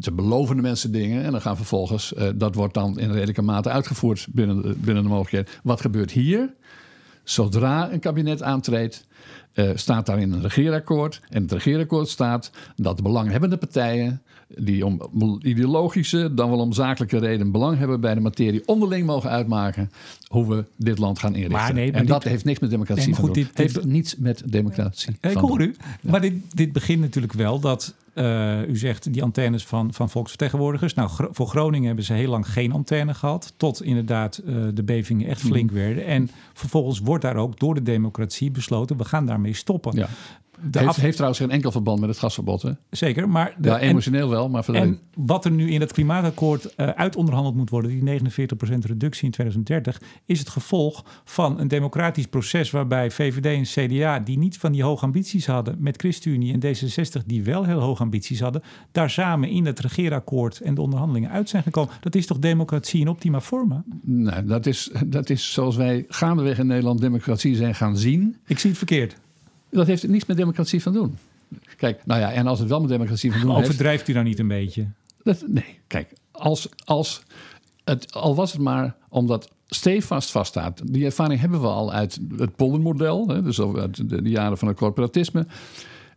Ze 0.00 0.12
beloven 0.12 0.56
de 0.56 0.62
mensen 0.62 0.92
dingen 0.92 1.24
en 1.24 1.32
dan 1.32 1.40
gaan 1.40 1.56
vervolgens. 1.56 2.14
dat 2.34 2.54
wordt 2.54 2.74
dan 2.74 2.98
in 2.98 3.12
redelijke 3.12 3.42
mate 3.42 3.70
uitgevoerd 3.70 4.26
binnen 4.30 4.80
binnen 4.80 5.02
de 5.02 5.08
mogelijkheden. 5.08 5.60
Wat 5.62 5.80
gebeurt 5.80 6.10
hier? 6.10 6.54
Zodra 7.26 7.92
een 7.92 8.00
kabinet 8.00 8.42
aantreedt, 8.42 9.06
uh, 9.54 9.70
staat 9.74 10.06
daar 10.06 10.18
in 10.18 10.32
een 10.32 10.42
regeerakkoord. 10.42 11.20
En 11.28 11.42
het 11.42 11.52
regeerakkoord 11.52 12.08
staat 12.08 12.50
dat 12.76 12.96
de 12.96 13.02
belanghebbende 13.02 13.56
partijen 13.56 14.22
die 14.48 14.86
om 14.86 15.00
ideologische, 15.42 16.34
dan 16.34 16.50
wel 16.50 16.58
om 16.58 16.72
zakelijke 16.72 17.18
reden 17.18 17.52
belang 17.52 17.78
hebben 17.78 18.00
bij 18.00 18.14
de 18.14 18.20
materie, 18.20 18.62
onderling 18.66 19.06
mogen 19.06 19.30
uitmaken 19.30 19.90
hoe 20.26 20.48
we 20.48 20.64
dit 20.76 20.98
land 20.98 21.18
gaan 21.18 21.34
inrichten. 21.34 21.58
Maar 21.58 21.74
nee, 21.74 21.92
en 21.92 22.06
dat 22.06 22.24
heeft 22.24 22.44
niks 22.44 22.58
met 22.58 22.70
democratie 22.70 23.06
nee, 23.06 23.14
goed, 23.14 23.34
te 23.34 23.40
doen. 23.40 23.50
Dit, 23.54 23.58
heeft 23.58 23.84
niets 23.84 24.16
met 24.16 24.42
democratie 24.46 25.16
Ik 25.20 25.36
hoor 25.36 25.60
u. 25.60 25.76
Maar 26.02 26.20
dit, 26.20 26.34
dit 26.54 26.72
begint 26.72 27.00
natuurlijk 27.00 27.32
wel 27.32 27.60
dat 27.60 27.94
uh, 28.16 28.68
u 28.68 28.76
zegt 28.76 29.12
die 29.12 29.22
antennes 29.22 29.64
van, 29.64 29.92
van 29.94 30.10
volksvertegenwoordigers. 30.10 30.94
Nou, 30.94 31.10
voor 31.30 31.46
Groningen 31.46 31.86
hebben 31.86 32.04
ze 32.04 32.12
heel 32.12 32.30
lang 32.30 32.48
geen 32.52 32.72
antenne 32.72 33.14
gehad. 33.14 33.52
Tot 33.56 33.82
inderdaad 33.82 34.42
uh, 34.44 34.64
de 34.74 34.82
bevingen 34.82 35.28
echt 35.28 35.40
flink 35.40 35.70
mhm. 35.70 35.78
werden. 35.78 36.04
En 36.04 36.30
vervolgens 36.52 36.98
wordt 36.98 37.22
daar 37.22 37.36
ook 37.36 37.58
door 37.58 37.74
de 37.74 37.82
democratie 37.82 38.50
besloten: 38.50 38.96
gaan 39.06 39.26
daarmee 39.26 39.54
stoppen. 39.54 39.96
Ja. 39.96 40.08
Heeft, 40.70 40.96
heeft, 40.96 41.14
trouwens 41.14 41.40
geen 41.40 41.50
enkel 41.50 41.70
verband 41.70 42.00
met 42.00 42.08
het 42.08 42.18
gasverbod. 42.18 42.62
Hè? 42.62 42.70
Zeker, 42.90 43.28
maar... 43.28 43.54
De, 43.58 43.68
ja, 43.68 43.78
emotioneel 43.78 44.28
wel, 44.28 44.48
maar 44.48 44.68
En 44.68 45.00
wat 45.14 45.44
er 45.44 45.50
nu 45.50 45.70
in 45.70 45.80
het 45.80 45.92
klimaatakkoord 45.92 46.64
uh, 46.76 46.88
uitonderhandeld 46.88 47.56
moet 47.56 47.70
worden... 47.70 47.90
die 47.90 48.20
49% 48.20 48.24
reductie 48.80 49.24
in 49.24 49.30
2030... 49.30 50.00
is 50.24 50.38
het 50.38 50.48
gevolg 50.48 51.04
van 51.24 51.60
een 51.60 51.68
democratisch 51.68 52.26
proces... 52.26 52.70
waarbij 52.70 53.10
VVD 53.10 53.44
en 53.44 53.86
CDA, 53.86 54.18
die 54.18 54.38
niet 54.38 54.58
van 54.58 54.72
die 54.72 54.82
hoge 54.82 55.04
ambities 55.04 55.46
hadden... 55.46 55.76
met 55.78 55.96
ChristenUnie 55.96 56.52
en 56.52 56.60
D66, 56.60 57.26
die 57.26 57.42
wel 57.42 57.64
heel 57.64 57.80
hoge 57.80 58.02
ambities 58.02 58.40
hadden... 58.40 58.62
daar 58.92 59.10
samen 59.10 59.48
in 59.48 59.66
het 59.66 59.80
regeerakkoord 59.80 60.60
en 60.60 60.74
de 60.74 60.80
onderhandelingen 60.80 61.30
uit 61.30 61.48
zijn 61.48 61.62
gekomen. 61.62 61.94
Dat 62.00 62.14
is 62.14 62.26
toch 62.26 62.38
democratie 62.38 63.00
in 63.00 63.08
optima 63.08 63.40
forma? 63.40 63.84
Nee, 64.02 64.44
dat 64.44 64.66
is, 64.66 64.90
dat 65.06 65.30
is 65.30 65.52
zoals 65.52 65.76
wij 65.76 66.04
gaandeweg 66.08 66.58
in 66.58 66.66
Nederland 66.66 67.00
democratie 67.00 67.54
zijn 67.54 67.74
gaan 67.74 67.96
zien. 67.96 68.36
Ik 68.46 68.58
zie 68.58 68.70
het 68.70 68.78
verkeerd. 68.78 69.16
Dat 69.76 69.86
heeft 69.86 70.08
niets 70.08 70.26
met 70.26 70.36
democratie 70.36 70.82
van 70.82 70.92
doen. 70.92 71.18
Kijk, 71.76 72.00
nou 72.04 72.20
ja, 72.20 72.32
en 72.32 72.46
als 72.46 72.58
het 72.58 72.68
wel 72.68 72.80
met 72.80 72.88
democratie 72.88 73.32
van 73.32 73.40
doen 73.40 73.54
heeft... 73.54 73.64
Overdrijft 73.64 74.08
u 74.08 74.12
dan 74.12 74.24
niet 74.24 74.38
een 74.38 74.48
beetje? 74.48 74.86
Dat, 75.22 75.44
nee, 75.46 75.78
kijk, 75.86 76.12
als, 76.30 76.68
als 76.84 77.22
het, 77.84 78.12
al 78.14 78.34
was 78.34 78.52
het 78.52 78.60
maar 78.60 78.96
omdat 79.08 79.50
stevast 79.66 80.30
vaststaat. 80.30 80.92
Die 80.92 81.04
ervaring 81.04 81.40
hebben 81.40 81.60
we 81.60 81.66
al 81.66 81.92
uit 81.92 82.20
het 82.36 82.56
poldermodel, 82.56 83.28
hè, 83.28 83.42
dus 83.42 83.60
uit 83.60 84.08
de, 84.08 84.22
de 84.22 84.30
jaren 84.30 84.58
van 84.58 84.68
het 84.68 84.76
corporatisme 84.76 85.46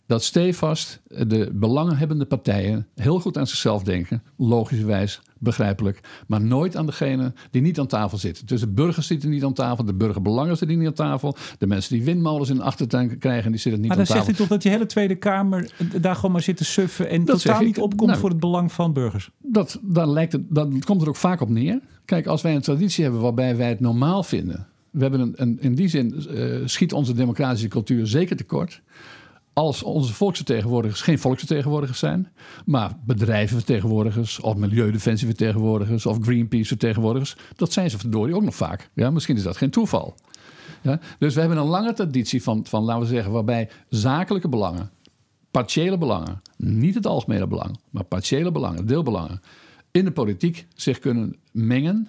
dat 0.10 0.24
stevast 0.24 1.00
de 1.08 1.50
belanghebbende 1.54 2.26
partijen 2.26 2.88
heel 2.96 3.20
goed 3.20 3.38
aan 3.38 3.48
zichzelf 3.48 3.84
denken, 3.84 4.24
logischerwijs, 4.38 5.22
begrijpelijk, 5.40 6.00
maar 6.28 6.42
nooit 6.42 6.76
aan 6.76 6.86
degene 6.86 7.34
die 7.52 7.62
niet 7.62 7.80
aan 7.80 7.88
tafel 7.88 8.18
zitten. 8.18 8.46
Dus 8.46 8.60
de 8.60 8.68
burgers 8.68 9.08
zitten 9.08 9.30
niet 9.30 9.44
aan 9.44 9.54
tafel, 9.54 9.86
de 9.86 9.94
burgerbelangen 9.94 10.58
zitten 10.58 10.78
niet 10.78 10.88
aan 10.88 10.94
tafel, 10.94 11.36
de 11.58 11.68
mensen 11.68 11.96
die 11.96 12.04
windmolens 12.04 12.50
in 12.50 12.56
de 12.56 12.64
achtertuin 12.64 13.18
krijgen, 13.18 13.52
die 13.52 13.60
zitten 13.60 13.82
niet 13.82 13.92
aan 13.92 13.98
tafel. 13.98 14.16
Maar 14.16 14.26
dan 14.26 14.36
zegt 14.36 14.40
u 14.40 14.42
toch 14.42 14.58
dat 14.58 14.64
je 14.64 14.70
hele 14.70 14.86
Tweede 14.86 15.16
Kamer 15.16 15.72
daar 16.02 16.16
gewoon 16.16 16.32
maar 16.32 16.42
zit 16.42 16.58
te 16.58 16.66
suffen 16.66 17.10
en 17.10 17.26
dat 17.26 17.42
totaal 17.42 17.62
niet 17.62 17.80
opkomt 17.80 18.10
nou, 18.10 18.20
voor 18.20 18.30
het 18.30 18.40
belang 18.40 18.72
van 18.72 18.94
burgers? 18.94 19.30
Dat, 19.38 19.80
dan, 19.82 20.10
lijkt 20.10 20.32
het, 20.32 20.42
dan 20.50 20.80
komt 20.86 21.02
er 21.02 21.08
ook 21.08 21.16
vaak 21.16 21.42
op 21.42 21.50
neer. 21.50 21.80
Kijk, 22.06 22.28
als 22.28 22.42
wij 22.42 22.56
een 22.56 22.62
traditie 22.62 23.04
hebben 23.04 23.22
waarbij 23.22 23.56
wij 23.56 23.70
het 23.70 23.80
normaal 23.80 24.24
vinden, 24.24 24.68
we 24.90 25.02
hebben 25.02 25.20
een, 25.20 25.34
een 25.36 25.58
in 25.62 25.76
die 25.76 25.88
zin 25.88 26.26
uh, 26.30 26.56
schiet 26.66 26.94
onze 26.94 27.14
democratische 27.14 27.68
cultuur 27.68 28.08
zeker 28.08 28.36
tekort 28.36 28.82
als 29.60 29.84
onze 29.84 30.14
volksvertegenwoordigers 30.14 31.02
geen 31.02 31.20
volksvertegenwoordigers 31.20 32.00
zijn, 32.00 32.28
maar 32.66 32.92
bedrijvenvertegenwoordigers 33.06 34.40
of 34.40 34.56
milieudefensievertegenwoordigers 34.56 36.06
of 36.06 36.18
Greenpeace-vertegenwoordigers, 36.22 37.36
dat 37.56 37.74
zijn 37.74 37.90
ze 37.90 37.98
verdorie 37.98 38.36
ook 38.36 38.44
nog 38.44 38.56
vaak. 38.56 38.90
Ja, 38.94 39.10
misschien 39.10 39.36
is 39.36 39.44
dat 39.44 39.58
geen 39.58 39.70
toeval. 39.70 40.16
Ja, 40.82 41.00
dus 41.18 41.34
we 41.34 41.40
hebben 41.40 41.58
een 41.58 41.66
lange 41.66 41.94
traditie 41.94 42.44
van, 42.44 42.66
van, 42.66 42.84
laten 42.84 43.02
we 43.02 43.08
zeggen, 43.08 43.32
waarbij 43.32 43.70
zakelijke 43.90 44.50
belangen, 44.50 44.90
partiële 45.52 45.98
belangen, 45.98 46.42
niet 46.58 46.96
het 46.96 47.06
algemene 47.06 47.48
belang, 47.48 47.80
maar 47.90 48.04
partiële 48.04 48.52
belangen, 48.52 48.88
deelbelangen, 48.88 49.42
in 49.92 50.06
de 50.06 50.12
politiek 50.12 50.68
zich 50.76 51.00
kunnen 51.00 51.36
mengen 51.52 52.08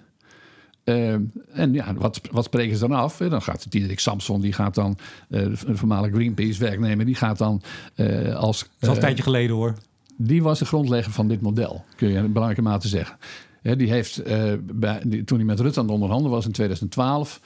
uh, 0.90 1.12
en 1.52 1.72
ja, 1.72 1.94
wat, 1.94 2.20
wat 2.30 2.44
spreken 2.44 2.76
ze 2.76 2.88
dan 2.88 2.98
af? 2.98 3.16
Dan 3.16 3.42
gaat 3.42 3.70
Diederik 3.70 4.00
Samson, 4.00 4.40
die 4.40 4.52
gaat 4.52 4.74
dan, 4.74 4.98
uh, 5.28 5.40
een 5.40 5.76
voormalig 5.76 6.12
Greenpeace-werknemer, 6.12 7.06
die 7.06 7.14
gaat 7.14 7.38
dan 7.38 7.62
uh, 7.96 8.34
als... 8.34 8.58
Dat 8.58 8.70
is 8.80 8.88
al 8.88 8.94
een 8.94 9.00
tijdje 9.00 9.22
geleden 9.22 9.56
hoor. 9.56 9.74
Die 10.16 10.42
was 10.42 10.58
de 10.58 10.64
grondlegger 10.64 11.12
van 11.12 11.28
dit 11.28 11.40
model, 11.40 11.84
kun 11.96 12.08
je 12.08 12.14
in 12.14 12.32
belangrijke 12.32 12.62
mate 12.62 12.88
zeggen. 12.88 13.16
die 13.62 13.90
heeft, 13.90 14.22
bij, 14.72 15.02
die, 15.06 15.24
toen 15.24 15.38
hij 15.38 15.46
met 15.46 15.60
Rutte 15.60 15.78
aan 15.78 15.84
het 15.84 15.94
onderhandelen 15.94 16.36
was 16.36 16.46
in 16.46 16.52
2012 16.52 17.40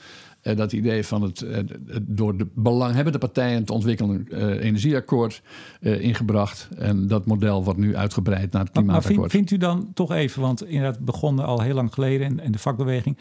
uh, 0.45 0.55
dat 0.55 0.73
idee 0.73 1.05
van 1.05 1.21
het 1.21 1.41
uh, 1.41 1.57
door 2.01 2.37
de 2.37 2.47
belanghebbende 2.53 3.17
partijen 3.17 3.65
te 3.65 3.73
ontwikkelen 3.73 4.27
uh, 4.29 4.63
energieakkoord 4.63 5.41
ingebracht. 5.79 6.69
En 6.77 7.07
dat 7.07 7.25
model 7.25 7.63
wordt 7.63 7.79
nu 7.79 7.95
uitgebreid 7.95 8.51
naar 8.51 8.63
het 8.63 8.71
klimaatakkoord. 8.71 9.19
Maar, 9.19 9.29
vindt, 9.29 9.51
u 9.51 9.57
dan 9.57 9.91
toch 9.93 10.11
even, 10.11 10.41
want 10.41 10.65
inderdaad 10.65 10.99
begonnen 10.99 11.45
al 11.45 11.61
heel 11.61 11.75
lang 11.75 11.93
geleden 11.93 12.27
en, 12.27 12.39
en 12.39 12.51
de 12.51 12.59
vakbeweging. 12.59 13.17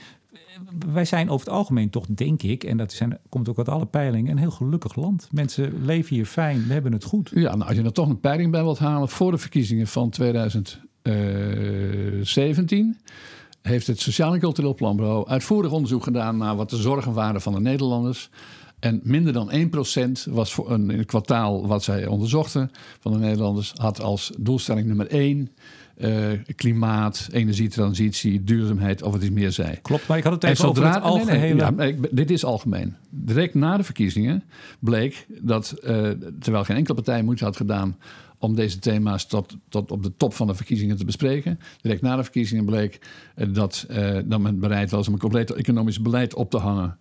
Wij 0.92 1.04
zijn 1.04 1.30
over 1.30 1.46
het 1.46 1.54
algemeen 1.54 1.90
toch, 1.90 2.06
denk 2.06 2.42
ik, 2.42 2.64
en 2.64 2.76
dat 2.76 2.92
zijn, 2.92 3.18
komt 3.28 3.48
ook 3.48 3.58
uit 3.58 3.68
alle 3.68 3.86
peilingen, 3.86 4.30
een 4.30 4.38
heel 4.38 4.50
gelukkig 4.50 4.94
land. 4.94 5.28
Mensen 5.32 5.84
leven 5.84 6.14
hier 6.14 6.26
fijn, 6.26 6.66
we 6.66 6.72
hebben 6.72 6.92
het 6.92 7.04
goed. 7.04 7.30
Ja, 7.34 7.56
nou, 7.56 7.68
als 7.68 7.76
je 7.76 7.82
er 7.82 7.92
toch 7.92 8.08
een 8.08 8.20
peiling 8.20 8.50
bij 8.50 8.62
wilt 8.62 8.78
halen 8.78 9.08
voor 9.08 9.30
de 9.30 9.38
verkiezingen 9.38 9.86
van 9.86 10.10
2017 10.10 12.96
heeft 13.66 13.86
het 13.86 14.00
Sociaal 14.00 14.34
en 14.34 14.40
Cultureel 14.40 14.74
Planbureau 14.74 15.28
uitvoerig 15.28 15.70
onderzoek 15.70 16.02
gedaan 16.02 16.36
naar 16.36 16.56
wat 16.56 16.70
de 16.70 16.76
zorgen 16.76 17.12
waren 17.12 17.40
van 17.40 17.52
de 17.52 17.60
Nederlanders. 17.60 18.30
En 18.78 19.00
minder 19.02 19.32
dan 19.32 19.50
1% 20.28 20.30
was 20.30 20.52
voor 20.52 20.70
een, 20.70 20.90
in 20.90 20.98
het 20.98 21.06
kwartaal 21.06 21.66
wat 21.66 21.82
zij 21.82 22.06
onderzochten 22.06 22.70
van 23.00 23.12
de 23.12 23.18
Nederlanders, 23.18 23.72
had 23.74 24.00
als 24.00 24.32
doelstelling 24.38 24.86
nummer 24.86 25.06
1 25.06 25.50
uh, 25.96 26.32
eh, 26.32 26.40
klimaat, 26.56 27.28
energietransitie, 27.32 28.44
duurzaamheid 28.44 29.02
of 29.02 29.12
wat 29.12 29.22
is 29.22 29.30
meer 29.30 29.52
zij. 29.52 29.78
Klopt, 29.82 30.06
maar 30.06 30.18
ik 30.18 30.24
had 30.24 30.32
het 30.32 30.44
even 30.44 30.68
over 30.68 30.92
het 30.92 31.02
algehele... 31.02 31.70
Nee, 31.70 31.96
ja, 31.96 32.06
dit 32.10 32.30
is 32.30 32.44
algemeen. 32.44 32.94
Direct 33.10 33.54
na 33.54 33.76
de 33.76 33.84
verkiezingen 33.84 34.44
bleek 34.78 35.26
dat, 35.40 35.74
uh, 35.84 36.10
terwijl 36.40 36.64
geen 36.64 36.76
enkele 36.76 36.94
partij 36.94 37.22
moeite 37.22 37.44
had 37.44 37.56
gedaan 37.56 37.96
om 38.44 38.54
deze 38.54 38.78
thema's 38.78 39.26
tot, 39.26 39.56
tot 39.68 39.90
op 39.90 40.02
de 40.02 40.12
top 40.16 40.34
van 40.34 40.46
de 40.46 40.54
verkiezingen 40.54 40.96
te 40.96 41.04
bespreken. 41.04 41.60
Direct 41.80 42.02
na 42.02 42.16
de 42.16 42.22
verkiezingen 42.22 42.64
bleek 42.64 43.00
dat, 43.48 43.86
dat 44.24 44.40
men 44.40 44.58
bereid 44.58 44.90
was 44.90 45.06
om 45.06 45.12
een 45.12 45.18
compleet 45.18 45.50
economisch 45.50 46.02
beleid 46.02 46.34
op 46.34 46.50
te 46.50 46.58
hangen 46.58 46.98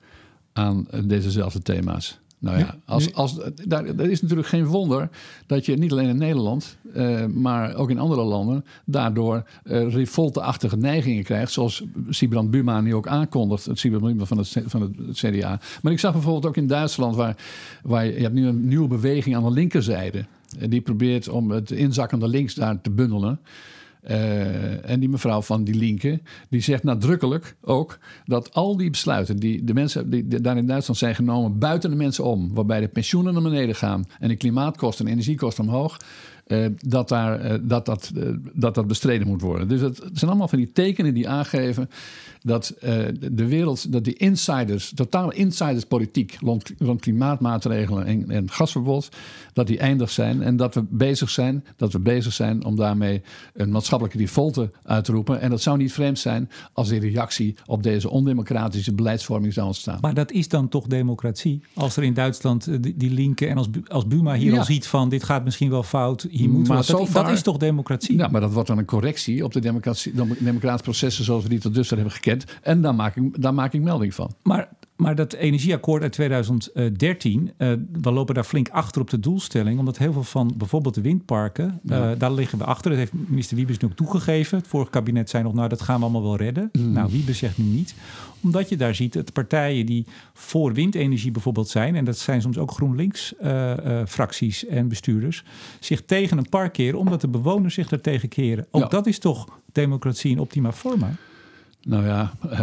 aan 0.54 0.88
dezezelfde 1.06 1.62
thema's. 1.62 2.22
Nou 2.44 2.58
ja, 2.58 2.76
als, 2.86 3.14
als, 3.14 3.39
daar, 3.68 3.96
dat 3.96 4.08
is 4.08 4.22
natuurlijk 4.22 4.48
geen 4.48 4.66
wonder 4.66 5.10
dat 5.46 5.66
je 5.66 5.78
niet 5.78 5.91
alleen 5.91 6.10
in 6.10 6.18
Nederland, 6.18 6.78
uh, 6.96 7.26
maar 7.26 7.76
ook 7.76 7.89
in 7.89 8.00
andere 8.00 8.24
landen, 8.24 8.66
daardoor 8.86 9.44
uh, 9.64 9.94
revolte-achtige 9.94 10.78
neigingen 10.78 11.24
krijgt. 11.24 11.52
Zoals 11.52 11.84
Sibrand 12.10 12.52
Buma 12.52 12.82
nu 12.82 12.96
ook 12.96 13.08
aankondigt, 13.08 13.66
het 13.66 13.80
Sibrand 13.80 14.04
Buma 14.04 14.26
van 14.26 14.38
het, 14.38 14.56
van 14.66 14.82
het 14.82 15.18
CDA. 15.18 15.60
Maar 15.82 15.91
ik 15.91 16.00
zag 16.00 16.14
bijvoorbeeld 16.14 16.46
ook 16.46 16.58
in 16.58 16.68
Duitsland, 16.68 17.16
waar, 17.16 17.38
waar 17.84 18.06
je, 18.06 18.14
je 18.14 18.22
hebt 18.22 18.34
nu 18.34 18.48
een 18.48 18.68
nieuwe 18.68 18.88
beweging 18.88 19.36
aan 19.36 19.44
de 19.44 19.52
linkerzijde. 19.52 20.26
Die 20.60 20.82
probeert 20.82 21.30
om 21.30 21.51
het 21.51 21.72
inzakkende 21.72 22.28
links 22.28 22.54
daar 22.54 22.82
te 22.82 22.91
bundelen. 22.91 23.39
Uh, 24.10 24.89
en 24.89 24.99
die 24.99 25.10
mevrouw 25.10 25.41
van 25.41 25.64
die 25.64 25.76
Linke, 25.76 26.22
die 26.49 26.62
zegt 26.62 26.84
nadrukkelijk 26.84 27.56
ook 27.62 27.99
dat 28.26 28.54
al 28.54 28.78
die 28.78 28.89
besluiten 28.89 29.38
die 29.38 29.64
de 29.64 29.74
mensen 29.74 30.10
die 30.10 30.41
daar 30.41 30.58
in 30.58 30.66
Duitsland 30.66 30.99
zijn 30.99 31.16
genomen 31.16 31.60
buiten 31.60 31.89
de 31.89 31.95
mensen 31.95 32.24
om, 32.24 32.54
waarbij 32.54 32.80
de 32.80 32.88
pensioenen 32.88 33.34
naar 33.34 33.41
beneden 33.41 33.76
gaan 33.76 34.06
en 34.20 34.28
de 34.28 34.36
klimaatkosten 34.36 35.06
en 35.06 35.12
energiekosten 35.12 35.64
omhoog, 35.64 35.97
uh, 36.48 36.66
dat, 36.78 37.10
daar, 37.10 37.46
uh, 37.46 37.58
dat, 37.62 37.86
dat, 37.86 38.12
dat 38.54 38.76
dat 38.76 38.88
bestreden 38.88 39.28
moet 39.28 39.41
worden. 39.41 39.68
Dus 39.68 39.82
het, 39.82 39.98
het 39.98 40.18
zijn 40.20 40.30
allemaal 40.30 40.48
van 40.48 40.58
die 40.58 40.72
tekenen 40.72 41.14
die 41.14 41.30
aangeven 41.30 41.89
dat 42.41 42.76
de 43.32 43.48
wereld, 43.48 43.91
dat 43.91 44.04
die 44.04 44.14
insiders, 44.14 44.91
totale 44.96 45.34
insiderspolitiek 45.34 46.38
rond, 46.41 46.72
rond 46.78 47.02
klimaatmaatregelen 47.02 48.06
en, 48.06 48.30
en 48.30 48.52
gasverbod, 48.52 49.10
dat 49.54 49.68
die 49.68 49.78
eindig 49.78 50.10
zijn 50.10 50.41
en 50.41 50.56
dat 50.56 50.76
we 50.76 50.86
bezig 50.89 51.30
zijn, 51.30 51.66
dat 51.76 51.91
we 51.91 52.00
bezig 52.00 52.34
zijn 52.34 52.66
om 52.66 52.76
daarmee 52.76 53.22
een 53.54 53.72
maatschappelijke 53.72 54.18
revolte 54.18 54.72
uit 54.84 55.06
te 55.06 55.12
roepen. 55.12 55.41
En 55.41 55.50
dat 55.50 55.62
zou 55.62 55.78
niet 55.78 55.94
vreemd 55.94 56.20
zijn 56.20 56.50
als 56.74 56.89
die 56.89 57.00
reactie 57.00 57.56
op 57.66 57.84
deze 57.84 58.10
ondemocratische 58.10 58.94
beleidsvorming 58.94 59.54
zou 59.54 59.68
ontstaan. 59.68 59.98
Maar 60.02 60.14
dat 60.14 60.32
is 60.32 60.48
dan 60.48 60.70
toch 60.70 60.88
democratie? 60.88 61.62
Als 61.74 61.98
er 61.98 62.04
in 62.04 62.14
Duitsland 62.14 62.68
eh, 62.68 62.76
die, 62.80 62.98
die 62.98 63.12
linken 63.12 63.50
en 63.50 63.58
als, 63.58 63.68
als 63.88 64.08
Buma 64.08 64.34
hier 64.34 64.58
al 64.58 64.64
ziet 64.64 64.88
van 64.88 65.10
dit 65.10 65.24
gaat 65.24 65.44
misschien 65.44 65.70
wel 65.70 65.84
fout, 65.84 66.28
hier 66.38 66.49
moet 66.49 66.67
maar 66.67 66.86
dat, 66.86 67.09
dat, 67.11 67.29
is 67.29 67.41
toch 67.41 67.57
democratie? 67.57 68.17
Ja, 68.17 68.27
maar 68.27 68.41
dat 68.41 68.53
wordt 68.53 68.67
dan 68.67 68.77
een 68.77 68.86
correctie 68.86 69.43
op 69.43 69.53
de 69.53 69.59
democratie, 69.59 70.13
democratische 70.39 70.84
processen 70.84 71.23
zoals 71.23 71.43
we 71.43 71.49
die 71.49 71.59
tot 71.59 71.73
dusver 71.73 71.95
hebben 71.97 72.15
gekend. 72.15 72.45
En 72.61 72.81
daar 72.81 72.95
maak 72.95 73.15
ik, 73.15 73.41
daar 73.41 73.53
maak 73.53 73.73
ik 73.73 73.81
melding 73.81 74.13
van. 74.13 74.34
Maar, 74.43 74.69
maar 74.96 75.16
dat 75.16 75.34
energieakkoord 75.34 76.02
uit 76.02 76.12
2013, 76.12 77.52
uh, 77.58 77.72
eh, 77.72 77.80
we 78.02 78.12
lopen 78.12 78.36
daar 78.36 78.44
flink 78.44 78.70
achter 78.70 79.02
op 79.02 79.10
de 79.10 79.20
doelstelling. 79.20 79.80
Omdat 79.80 79.98
heel 79.98 80.14
veel 80.14 80.24
van 80.24 80.54
bijvoorbeeld 80.58 80.96
de 80.96 81.02
windparken, 81.02 81.80
uh, 81.86 82.12
daar 82.18 82.32
liggen 82.32 82.58
we 82.58 82.64
achter. 82.64 82.89
Dat 82.89 83.00
heeft 83.00 83.14
minister 83.14 83.56
Wiebes 83.58 83.78
nu 83.78 83.88
ook 83.88 83.96
toegegeven. 83.96 84.58
Het 84.58 84.68
vorige 84.68 84.91
kabinet 84.91 85.30
zei 85.30 85.44
nog, 85.44 85.54
nou 85.54 85.70
dat 85.70 85.82
gaan 85.82 85.98
we 85.98 86.04
allemaal 86.04 86.24
wel 86.24 86.36
redden. 86.36 86.70
Mm. 86.72 86.91
Nou, 86.91 87.12
Wiebes 87.12 87.38
zegt 87.38 87.58
nu 87.58 87.66
niet. 87.66 87.96
Omdat 88.41 88.70
je 88.70 88.78
daar 88.78 88.96
ziet 88.96 89.14
dat 89.14 89.34
partijen 89.34 89.86
die 89.86 90.06
voor 90.34 90.74
windenergie 90.74 91.32
bijvoorbeeld 91.32 91.70
zijn... 91.70 91.96
en 91.96 92.06
dat 92.06 92.18
zijn 92.18 92.41
soms 92.41 92.58
ook 92.58 92.72
GroenLinks-fracties 92.72 94.66
uh, 94.66 94.78
en 94.78 94.88
bestuurders... 94.88 95.44
zich 95.80 96.02
tegen 96.06 96.38
een 96.38 96.50
park 96.50 96.74
keren 96.74 97.00
omdat 97.00 97.22
de 97.22 97.28
bewoners 97.28 97.74
zich 97.74 97.88
daartegen 97.88 98.30
keren. 98.30 98.68
Ook 98.72 98.91
dat 98.91 99.08
is 99.08 99.20
toch 99.20 99.48
democratie 99.72 100.32
in 100.32 100.39
optima 100.39 100.72
forma? 100.72 101.12
Nou 101.86 102.05
ja, 102.05 102.34
eh, 102.49 102.61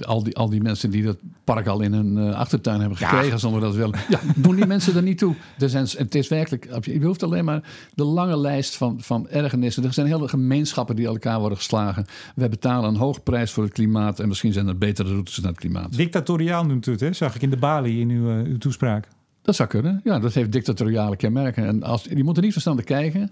al, 0.00 0.22
die, 0.22 0.36
al 0.36 0.48
die 0.48 0.60
mensen 0.60 0.90
die 0.90 1.02
dat 1.02 1.16
park 1.44 1.66
al 1.66 1.80
in 1.80 1.92
hun 1.92 2.16
uh, 2.16 2.34
achtertuin 2.34 2.80
hebben 2.80 2.98
gekregen, 2.98 3.26
ja. 3.26 3.36
zonder 3.36 3.60
dat 3.60 3.74
willen. 3.74 3.98
Ja, 4.08 4.20
doen 4.36 4.56
die 4.56 4.66
mensen 4.66 4.96
er 4.96 5.02
niet 5.02 5.18
toe. 5.18 5.34
Er 5.58 5.68
zijn, 5.68 5.86
het 5.96 6.14
is 6.14 6.28
werkelijk, 6.28 6.84
je 6.84 7.04
hoeft 7.04 7.22
alleen 7.22 7.44
maar 7.44 7.62
de 7.94 8.04
lange 8.04 8.38
lijst 8.38 8.76
van, 8.76 9.00
van 9.00 9.28
ergernissen. 9.28 9.84
Er 9.84 9.92
zijn 9.92 10.06
hele 10.06 10.28
gemeenschappen 10.28 10.96
die 10.96 11.06
elkaar 11.06 11.38
worden 11.38 11.58
geslagen. 11.58 12.06
We 12.34 12.48
betalen 12.48 12.88
een 12.88 12.96
hoge 12.96 13.20
prijs 13.20 13.52
voor 13.52 13.64
het 13.64 13.72
klimaat 13.72 14.20
en 14.20 14.28
misschien 14.28 14.52
zijn 14.52 14.68
er 14.68 14.78
betere 14.78 15.08
routes 15.08 15.38
naar 15.38 15.50
het 15.50 15.60
klimaat. 15.60 15.96
Dictatoriaal 15.96 16.66
noemt 16.66 16.86
u 16.86 16.90
het, 16.90 17.00
hè? 17.00 17.12
zag 17.12 17.34
ik 17.34 17.42
in 17.42 17.50
de 17.50 17.56
Bali 17.56 18.00
in 18.00 18.10
uw, 18.10 18.30
uh, 18.30 18.46
uw 18.46 18.58
toespraak. 18.58 19.08
Dat 19.42 19.54
zou 19.54 19.68
kunnen. 19.68 20.00
Ja, 20.04 20.18
dat 20.18 20.34
heeft 20.34 20.52
dictatoriale 20.52 21.16
kenmerken. 21.16 21.66
En 21.66 21.82
als, 21.82 22.02
die 22.02 22.24
moeten 22.24 22.42
niet 22.42 22.52
verstandig 22.52 22.84
kijken 22.84 23.30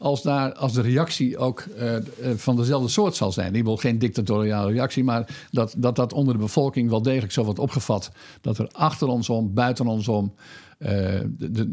als, 0.00 0.22
daar, 0.22 0.54
als 0.54 0.72
de 0.72 0.80
reactie 0.80 1.38
ook 1.38 1.64
uh, 1.78 1.96
van 2.36 2.56
dezelfde 2.56 2.88
soort 2.88 3.16
zal 3.16 3.32
zijn. 3.32 3.54
Ik 3.54 3.64
wil 3.64 3.76
geen 3.76 3.98
dictatoriale 3.98 4.72
reactie, 4.72 5.04
maar 5.04 5.46
dat, 5.50 5.74
dat 5.76 5.96
dat 5.96 6.12
onder 6.12 6.34
de 6.34 6.40
bevolking 6.40 6.90
wel 6.90 7.02
degelijk 7.02 7.32
zo 7.32 7.44
wordt 7.44 7.58
opgevat. 7.58 8.10
Dat 8.40 8.58
er 8.58 8.68
achter 8.72 9.08
ons 9.08 9.28
om, 9.28 9.54
buiten 9.54 9.86
ons 9.86 10.08
om 10.08 10.32
uh, 10.82 10.88
de, 10.88 11.50
de, 11.50 11.70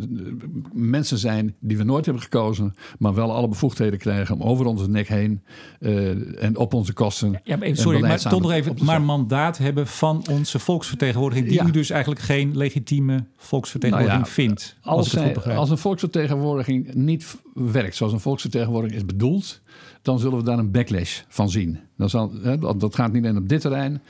mensen 0.74 1.18
zijn 1.18 1.56
die 1.60 1.78
we 1.78 1.84
nooit 1.84 2.06
hebben 2.06 2.24
gekozen, 2.24 2.76
maar 3.00 3.14
wel 3.14 3.34
alle 3.34 3.48
bevoegdheden 3.48 4.00
krijgen 4.00 4.36
om 4.36 4.42
over 4.42 4.66
onze 4.66 4.90
nek 4.90 5.08
heen 5.08 5.44
uh, 5.80 6.44
en 6.44 6.58
op 6.58 6.74
onze 6.74 6.94
kosten. 6.94 7.40
Ja, 7.44 7.56
maar, 7.58 7.76
sorry, 7.76 8.02
maar 8.02 8.20
toch 8.20 8.42
nog 8.42 8.52
even, 8.52 8.76
maar 8.82 9.02
mandaat 9.02 9.58
hebben 9.58 9.88
van 9.88 10.26
onze 10.30 10.60
volksvertegenwoordiging, 10.60 11.48
die 11.48 11.58
ja. 11.58 11.66
u 11.66 11.72
dus 11.72 11.90
eigenlijk 11.90 12.22
geen 12.22 12.58
legitieme 12.58 13.26
volksvertegenwoordiging 13.38 14.26
nou 14.26 14.36
ja, 14.36 14.44
vindt. 14.44 14.78
Als, 14.82 15.18
als, 15.18 15.46
als 15.46 15.70
een 15.70 15.78
volksvertegenwoordiging 15.78 16.94
niet 16.94 17.38
werkt 17.54 17.96
zoals 17.96 18.14
een 18.14 18.20
volksvertegenwoordiging 18.20 19.00
is 19.00 19.06
bedoeld, 19.06 19.62
dan 20.02 20.20
zullen 20.20 20.38
we 20.38 20.44
daar 20.44 20.58
een 20.58 20.72
backlash 20.72 21.22
van 21.28 21.50
zien. 21.50 21.80
Dan 21.98 22.10
zal, 22.10 22.32
hè, 22.42 22.58
dat 22.58 22.96
gaat 22.96 23.12
niet 23.12 23.24
alleen 23.24 23.38
op 23.38 23.50
dit 23.50 23.62
terrein. 23.62 24.02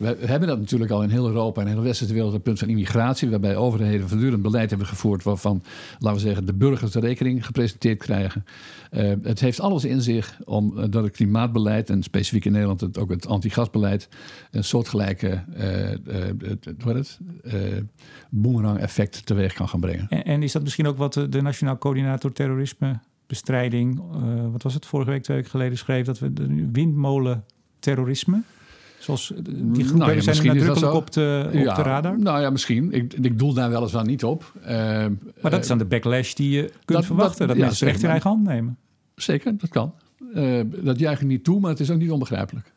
We 0.00 0.16
hebben 0.26 0.48
dat 0.48 0.58
natuurlijk 0.58 0.90
al 0.90 1.02
in 1.02 1.08
heel 1.08 1.26
Europa 1.26 1.60
en 1.60 1.66
in 1.66 1.74
de 1.74 1.80
westerse 1.80 2.12
wereld, 2.12 2.32
het 2.32 2.42
punt 2.42 2.58
van 2.58 2.68
immigratie, 2.68 3.30
waarbij 3.30 3.56
overheden 3.56 4.08
voortdurend 4.08 4.42
beleid 4.42 4.70
hebben 4.70 4.88
gevoerd 4.88 5.22
waarvan, 5.22 5.62
laten 5.98 6.20
we 6.20 6.26
zeggen, 6.26 6.46
de 6.46 6.54
burgers 6.54 6.92
de 6.92 7.00
rekening 7.00 7.46
gepresenteerd 7.46 7.98
krijgen. 7.98 8.44
Uh, 8.90 9.12
het 9.22 9.40
heeft 9.40 9.60
alles 9.60 9.84
in 9.84 10.02
zich 10.02 10.38
om 10.44 10.78
uh, 10.78 10.84
dat 10.90 11.04
het 11.04 11.12
klimaatbeleid, 11.12 11.90
en 11.90 12.02
specifiek 12.02 12.44
in 12.44 12.52
Nederland 12.52 12.80
het, 12.80 12.98
ook 12.98 13.10
het 13.10 13.26
antigasbeleid, 13.26 14.08
een 14.50 14.64
soortgelijke 14.64 15.44
uh, 15.56 15.64
het, 16.92 17.18
boemerang-effect 18.30 19.26
teweeg 19.26 19.52
kan 19.52 19.68
gaan 19.68 19.80
brengen. 19.80 20.08
En, 20.08 20.24
en, 20.24 20.42
is 20.42 20.52
dat 20.52 20.62
misschien 20.62 20.86
ook 20.86 20.96
wat 20.96 21.12
de 21.12 21.42
Nationaal 21.42 21.78
Coördinator 21.78 22.32
Terrorismebestrijding, 22.32 24.02
wat 24.52 24.62
was 24.62 24.74
het, 24.74 24.86
vorige 24.86 25.10
week, 25.10 25.22
twee 25.22 25.36
weken 25.36 25.52
geleden 25.52 25.78
schreef, 25.78 26.06
dat 26.06 26.18
we 26.18 26.32
de 26.32 26.68
windmolen 26.72 27.44
terrorisme 27.78 28.42
Zoals 29.00 29.32
eh, 29.32 29.38
die 29.44 29.84
groepen 29.84 29.98
nou, 29.98 30.12
ja, 30.12 30.20
zijn 30.20 30.46
nadrukkelijk 30.46 30.94
op 30.94 31.10
de, 31.10 31.44
op 31.46 31.52
de 31.52 31.82
radar? 31.82 32.18
Nou 32.18 32.40
ja, 32.40 32.50
misschien. 32.50 32.92
Ik, 32.92 33.12
ik 33.12 33.38
doel 33.38 33.52
daar 33.52 33.70
weliswaar 33.70 34.04
niet 34.04 34.24
op. 34.24 34.52
Uh, 34.62 34.68
maar 35.40 35.50
dat 35.50 35.60
is 35.60 35.66
dan 35.66 35.78
de 35.78 35.84
backlash 35.84 36.34
die 36.34 36.50
je 36.50 36.62
kunt 36.62 36.98
dat, 36.98 37.04
verwachten. 37.04 37.38
Dat, 37.38 37.48
dat 37.48 37.56
ja, 37.56 37.64
mensen 37.64 37.86
recht 37.86 38.02
in 38.02 38.08
eigen 38.08 38.30
hand 38.30 38.46
nemen. 38.46 38.78
Zeker, 39.14 39.58
dat 39.58 39.70
kan. 39.70 39.94
Uh, 40.34 40.60
dat 40.82 40.98
juich 40.98 41.20
ik 41.20 41.26
niet 41.26 41.44
toe, 41.44 41.60
maar 41.60 41.70
het 41.70 41.80
is 41.80 41.90
ook 41.90 41.98
niet 41.98 42.10
onbegrijpelijk. 42.10 42.72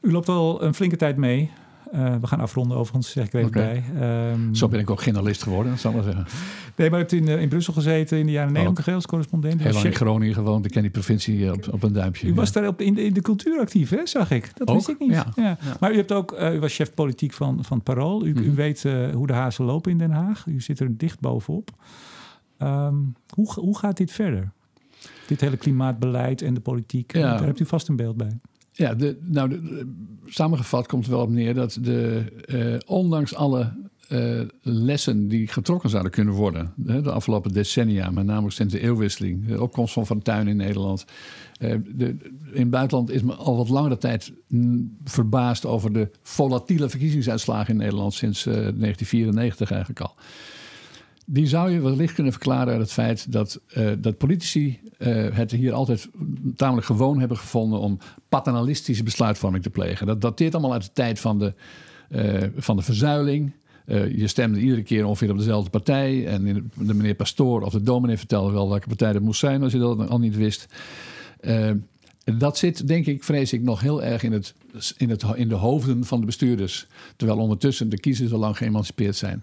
U 0.00 0.12
loopt 0.12 0.28
al 0.28 0.62
een 0.62 0.74
flinke 0.74 0.96
tijd 0.96 1.16
mee 1.16 1.50
uh, 1.92 2.16
we 2.20 2.26
gaan 2.26 2.40
afronden 2.40 2.76
overigens, 2.76 3.10
zeg 3.10 3.26
ik 3.26 3.32
er 3.32 3.38
even 3.38 3.50
okay. 3.50 3.84
bij. 3.92 4.30
Um, 4.30 4.54
Zo 4.54 4.68
ben 4.68 4.80
ik 4.80 4.90
ook 4.90 5.02
journalist 5.02 5.42
geworden, 5.42 5.72
dat 5.72 5.80
zal 5.80 5.90
ik 5.90 5.96
maar 5.96 6.04
zeggen. 6.04 6.26
Nee, 6.76 6.90
maar 6.90 6.98
je 6.98 7.04
hebt 7.04 7.26
in, 7.26 7.28
uh, 7.28 7.40
in 7.40 7.48
Brussel 7.48 7.72
gezeten 7.72 8.18
in 8.18 8.26
de 8.26 8.32
jaren 8.32 8.52
90 8.52 8.88
als 8.88 9.06
correspondent. 9.06 9.62
Heel 9.62 9.72
lang 9.72 9.84
in 9.84 9.94
Groningen 9.94 10.34
gewoond. 10.34 10.64
Ik 10.64 10.70
ken 10.70 10.82
die 10.82 10.90
provincie 10.90 11.52
op, 11.52 11.68
op 11.72 11.82
een 11.82 11.92
duimpje. 11.92 12.26
U 12.26 12.34
was 12.34 12.52
daar 12.52 12.66
op, 12.66 12.80
in, 12.80 12.94
de, 12.94 13.04
in 13.04 13.12
de 13.12 13.22
cultuur 13.22 13.60
actief, 13.60 13.90
hè, 13.90 14.06
zag 14.06 14.30
ik. 14.30 14.50
Dat 14.54 14.68
ook? 14.68 14.74
wist 14.74 14.88
ik 14.88 14.98
niet. 14.98 15.10
Ja. 15.10 15.26
ja. 15.36 15.58
Maar 15.80 15.92
u, 15.92 15.96
hebt 15.96 16.12
ook, 16.12 16.32
uh, 16.32 16.54
u 16.54 16.60
was 16.60 16.74
chef 16.74 16.94
politiek 16.94 17.32
van, 17.32 17.64
van 17.64 17.82
Parool. 17.82 18.26
U, 18.26 18.30
mm 18.30 18.36
-hmm. 18.36 18.44
u 18.44 18.54
weet 18.54 18.82
hoe 19.12 19.26
de 19.26 19.32
hazen 19.32 19.64
lopen 19.64 19.90
in 19.90 19.98
Den 19.98 20.10
Haag. 20.10 20.46
U 20.46 20.60
zit 20.60 20.80
er 20.80 20.96
dicht 20.96 21.20
bovenop. 21.20 21.70
Um, 22.58 23.14
hoe, 23.28 23.52
hoe 23.52 23.78
gaat 23.78 23.96
dit 23.96 24.12
verder? 24.12 24.52
Dit 25.26 25.40
hele 25.40 25.56
klimaatbeleid 25.56 26.42
en 26.42 26.54
de 26.54 26.60
politiek. 26.60 27.12
Daar 27.12 27.44
hebt 27.44 27.60
u 27.60 27.66
vast 27.66 27.88
een 27.88 27.96
beeld 27.96 28.16
bij. 28.16 28.38
Ja, 28.78 28.94
nou, 29.20 29.60
samengevat 30.26 30.86
komt 30.86 31.04
het 31.04 31.14
wel 31.14 31.22
op 31.22 31.30
neer 31.30 31.54
dat 31.54 31.78
de, 31.80 32.24
uh, 32.46 32.76
ondanks 32.86 33.34
alle 33.34 33.72
uh, 34.08 34.40
lessen 34.62 35.28
die 35.28 35.46
getrokken 35.48 35.90
zouden 35.90 36.12
kunnen 36.12 36.34
worden 36.34 36.72
hè, 36.86 37.02
de 37.02 37.12
afgelopen 37.12 37.52
decennia, 37.52 38.10
met 38.10 38.26
name 38.26 38.50
sinds 38.50 38.72
de 38.72 38.80
eeuwwisseling, 38.80 39.46
de 39.46 39.62
opkomst 39.62 39.92
van 39.92 40.06
Van 40.06 40.22
Tuin 40.22 40.48
in 40.48 40.56
Nederland. 40.56 41.04
Uh, 41.60 41.74
de, 41.86 42.16
in 42.52 42.60
het 42.60 42.70
buitenland 42.70 43.10
is 43.10 43.22
me 43.22 43.34
al 43.34 43.56
wat 43.56 43.68
langere 43.68 43.98
tijd 43.98 44.32
verbaasd 45.04 45.66
over 45.66 45.92
de 45.92 46.10
volatiele 46.22 46.88
verkiezingsuitslagen 46.88 47.72
in 47.72 47.80
Nederland 47.80 48.14
sinds 48.14 48.42
1994 48.42 49.70
eigenlijk 49.70 50.00
al. 50.00 50.14
Die 51.30 51.46
zou 51.46 51.70
je 51.70 51.80
wellicht 51.80 52.14
kunnen 52.14 52.32
verklaren 52.32 52.72
uit 52.72 52.80
het 52.80 52.92
feit 52.92 53.32
dat, 53.32 53.60
uh, 53.76 53.90
dat 53.98 54.18
politici 54.18 54.80
uh, 54.98 55.26
het 55.32 55.50
hier 55.50 55.72
altijd 55.72 56.08
tamelijk 56.56 56.86
gewoon 56.86 57.18
hebben 57.18 57.36
gevonden 57.36 57.78
om 57.78 57.98
paternalistische 58.28 59.02
besluitvorming 59.02 59.62
te 59.62 59.70
plegen. 59.70 60.06
Dat 60.06 60.20
dateert 60.20 60.54
allemaal 60.54 60.72
uit 60.72 60.82
de 60.82 60.92
tijd 60.92 61.20
van 61.20 61.38
de, 61.38 61.54
uh, 62.10 62.42
van 62.56 62.76
de 62.76 62.82
verzuiling. 62.82 63.52
je 64.16 64.26
stemde 64.26 64.60
iedere 64.60 64.82
keer 64.82 65.04
ongeveer 65.04 65.30
op 65.30 65.38
dezelfde 65.38 65.70
partij. 65.70 66.26
En 66.26 66.70
de 66.74 66.94
meneer 66.94 67.14
Pastoor 67.14 67.62
of 67.62 67.72
de 67.72 67.82
dominee 67.82 68.18
vertelde 68.18 68.52
wel 68.52 68.68
welke 68.68 68.88
partij 68.88 69.12
dat 69.12 69.22
moest 69.22 69.40
zijn 69.40 69.62
als 69.62 69.72
je 69.72 69.78
dat 69.78 70.08
al 70.08 70.18
niet 70.18 70.36
wist. 70.36 70.66
dat 72.38 72.58
zit, 72.58 72.86
denk 72.86 73.06
ik, 73.06 73.24
vrees 73.24 73.52
ik, 73.52 73.62
nog 73.62 73.80
heel 73.80 74.02
erg 74.02 74.22
in, 74.22 74.32
het, 74.32 74.54
in, 74.96 75.10
het, 75.10 75.24
in 75.34 75.48
de 75.48 75.54
hoofden 75.54 76.04
van 76.04 76.20
de 76.20 76.26
bestuurders. 76.26 76.86
Terwijl 77.16 77.38
ondertussen 77.38 77.88
de 77.88 78.00
kiezers 78.00 78.32
al 78.32 78.38
lang 78.38 78.56
geëmancipeerd 78.56 79.16
zijn. 79.16 79.42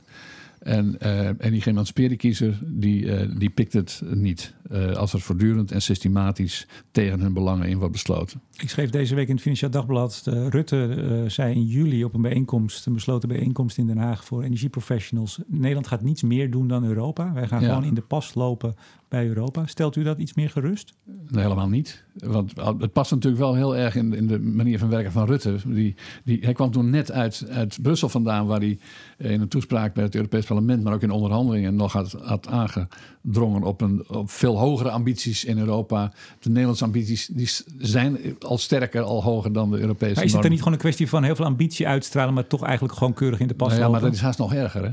En, 0.65 0.95
uh, 1.03 1.27
en 1.27 1.51
die 1.51 1.61
geëmancipeerde 1.61 2.15
kiezer, 2.15 2.59
die, 2.65 3.03
uh, 3.03 3.37
die 3.37 3.49
pikt 3.49 3.73
het 3.73 4.01
niet. 4.13 4.53
Uh, 4.71 4.91
als 4.91 5.13
er 5.13 5.21
voortdurend 5.21 5.71
en 5.71 5.81
systematisch 5.81 6.67
tegen 6.91 7.19
hun 7.19 7.33
belangen 7.33 7.67
in 7.67 7.77
wordt 7.77 7.91
besloten. 7.91 8.41
Ik 8.57 8.69
schreef 8.69 8.89
deze 8.89 9.15
week 9.15 9.27
in 9.27 9.33
het 9.33 9.41
Financieel 9.41 9.71
Dagblad. 9.71 10.21
Rutte 10.25 11.23
zei 11.27 11.55
in 11.55 11.65
juli 11.65 12.03
op 12.03 12.13
een 12.13 12.21
bijeenkomst, 12.21 12.85
een 12.85 12.93
besloten 12.93 13.29
bijeenkomst 13.29 13.77
in 13.77 13.87
Den 13.87 13.97
Haag 13.97 14.25
voor 14.25 14.43
energieprofessionals. 14.43 15.39
Nederland 15.47 15.87
gaat 15.87 16.01
niets 16.01 16.23
meer 16.23 16.51
doen 16.51 16.67
dan 16.67 16.85
Europa. 16.85 17.33
Wij 17.33 17.47
gaan 17.47 17.63
gewoon 17.63 17.83
in 17.83 17.93
de 17.93 18.01
pas 18.01 18.33
lopen 18.33 18.75
bij 19.15 19.27
Europa. 19.27 19.65
Stelt 19.65 19.95
u 19.95 20.03
dat 20.03 20.17
iets 20.17 20.33
meer 20.33 20.49
gerust? 20.49 20.93
Nee, 21.05 21.43
helemaal 21.43 21.69
niet. 21.69 22.03
Want 22.13 22.53
het 22.79 22.93
past 22.93 23.11
natuurlijk 23.11 23.41
wel 23.41 23.55
heel 23.55 23.75
erg 23.75 23.95
in, 23.95 24.13
in 24.13 24.27
de 24.27 24.39
manier 24.39 24.79
van 24.79 24.89
werken 24.89 25.11
van 25.11 25.25
Rutte. 25.25 25.55
Die, 25.65 25.95
die, 26.23 26.39
hij 26.41 26.53
kwam 26.53 26.71
toen 26.71 26.89
net 26.89 27.11
uit, 27.11 27.45
uit 27.49 27.81
Brussel 27.81 28.09
vandaan, 28.09 28.45
waar 28.45 28.59
hij 28.59 28.77
in 29.17 29.41
een 29.41 29.47
toespraak 29.47 29.93
bij 29.93 30.03
het 30.03 30.15
Europees 30.15 30.45
Parlement, 30.45 30.83
maar 30.83 30.93
ook 30.93 31.01
in 31.01 31.11
onderhandelingen, 31.11 31.75
nog 31.75 31.93
had, 31.93 32.11
had 32.11 32.47
aangedrongen 32.47 33.63
op, 33.63 33.81
een, 33.81 34.03
op 34.07 34.29
veel 34.29 34.57
hogere 34.57 34.89
ambities 34.89 35.45
in 35.45 35.57
Europa. 35.57 36.13
De 36.39 36.49
Nederlandse 36.49 36.83
ambities 36.83 37.27
die 37.27 37.49
zijn 37.77 38.17
al 38.39 38.57
sterker, 38.57 39.01
al 39.01 39.23
hoger 39.23 39.53
dan 39.53 39.71
de 39.71 39.79
Europese. 39.79 40.15
Maar 40.15 40.23
is 40.23 40.33
het 40.33 40.43
er 40.43 40.49
niet 40.49 40.59
gewoon 40.59 40.73
een 40.73 40.79
kwestie 40.79 41.09
van 41.09 41.23
heel 41.23 41.35
veel 41.35 41.45
ambitie 41.45 41.87
uitstralen, 41.87 42.33
maar 42.33 42.47
toch 42.47 42.63
eigenlijk 42.63 42.93
gewoon 42.97 43.13
keurig 43.13 43.39
in 43.39 43.47
de 43.47 43.53
pas 43.53 43.69
nou 43.69 43.81
Ja, 43.81 43.89
maar 43.89 44.01
dat 44.01 44.13
is 44.13 44.21
haast 44.21 44.39
nog 44.39 44.53
erger. 44.53 44.83
Hè? 44.83 44.91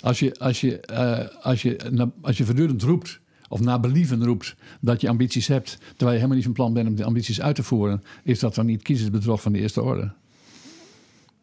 Als 0.00 0.18
je, 0.18 0.38
als 0.38 0.60
je, 0.60 0.82
uh, 0.92 1.44
als 1.44 1.62
je, 1.62 2.08
als 2.20 2.38
je 2.38 2.44
voortdurend 2.44 2.82
roept 2.82 3.19
of 3.50 3.60
naar 3.60 3.80
believen 3.80 4.24
roept 4.24 4.54
dat 4.80 5.00
je 5.00 5.08
ambities 5.08 5.46
hebt, 5.46 5.78
terwijl 5.78 6.10
je 6.10 6.16
helemaal 6.16 6.36
niet 6.36 6.44
van 6.44 6.52
plan 6.52 6.72
bent 6.72 6.88
om 6.88 6.94
die 6.94 7.04
ambities 7.04 7.40
uit 7.40 7.54
te 7.54 7.62
voeren, 7.62 8.02
is 8.22 8.38
dat 8.38 8.54
dan 8.54 8.66
niet 8.66 8.82
kiezersbedrog 8.82 9.42
van 9.42 9.52
de 9.52 9.58
eerste 9.58 9.82
orde? 9.82 10.12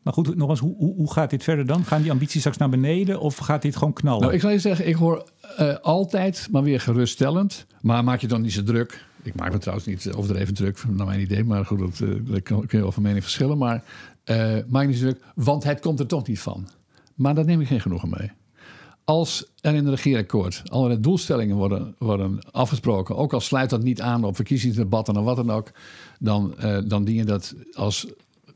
Maar 0.01 0.13
goed, 0.13 0.35
nog 0.35 0.49
eens, 0.49 0.59
hoe, 0.59 0.75
hoe, 0.77 0.95
hoe, 0.95 1.11
gaat 1.11 1.29
dit 1.29 1.43
verder 1.43 1.65
dan? 1.65 1.85
Gaan 1.85 2.01
die 2.01 2.11
ambities 2.11 2.39
straks 2.39 2.57
naar 2.57 2.69
beneden 2.69 3.19
of 3.19 3.37
gaat 3.37 3.61
dit 3.61 3.75
gewoon 3.75 3.93
knallen? 3.93 4.21
Nou, 4.21 4.33
ik 4.33 4.41
zal 4.41 4.49
je 4.49 4.59
zeggen, 4.59 4.87
ik 4.87 4.95
hoor 4.95 5.29
uh, 5.59 5.75
altijd 5.81 6.47
maar 6.51 6.63
weer 6.63 6.79
geruststellend. 6.79 7.65
Maar 7.81 8.03
maak 8.03 8.19
je 8.19 8.27
dan 8.27 8.41
niet 8.41 8.53
zo 8.53 8.63
druk. 8.63 9.05
Ik 9.23 9.35
maak 9.35 9.51
me 9.51 9.57
trouwens 9.57 9.87
niet 9.87 10.13
overdreven 10.13 10.53
druk, 10.53 10.83
naar 10.87 11.05
mijn 11.05 11.21
idee. 11.21 11.43
Maar 11.43 11.65
goed, 11.65 11.79
dat, 11.79 11.99
uh, 11.99 12.15
daar 12.25 12.41
kun 12.41 12.65
je 12.69 12.77
wel 12.77 12.91
van 12.91 13.03
mening 13.03 13.23
verschillen. 13.23 13.57
Maar 13.57 13.83
uh, 14.25 14.57
maak 14.67 14.87
niet 14.87 14.97
zo 14.97 15.03
druk, 15.03 15.23
want 15.35 15.63
het 15.63 15.79
komt 15.79 15.99
er 15.99 16.07
toch 16.07 16.27
niet 16.27 16.39
van. 16.39 16.67
Maar 17.15 17.35
daar 17.35 17.45
neem 17.45 17.61
ik 17.61 17.67
geen 17.67 17.81
genoegen 17.81 18.09
mee 18.09 18.31
als 19.09 19.45
er 19.61 19.73
in 19.73 19.85
het 19.85 19.95
regeerakkoord 19.95 20.61
allerlei 20.65 20.99
doelstellingen 20.99 21.55
worden, 21.55 21.95
worden 21.97 22.39
afgesproken, 22.51 23.15
ook 23.15 23.33
al 23.33 23.39
sluit 23.39 23.69
dat 23.69 23.83
niet 23.83 24.01
aan 24.01 24.23
op 24.23 24.35
verkiezingsdebatten 24.35 25.17
of 25.17 25.23
wat 25.23 25.35
dan 25.35 25.51
ook, 25.51 25.71
dan, 26.19 26.55
uh, 26.59 26.77
dan 26.85 27.03
dien 27.03 27.15
je 27.15 27.23
dat 27.23 27.55
als. 27.73 28.07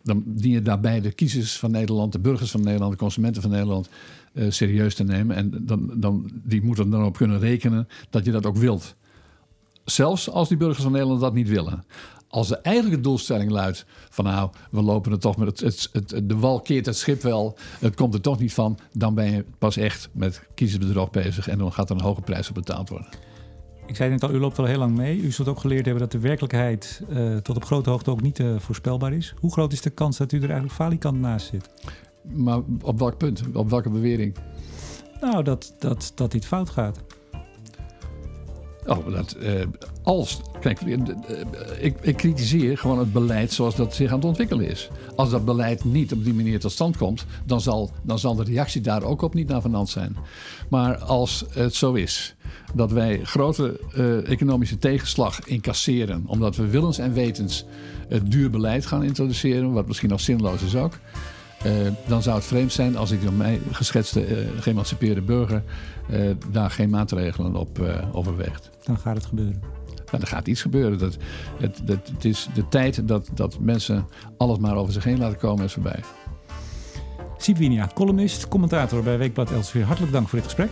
Dan 0.04 0.24
dien 0.26 0.52
je 0.52 0.62
daarbij 0.62 1.02
de 1.02 1.12
kiezers 1.12 1.60
van 1.60 1.72
Nederland, 1.72 2.12
de 2.12 2.20
burgers 2.20 2.52
van 2.52 2.64
Nederland, 2.64 2.92
de 2.92 2.98
consumenten 2.98 3.42
van 3.42 3.52
Nederland 3.52 3.90
uh, 4.34 4.46
serieus 4.50 4.96
te 4.96 5.04
nemen. 5.04 5.36
En 5.36 5.66
dan, 5.66 5.92
dan, 5.96 6.32
die 6.44 6.64
moeten 6.64 6.90
dan 6.90 7.06
op 7.06 7.18
kunnen 7.18 7.40
rekenen 7.40 7.88
dat 8.10 8.26
je 8.26 8.32
dat 8.32 8.46
ook 8.46 8.58
wilt. 8.58 8.96
Zelfs 9.86 10.30
als 10.30 10.48
die 10.48 10.58
burgers 10.58 10.84
van 10.84 10.92
Nederland 10.92 11.22
dat 11.22 11.34
niet 11.34 11.50
willen. 11.50 11.84
Als 12.32 12.48
de 12.48 12.58
eigenlijke 12.58 13.02
doelstelling 13.02 13.52
luidt 13.52 13.86
van 14.10 14.26
nou, 14.26 14.50
we 14.70 14.82
lopen 14.82 15.12
er 15.12 15.20
toch 15.20 15.38
met 15.38 15.48
het, 15.48 15.60
het, 15.60 16.12
het, 16.12 16.30
de 16.30 16.38
wal 16.38 16.60
keert 16.60 16.86
het 16.86 16.98
schip 16.98 17.22
wel, 17.22 17.58
het 17.80 17.96
komt 17.96 18.14
er 18.14 18.22
toch 18.22 18.40
niet 18.40 18.54
van, 18.54 18.78
dan 18.94 19.16
ben 19.16 19.32
je 19.32 19.46
pas 19.58 19.78
echt 19.78 20.10
met 20.12 20.42
kiezersbedrog 20.54 21.10
bezig 21.10 21.48
en 21.48 21.58
dan 21.58 21.74
gaat 21.74 21.90
er 21.90 21.96
een 21.96 22.02
hoge 22.02 22.22
prijs 22.22 22.50
op 22.50 22.56
betaald 22.56 22.90
worden. 22.90 23.10
Ik 23.86 23.96
zei 23.96 24.10
net 24.10 24.24
al, 24.24 24.34
u 24.34 24.40
loopt 24.40 24.60
al 24.60 24.66
heel 24.66 24.78
lang 24.78 24.96
mee. 24.96 25.18
U 25.18 25.32
zult 25.32 25.48
ook 25.48 25.60
geleerd 25.60 25.86
hebben 25.86 26.04
dat 26.04 26.12
de 26.12 26.20
werkelijkheid 26.20 27.02
uh, 27.10 27.38
tot 27.38 27.56
op 27.56 27.66
grote 27.66 27.90
hoogte 27.90 28.12
ook 28.12 28.22
niet 28.22 28.40
uh, 28.40 28.60
voorspelbaar 28.60 29.14
is. 29.14 29.34
Hoe 29.40 29.52
groot 29.52 29.74
is 29.74 29.82
de 29.82 29.90
kans 29.90 30.18
dat 30.18 30.32
u 30.32 30.38
er 30.38 30.44
eigenlijk 30.44 30.74
falikant 30.74 31.20
naast 31.20 31.48
zit? 31.48 31.70
Maar 32.34 32.60
op 32.82 33.00
welk 33.00 33.18
punt? 33.18 33.44
Op 33.54 33.70
welke 33.70 33.90
bewering? 33.90 34.36
Nou, 35.22 35.44
dat, 35.44 35.76
dat, 35.80 36.12
dat 36.16 36.32
dit 36.32 36.46
fout 36.46 36.70
gaat. 36.70 37.00
Oh, 38.88 39.12
dat, 39.12 39.36
uh, 39.40 39.62
als. 40.04 40.42
Kijk, 40.60 40.82
ik, 41.80 41.96
ik 42.02 42.18
kritiseer 42.18 42.78
gewoon 42.78 43.00
het 43.00 43.14
beleid 43.14 43.54
zoals 43.54 43.76
dat 43.76 43.96
zich 43.96 44.10
aan 44.10 44.16
het 44.16 44.26
ontwikkelen 44.26 44.68
is. 44.70 44.90
Als 45.16 45.30
dat 45.30 45.46
beleid 45.46 45.84
niet 45.84 46.14
op 46.14 46.24
die 46.24 46.34
manier 46.34 46.60
tot 46.60 46.72
stand 46.72 46.98
komt, 46.98 47.26
dan 47.46 47.62
zal, 47.62 47.92
dan 48.02 48.20
zal 48.20 48.36
de 48.36 48.44
reactie 48.44 48.82
daar 48.82 49.04
ook 49.04 49.22
op 49.22 49.34
niet 49.34 49.48
naar 49.48 49.62
vanand 49.62 49.90
zijn. 49.90 50.18
Maar 50.70 50.98
als 50.98 51.46
het 51.54 51.76
zo 51.76 51.94
is 51.94 52.36
dat 52.74 52.92
wij 52.92 53.20
grote 53.24 53.80
economische 54.26 54.78
tegenslag 54.78 55.40
incasseren, 55.46 56.24
omdat 56.26 56.56
we 56.56 56.68
willens 56.68 56.98
en 56.98 57.14
wetens 57.14 57.66
het 58.08 58.32
duur 58.32 58.50
beleid 58.50 58.86
gaan 58.86 59.04
introduceren, 59.04 59.72
wat 59.72 59.88
misschien 59.88 60.10
nog 60.10 60.22
zinloos 60.22 60.62
is 60.62 60.76
ook. 60.76 60.94
Uh, 61.66 61.72
dan 62.08 62.22
zou 62.22 62.36
het 62.36 62.46
vreemd 62.46 62.72
zijn 62.72 62.98
als 62.98 63.12
ik 63.12 63.22
door 63.22 63.34
mij 63.34 63.60
geschetste 63.72 64.28
uh, 64.28 64.62
geëmancipeerde 64.62 65.22
burger 65.22 65.64
uh, 66.12 66.32
daar 66.52 66.72
geen 66.72 66.90
maatregelen 66.90 67.56
op 67.56 67.80
overweegt. 68.12 68.70
Dan 68.84 68.98
gaat 68.98 69.16
het 69.16 69.26
gebeuren. 69.26 69.62
Nou, 70.12 70.24
er 70.24 70.28
gaat 70.28 70.48
iets 70.48 70.62
gebeuren. 70.62 70.98
Dat, 70.98 71.18
het, 71.58 71.82
dat, 71.84 72.00
het 72.14 72.26
is 72.26 72.48
de 72.54 72.68
tijd 72.68 73.08
dat, 73.08 73.30
dat 73.34 73.60
mensen 73.60 74.08
alles 74.38 74.58
maar 74.58 74.76
over 74.76 74.94
zich 74.94 75.04
heen 75.04 75.20
laten 75.20 75.38
komen 75.38 75.66
is 75.66 75.74
voorbij. 75.74 76.00
Siep 77.38 77.58
Winia, 77.58 77.90
columnist, 77.94 78.48
commentator 78.48 79.04
bij 79.04 79.18
Weekblad 79.18 79.52
Elsevier. 79.52 79.86
Hartelijk 79.86 80.14
dank 80.14 80.28
voor 80.28 80.38
dit 80.38 80.48
gesprek. 80.48 80.70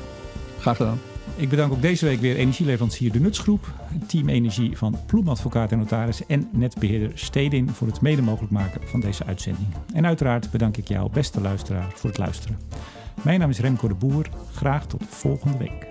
Graag 0.59 0.77
gedaan. 0.77 0.99
Ik 1.39 1.49
bedank 1.49 1.71
ook 1.71 1.81
deze 1.81 2.05
week 2.05 2.19
weer 2.19 2.35
energieleverancier 2.35 3.11
De 3.11 3.19
Nutsgroep, 3.19 3.73
Team 4.07 4.29
Energie 4.29 4.77
van 4.77 4.99
Ploemadvocaat 5.05 5.71
en 5.71 5.77
Notaris 5.77 6.25
en 6.25 6.49
netbeheerder 6.51 7.11
Stedin 7.13 7.69
voor 7.69 7.87
het 7.87 8.01
mede 8.01 8.21
mogelijk 8.21 8.51
maken 8.51 8.81
van 8.87 8.99
deze 8.99 9.25
uitzending. 9.25 9.67
En 9.93 10.05
uiteraard 10.05 10.51
bedank 10.51 10.77
ik 10.77 10.87
jou, 10.87 11.11
beste 11.11 11.41
luisteraar, 11.41 11.91
voor 11.95 12.09
het 12.09 12.19
luisteren. 12.19 12.57
Mijn 13.23 13.39
naam 13.39 13.49
is 13.49 13.59
Remco 13.59 13.87
de 13.87 13.93
Boer. 13.93 14.29
Graag 14.53 14.87
tot 14.87 15.03
volgende 15.07 15.57
week. 15.57 15.87